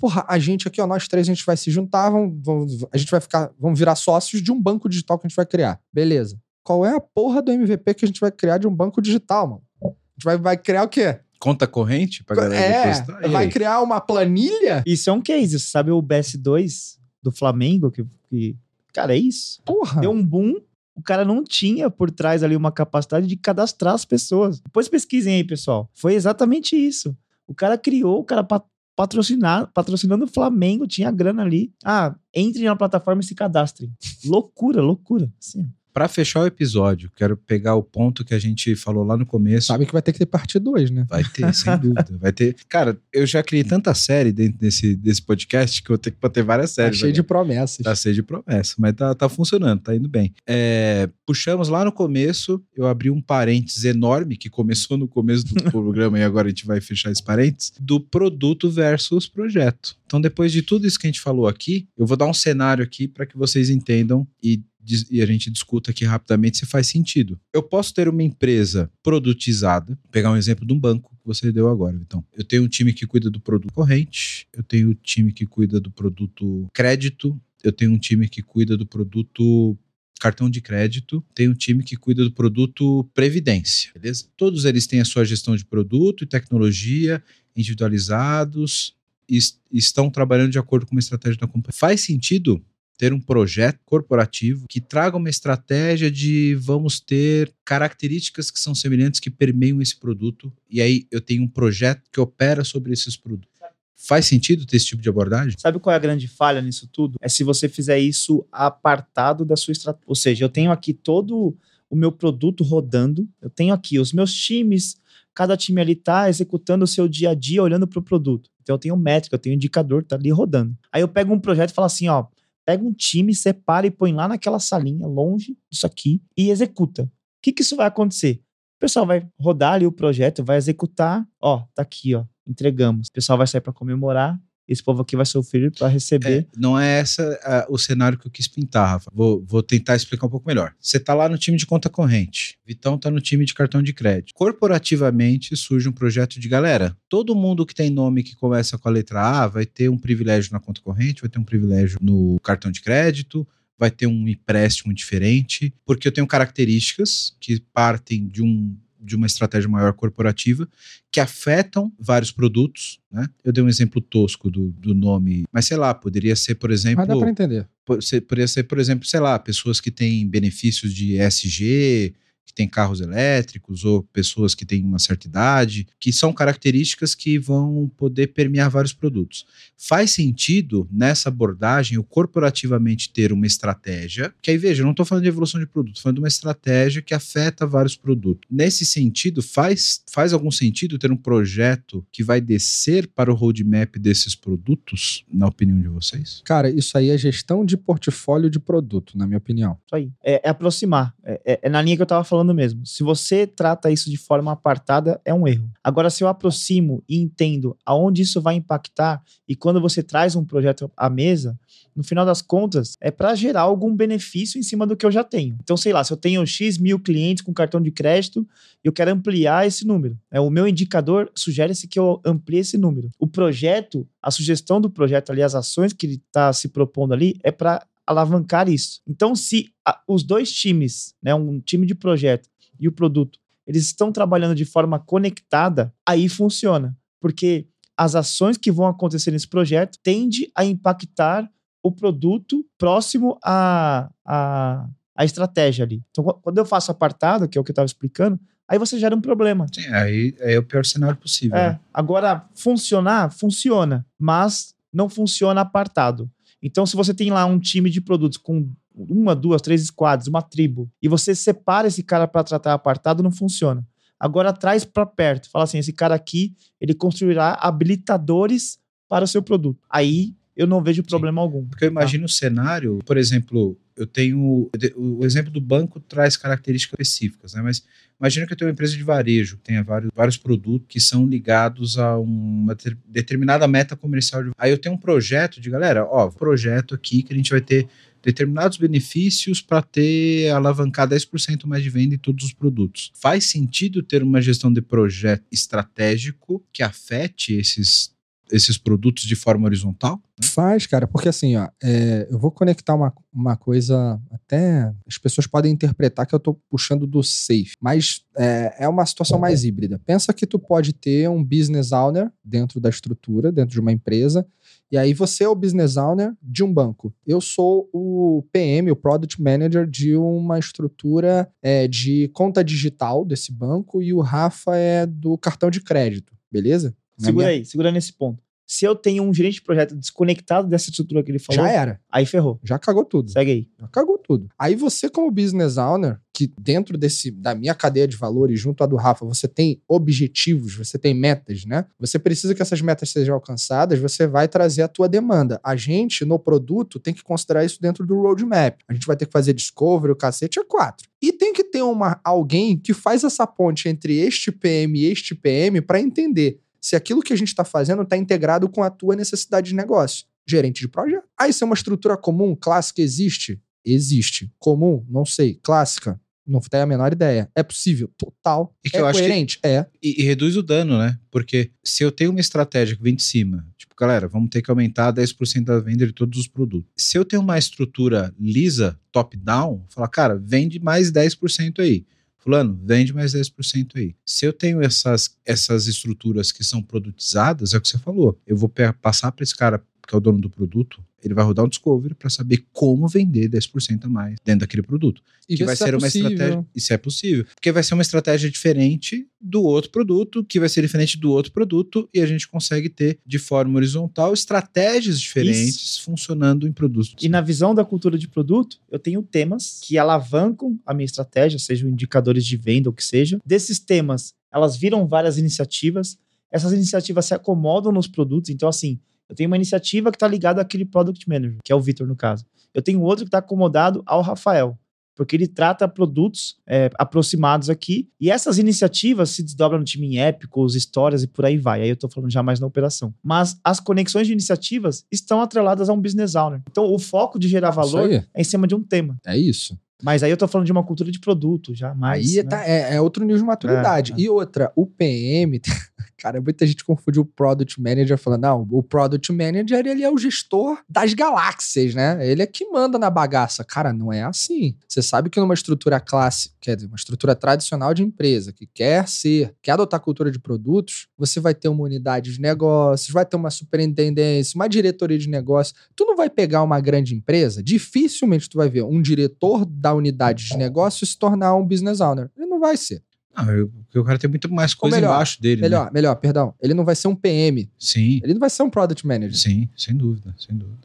[0.00, 2.98] Porra, a gente aqui, ó, nós três, a gente vai se juntar, vamos, vamos, a
[2.98, 5.80] gente vai ficar, vamos virar sócios de um banco digital que a gente vai criar.
[5.92, 6.38] Beleza.
[6.62, 9.48] Qual é a porra do MVP que a gente vai criar de um banco digital,
[9.48, 9.62] mano?
[9.82, 11.18] A gente vai, vai criar o quê?
[11.40, 13.30] Conta corrente pra galera É, depositar?
[13.30, 13.50] Vai aí?
[13.50, 14.82] criar uma planilha?
[14.86, 15.58] Isso é um case.
[15.58, 17.90] Você sabe o BS2 do Flamengo?
[17.90, 18.56] Que, que-
[18.92, 19.60] Cara, é isso.
[19.64, 20.00] Porra.
[20.00, 20.54] Deu um boom.
[20.94, 24.60] O cara não tinha por trás ali uma capacidade de cadastrar as pessoas.
[24.60, 25.88] Depois pesquisem aí, pessoal.
[25.94, 27.16] Foi exatamente isso.
[27.46, 28.62] O cara criou, o cara pa-
[28.94, 31.72] patrocinar, patrocinando o Flamengo, tinha grana ali.
[31.82, 33.90] Ah, entre na plataforma e se cadastrem.
[34.26, 35.32] loucura, loucura.
[35.40, 35.92] Assim, ó.
[35.92, 39.66] Pra fechar o episódio, quero pegar o ponto que a gente falou lá no começo.
[39.68, 41.06] Sabe que vai ter que ter parte 2, né?
[41.08, 42.06] Vai ter, sem dúvida.
[42.20, 42.56] Vai ter.
[42.68, 46.28] Cara, eu já criei tanta série dentro desse, desse podcast que eu vou ter que
[46.30, 46.98] ter várias Tá séries.
[46.98, 47.28] cheio de agora.
[47.44, 47.84] promessas.
[47.84, 50.32] Tá cheio de promessa, mas tá, tá funcionando, tá indo bem.
[50.46, 55.54] É, puxamos lá no começo, eu abri um parênteses enorme, que começou no começo do
[55.70, 59.96] programa e agora a gente vai fechar esse parênteses, do produto versus projeto.
[60.06, 62.82] Então, depois de tudo isso que a gente falou aqui, eu vou dar um cenário
[62.82, 64.60] aqui para que vocês entendam e,
[65.10, 67.38] e a gente discuta aqui rapidamente se faz sentido.
[67.52, 71.68] Eu posso ter uma empresa produtizada, pegar um exemplo de um banco que você deu
[71.68, 72.24] agora, então.
[72.36, 75.78] Eu tenho um time que cuida do produto corrente, eu tenho um time que cuida
[75.80, 79.76] do produto crédito, eu tenho um time que cuida do produto
[80.18, 84.26] cartão de crédito, tem um time que cuida do produto previdência, beleza?
[84.36, 87.22] Todos eles têm a sua gestão de produto e tecnologia
[87.56, 88.94] individualizados
[89.28, 91.72] e es- estão trabalhando de acordo com uma estratégia da companhia.
[91.78, 92.62] Faz sentido
[93.00, 99.18] ter um projeto corporativo que traga uma estratégia de vamos ter características que são semelhantes
[99.18, 103.48] que permeiam esse produto e aí eu tenho um projeto que opera sobre esses produtos.
[103.96, 105.58] Faz sentido ter esse tipo de abordagem?
[105.58, 107.16] Sabe qual é a grande falha nisso tudo?
[107.22, 110.04] É se você fizer isso apartado da sua estratégia.
[110.06, 111.56] Ou seja, eu tenho aqui todo
[111.88, 115.00] o meu produto rodando, eu tenho aqui os meus times,
[115.34, 118.50] cada time ali tá executando o seu dia a dia olhando para o produto.
[118.60, 120.76] Então eu tenho métrica, eu tenho indicador, tá ali rodando.
[120.92, 122.26] Aí eu pego um projeto e falo assim, ó,
[122.70, 127.02] pega um time, separa e põe lá naquela salinha, longe disso aqui, e executa.
[127.02, 127.10] O
[127.42, 128.40] que que isso vai acontecer?
[128.76, 133.08] O pessoal vai rodar ali o projeto, vai executar, ó, tá aqui, ó, entregamos.
[133.08, 134.40] O pessoal vai sair para comemorar,
[134.70, 136.38] esse povo aqui vai sofrer para receber.
[136.42, 139.10] É, não é essa o cenário que eu quis pintar, Rafa.
[139.12, 140.72] Vou, vou tentar explicar um pouco melhor.
[140.80, 143.92] Você tá lá no time de conta corrente, Vitão tá no time de cartão de
[143.92, 144.32] crédito.
[144.34, 146.96] Corporativamente surge um projeto de galera.
[147.08, 150.52] Todo mundo que tem nome que começa com a letra A vai ter um privilégio
[150.52, 153.46] na conta corrente, vai ter um privilégio no cartão de crédito,
[153.76, 159.26] vai ter um empréstimo diferente, porque eu tenho características que partem de um de uma
[159.26, 160.68] estratégia maior corporativa
[161.10, 163.28] que afetam vários produtos, né?
[163.42, 166.98] Eu dei um exemplo tosco do, do nome, mas sei lá, poderia ser, por exemplo,
[166.98, 167.68] Mas dá pra entender.
[167.84, 172.14] poderia ser, por exemplo, sei lá, pessoas que têm benefícios de ESG,
[172.50, 177.38] que têm carros elétricos, ou pessoas que têm uma certa idade, que são características que
[177.38, 179.46] vão poder permear vários produtos.
[179.78, 185.06] Faz sentido nessa abordagem eu corporativamente ter uma estratégia, que aí veja, eu não estou
[185.06, 188.48] falando de evolução de produto, estou falando de uma estratégia que afeta vários produtos.
[188.50, 193.96] Nesse sentido, faz, faz algum sentido ter um projeto que vai descer para o roadmap
[193.96, 196.42] desses produtos, na opinião de vocês?
[196.44, 199.78] Cara, isso aí é gestão de portfólio de produto, na minha opinião.
[199.86, 200.10] Isso aí.
[200.24, 201.14] É, é aproximar.
[201.24, 202.84] É, é- é na linha que eu tava falando mesmo.
[202.86, 205.70] Se você trata isso de forma apartada, é um erro.
[205.82, 210.44] Agora, se eu aproximo e entendo aonde isso vai impactar, e quando você traz um
[210.44, 211.58] projeto à mesa,
[211.94, 215.22] no final das contas, é para gerar algum benefício em cima do que eu já
[215.22, 215.56] tenho.
[215.62, 218.46] Então, sei lá, se eu tenho X mil clientes com cartão de crédito,
[218.82, 220.18] eu quero ampliar esse número.
[220.30, 223.10] É, o meu indicador sugere-se que eu amplie esse número.
[223.18, 227.38] O projeto, a sugestão do projeto ali, as ações que ele está se propondo ali,
[227.42, 229.00] é para alavancar isso.
[229.06, 233.84] Então, se a- os dois times, né, um time de projeto e o produto, eles
[233.86, 236.96] estão trabalhando de forma conectada, aí funciona.
[237.20, 237.66] Porque
[237.96, 241.48] as ações que vão acontecer nesse projeto tende a impactar
[241.82, 246.02] o produto próximo à, à, à estratégia ali.
[246.10, 248.98] Então, qu- quando eu faço apartado, que é o que eu estava explicando, aí você
[248.98, 249.66] gera um problema.
[249.72, 251.56] Sim, aí é o pior cenário possível.
[251.56, 251.80] É, né?
[251.94, 256.28] agora, funcionar, funciona, mas não funciona apartado.
[256.62, 260.42] Então, se você tem lá um time de produtos com uma, duas, três squads, uma
[260.42, 263.86] tribo, e você separa esse cara para tratar apartado, não funciona.
[264.18, 265.48] Agora traz para perto.
[265.50, 268.78] Fala assim, esse cara aqui, ele construirá habilitadores
[269.08, 269.82] para o seu produto.
[269.88, 271.66] Aí eu não vejo problema algum.
[271.66, 274.70] Porque eu imagino o cenário, por exemplo, eu tenho.
[274.96, 277.62] O exemplo do banco traz características específicas, né?
[277.62, 277.84] Mas
[278.18, 281.26] imagina que eu tenho uma empresa de varejo, que tenha vários, vários produtos que são
[281.26, 284.44] ligados a uma ter- determinada meta comercial.
[284.44, 287.60] de- Aí eu tenho um projeto de galera, ó, projeto aqui que a gente vai
[287.60, 287.86] ter
[288.22, 293.10] determinados benefícios para ter alavancar 10% mais de venda em todos os produtos.
[293.14, 298.12] Faz sentido ter uma gestão de projeto estratégico que afete esses,
[298.50, 300.20] esses produtos de forma horizontal?
[300.42, 305.46] Faz, cara, porque assim, ó, é, eu vou conectar uma, uma coisa, até as pessoas
[305.46, 310.00] podem interpretar que eu tô puxando do safe, mas é, é uma situação mais híbrida.
[310.04, 314.46] Pensa que tu pode ter um business owner dentro da estrutura, dentro de uma empresa,
[314.90, 317.14] e aí você é o business owner de um banco.
[317.26, 323.52] Eu sou o PM, o Product Manager de uma estrutura é, de conta digital desse
[323.52, 326.94] banco, e o Rafa é do cartão de crédito, beleza?
[327.20, 328.42] Na Segura minha- aí, segura nesse ponto.
[328.66, 332.00] Se eu tenho um gerente de projeto desconectado dessa estrutura que ele falou, Já era,
[332.08, 332.60] aí ferrou.
[332.62, 333.28] já cagou tudo.
[333.28, 333.68] Segue aí.
[333.80, 334.48] Já cagou tudo.
[334.56, 338.86] Aí você, como business owner, que dentro desse da minha cadeia de valores, junto à
[338.86, 341.84] do Rafa, você tem objetivos, você tem metas, né?
[341.98, 345.60] Você precisa que essas metas sejam alcançadas, você vai trazer a tua demanda.
[345.64, 348.78] A gente, no produto, tem que considerar isso dentro do roadmap.
[348.88, 351.08] A gente vai ter que fazer discovery, o cacete é quatro.
[351.20, 355.34] E tem que ter uma, alguém que faz essa ponte entre este PM e este
[355.34, 359.14] PM para entender se aquilo que a gente está fazendo está integrado com a tua
[359.16, 360.24] necessidade de negócio.
[360.48, 361.24] Gerente de projeto.
[361.38, 363.60] Ah, isso é uma estrutura comum, clássica, existe?
[363.84, 364.52] Existe.
[364.58, 365.04] Comum?
[365.08, 365.58] Não sei.
[365.62, 366.20] Clássica?
[366.46, 367.48] Não tenho a menor ideia.
[367.54, 368.10] É possível?
[368.18, 368.74] Total.
[368.84, 369.58] E que é eu acho que- coerente?
[369.62, 369.86] É.
[370.02, 371.16] E, e reduz o dano, né?
[371.30, 374.70] Porque se eu tenho uma estratégia que vem de cima, tipo, galera, vamos ter que
[374.70, 376.90] aumentar 10% da venda de todos os produtos.
[376.96, 382.04] Se eu tenho uma estrutura lisa, top-down, falar, cara, vende mais 10% aí.
[382.40, 384.14] Fulano, vende mais 10% aí.
[384.24, 388.38] Se eu tenho essas, essas estruturas que são produtizadas, é o que você falou.
[388.46, 391.64] Eu vou passar para esse cara, que é o dono do produto, ele vai rodar
[391.64, 395.76] um discovery para saber como vender 10% a mais dentro daquele produto E que vai
[395.76, 396.30] se é ser uma possível.
[396.30, 396.66] estratégia.
[396.74, 397.44] Isso é possível.
[397.54, 401.50] Porque vai ser uma estratégia diferente do outro produto, que vai ser diferente do outro
[401.52, 407.14] produto, e a gente consegue ter, de forma horizontal, estratégias diferentes funcionando em produtos.
[407.20, 411.58] E na visão da cultura de produto, eu tenho temas que alavancam a minha estratégia,
[411.58, 413.38] sejam indicadores de venda ou o que seja.
[413.44, 416.18] Desses temas, elas viram várias iniciativas.
[416.52, 418.50] Essas iniciativas se acomodam nos produtos.
[418.50, 418.98] Então, assim,
[419.30, 422.16] eu tenho uma iniciativa que está ligada àquele product manager, que é o Vitor, no
[422.16, 422.44] caso.
[422.74, 424.76] Eu tenho outro que está acomodado ao Rafael,
[425.14, 428.08] porque ele trata produtos é, aproximados aqui.
[428.20, 431.82] E essas iniciativas se desdobram no time em épicos, histórias e por aí vai.
[431.82, 433.14] Aí eu estou falando já mais na operação.
[433.22, 436.62] Mas as conexões de iniciativas estão atreladas a um business owner.
[436.70, 439.16] Então, o foco de gerar valor é em cima de um tema.
[439.24, 439.78] É isso.
[440.02, 442.26] Mas aí eu tô falando de uma cultura de produto, já mais.
[442.26, 442.42] Aí né?
[442.42, 444.12] tá- é, é outro nível de maturidade.
[444.12, 444.20] É, é.
[444.20, 445.60] E outra, o PM,
[446.20, 450.18] cara, muita gente confunde o Product Manager falando, não, o Product Manager, ele é o
[450.18, 452.18] gestor das galáxias, né?
[452.26, 453.64] Ele é que manda na bagaça.
[453.64, 454.76] Cara, não é assim.
[454.86, 459.08] Você sabe que numa estrutura clássica, quer dizer, uma estrutura tradicional de empresa, que quer
[459.08, 463.36] ser, quer adotar cultura de produtos, você vai ter uma unidade de negócios, vai ter
[463.36, 465.74] uma superintendência, uma diretoria de negócios.
[465.96, 470.44] Tu não vai pegar uma grande empresa, dificilmente tu vai ver um diretor da unidade
[470.46, 472.30] de negócio se tornar um business owner.
[472.36, 473.02] Ele não vai ser.
[473.36, 475.62] Não, eu- porque o cara tem muito mais coisa melhor, embaixo dele.
[475.62, 475.90] Melhor, Né?
[475.94, 476.54] melhor, perdão.
[476.60, 477.70] Ele não vai ser um PM.
[477.78, 479.36] Sim, Ele não vai ser um product manager.
[479.38, 480.78] sim, sem dúvida, sem dúvida.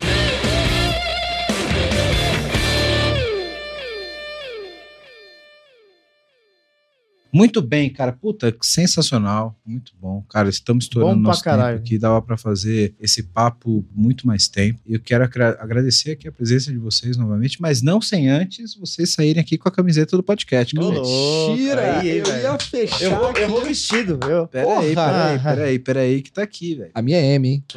[7.36, 8.14] Muito bem, cara.
[8.14, 9.53] Puta, sensacional.
[9.66, 10.24] Muito bom.
[10.30, 11.78] Cara, estamos estourando Bom nosso tempo caralho.
[11.80, 11.98] aqui.
[11.98, 14.80] Dava pra fazer esse papo muito mais tempo.
[14.88, 18.74] E eu quero agra- agradecer aqui a presença de vocês novamente, mas não sem antes
[18.76, 20.74] vocês saírem aqui com a camiseta do podcast.
[20.74, 21.99] Mentira!
[21.99, 22.41] aí, eu velho.
[22.44, 23.02] ia fechar.
[23.02, 24.18] Eu vou, eu vou vestido.
[24.30, 24.48] Eu...
[24.48, 25.06] Pera aí, Porra!
[25.12, 26.91] pera aí, pera aí, pera aí, que tá aqui, velho.
[26.94, 27.64] A minha é M, hein?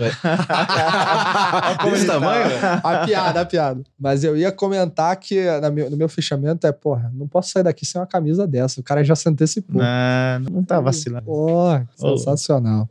[1.91, 2.13] Desse tá.
[2.13, 2.51] tamanho?
[2.85, 3.83] A piada, a piada.
[3.99, 5.43] Mas eu ia comentar que
[5.91, 8.81] no meu fechamento é, porra, não posso sair daqui sem uma camisa dessa.
[8.81, 9.48] O cara já se antecipou.
[9.69, 11.25] Não, não tá vacilando.
[11.25, 12.17] Porra, Ô.
[12.17, 12.89] sensacional.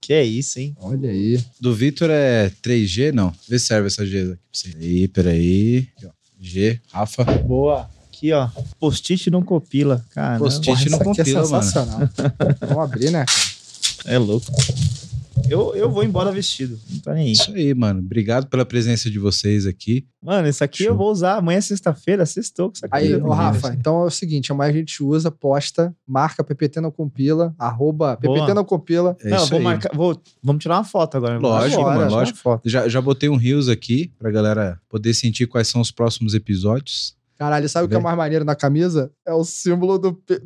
[0.00, 0.76] Que é isso, hein?
[0.80, 1.42] Olha aí.
[1.60, 3.12] Do Vitor é 3G?
[3.12, 3.32] Não.
[3.48, 4.68] Vê se serve essa G aqui pra você.
[4.70, 5.88] Peraí, peraí.
[5.96, 6.08] Aqui.
[6.40, 7.24] G, Rafa.
[7.24, 7.88] Boa.
[8.08, 8.48] Aqui, ó.
[8.78, 10.04] Post-it não copila.
[10.10, 10.88] Cara, Post-it.
[10.90, 11.62] Não é compila, mano.
[11.62, 12.08] sensacional.
[12.60, 13.24] Vamos abrir, né?
[14.06, 14.46] é louco.
[15.48, 16.78] Eu, eu vou embora vestido.
[16.90, 17.32] Não tô nem aí.
[17.32, 18.00] Isso aí, mano.
[18.00, 20.06] Obrigado pela presença de vocês aqui.
[20.22, 20.88] Mano, isso aqui Show.
[20.88, 23.30] eu vou usar amanhã, é sexta-feira, sextou com essa Aí, ô.
[23.30, 28.16] Rafa, então é o seguinte, amanhã a gente usa, posta, marca PPT não compila, arroba
[28.20, 28.34] Boa.
[28.36, 29.16] PPT não compila.
[29.20, 29.64] É Não, vou aí.
[29.64, 29.96] marcar.
[29.96, 31.38] Vou, vamos tirar uma foto agora.
[31.38, 32.38] Lógico, Agora, mano, lógico.
[32.38, 32.68] foto.
[32.68, 37.15] Já, já botei um Rios aqui pra galera poder sentir quais são os próximos episódios.
[37.38, 39.10] Caralho, sabe o que é mais maneiro na camisa?
[39.26, 40.38] É o símbolo do, do,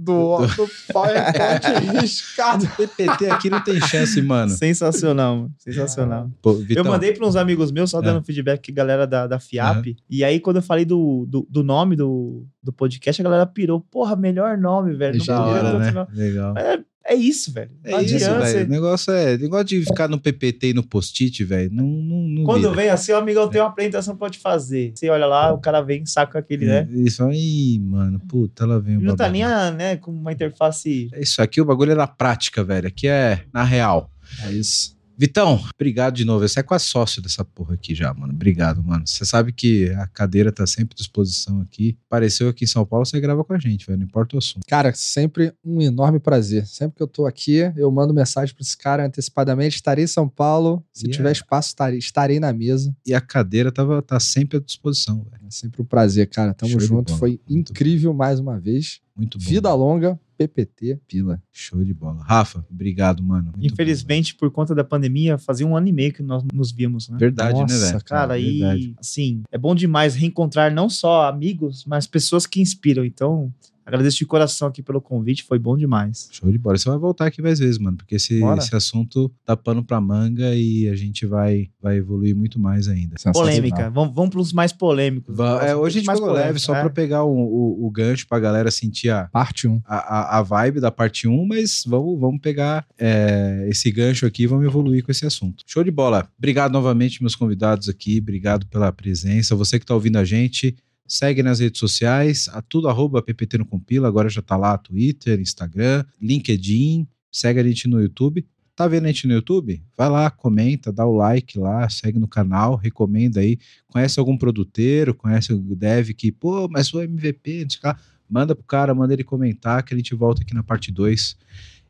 [0.46, 2.66] do PowerPoint riscado.
[2.76, 4.50] PPT aqui não tem chance, mano.
[4.50, 5.54] Sensacional, mano.
[5.58, 6.30] Sensacional.
[6.42, 8.02] Pô, Vitão, eu mandei para uns amigos meus, só É.
[8.02, 9.96] dando feedback que galera da, da FIAP.
[10.08, 13.80] E aí, quando eu falei do, do, do nome do, do podcast, a galera pirou.
[13.80, 15.18] Porra, melhor nome, velho.
[15.18, 15.90] Não da hora, né?
[15.92, 16.08] nome.
[16.12, 16.58] Legal.
[16.58, 16.80] É,
[17.10, 17.70] é isso, velho.
[17.84, 18.66] Não É isso, velho.
[18.66, 19.36] O negócio é.
[19.36, 21.68] Negócio de ficar no PPT e no post-it, velho.
[21.72, 22.74] Não, não, não Quando vira.
[22.74, 24.92] vem assim, o amigão tem uma apresentação te fazer.
[24.94, 26.88] Você olha lá, o cara vem, saca aquele, né?
[27.16, 31.08] Falam, ih, mano, puta, ela vem não tá babado." nem a, né, com uma interface.
[31.12, 32.86] É isso aqui, o bagulho é na prática, velho.
[32.86, 34.08] Aqui é na real.
[34.44, 34.96] É isso.
[35.20, 36.48] Vitão, obrigado de novo.
[36.48, 38.32] Você é quase sócio dessa porra aqui já, mano.
[38.32, 39.06] Obrigado, mano.
[39.06, 41.98] Você sabe que a cadeira tá sempre à disposição aqui.
[42.06, 43.98] Apareceu aqui em São Paulo, você grava com a gente, velho.
[43.98, 44.64] Não importa o assunto.
[44.66, 46.66] Cara, sempre um enorme prazer.
[46.66, 49.76] Sempre que eu tô aqui, eu mando mensagem pra esse cara antecipadamente.
[49.76, 50.82] Estarei em São Paulo.
[50.90, 51.18] Se Yeah.
[51.18, 52.96] tiver espaço, estarei, estarei na mesa.
[53.04, 55.44] E a cadeira tava, tá sempre à disposição, velho.
[55.46, 56.54] É sempre um prazer, cara.
[56.54, 57.14] Tamo Show junto.
[57.18, 59.02] Foi Muito incrível mais uma vez.
[59.14, 59.44] Muito bom.
[59.44, 61.42] Vida longa, PPT, pila.
[61.52, 62.22] Show de bola.
[62.24, 63.52] Rafa, obrigado, mano.
[63.54, 67.08] Muito Infelizmente, por conta da pandemia, fazia um ano e meio que nós nos víamos,
[67.08, 67.14] né?
[67.14, 67.18] bom.
[67.18, 68.04] Verdade, Nossa, né, velho?
[68.04, 68.80] Cara, Verdade.
[68.80, 73.04] e assim, é bom demais reencontrar não só amigos, mas pessoas que inspiram.
[73.04, 73.52] Então,
[73.94, 76.28] agradeço de coração aqui pelo convite, foi bom demais.
[76.32, 76.78] Show de bola.
[76.78, 78.58] Você vai voltar aqui mais vezes, mano, porque esse, Bora.
[78.60, 83.16] esse assunto tá pano pra manga e a gente vai, vai evoluir muito mais ainda.
[83.32, 85.34] Polêmica, vamos, vamos para os mais polêmicos.
[85.36, 86.80] Va- é, hoje a gente mais pegou leve só é.
[86.80, 89.80] pra pegar o, o, o gancho pra galera sentir a, Parte 1.
[89.84, 94.44] a, a- a vibe da parte 1, mas vamos, vamos pegar é, esse gancho aqui
[94.44, 95.62] e vamos evoluir com esse assunto.
[95.66, 96.28] Show de bola.
[96.38, 98.18] Obrigado novamente, meus convidados aqui.
[98.20, 99.54] Obrigado pela presença.
[99.56, 100.74] Você que tá ouvindo a gente,
[101.10, 104.06] segue nas redes sociais, a tudo arroba PPT no Compila.
[104.06, 107.04] Agora já tá lá Twitter, Instagram, LinkedIn.
[107.32, 108.46] Segue a gente no YouTube.
[108.76, 109.82] Tá vendo a gente no YouTube?
[109.98, 113.58] Vai lá, comenta, dá o like lá, segue no canal, recomenda aí.
[113.88, 117.98] Conhece algum produteiro, conhece o dev que, pô, mas o MVP, não sei lá.
[118.28, 121.36] Manda pro cara, manda ele comentar que a gente volta aqui na parte 2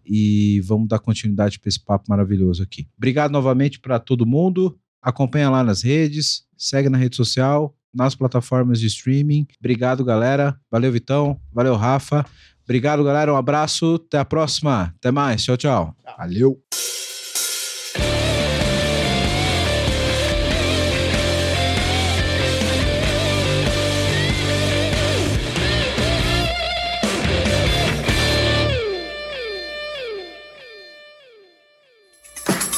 [0.06, 2.88] e vamos dar continuidade para esse papo maravilhoso aqui.
[2.96, 4.78] Obrigado novamente para todo mundo.
[5.02, 9.46] Acompanha lá nas redes, segue na rede social, nas plataformas de streaming.
[9.58, 10.56] Obrigado, galera.
[10.70, 11.40] Valeu, Vitão.
[11.52, 12.24] Valeu, Rafa.
[12.64, 13.32] Obrigado, galera.
[13.32, 14.00] Um abraço.
[14.06, 14.94] Até a próxima.
[14.98, 15.42] Até mais.
[15.42, 15.96] Tchau, tchau.
[16.18, 16.60] Valeu.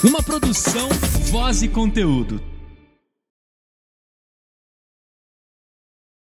[0.04, 0.88] Uma produção,
[1.30, 2.42] voz e conteúdo.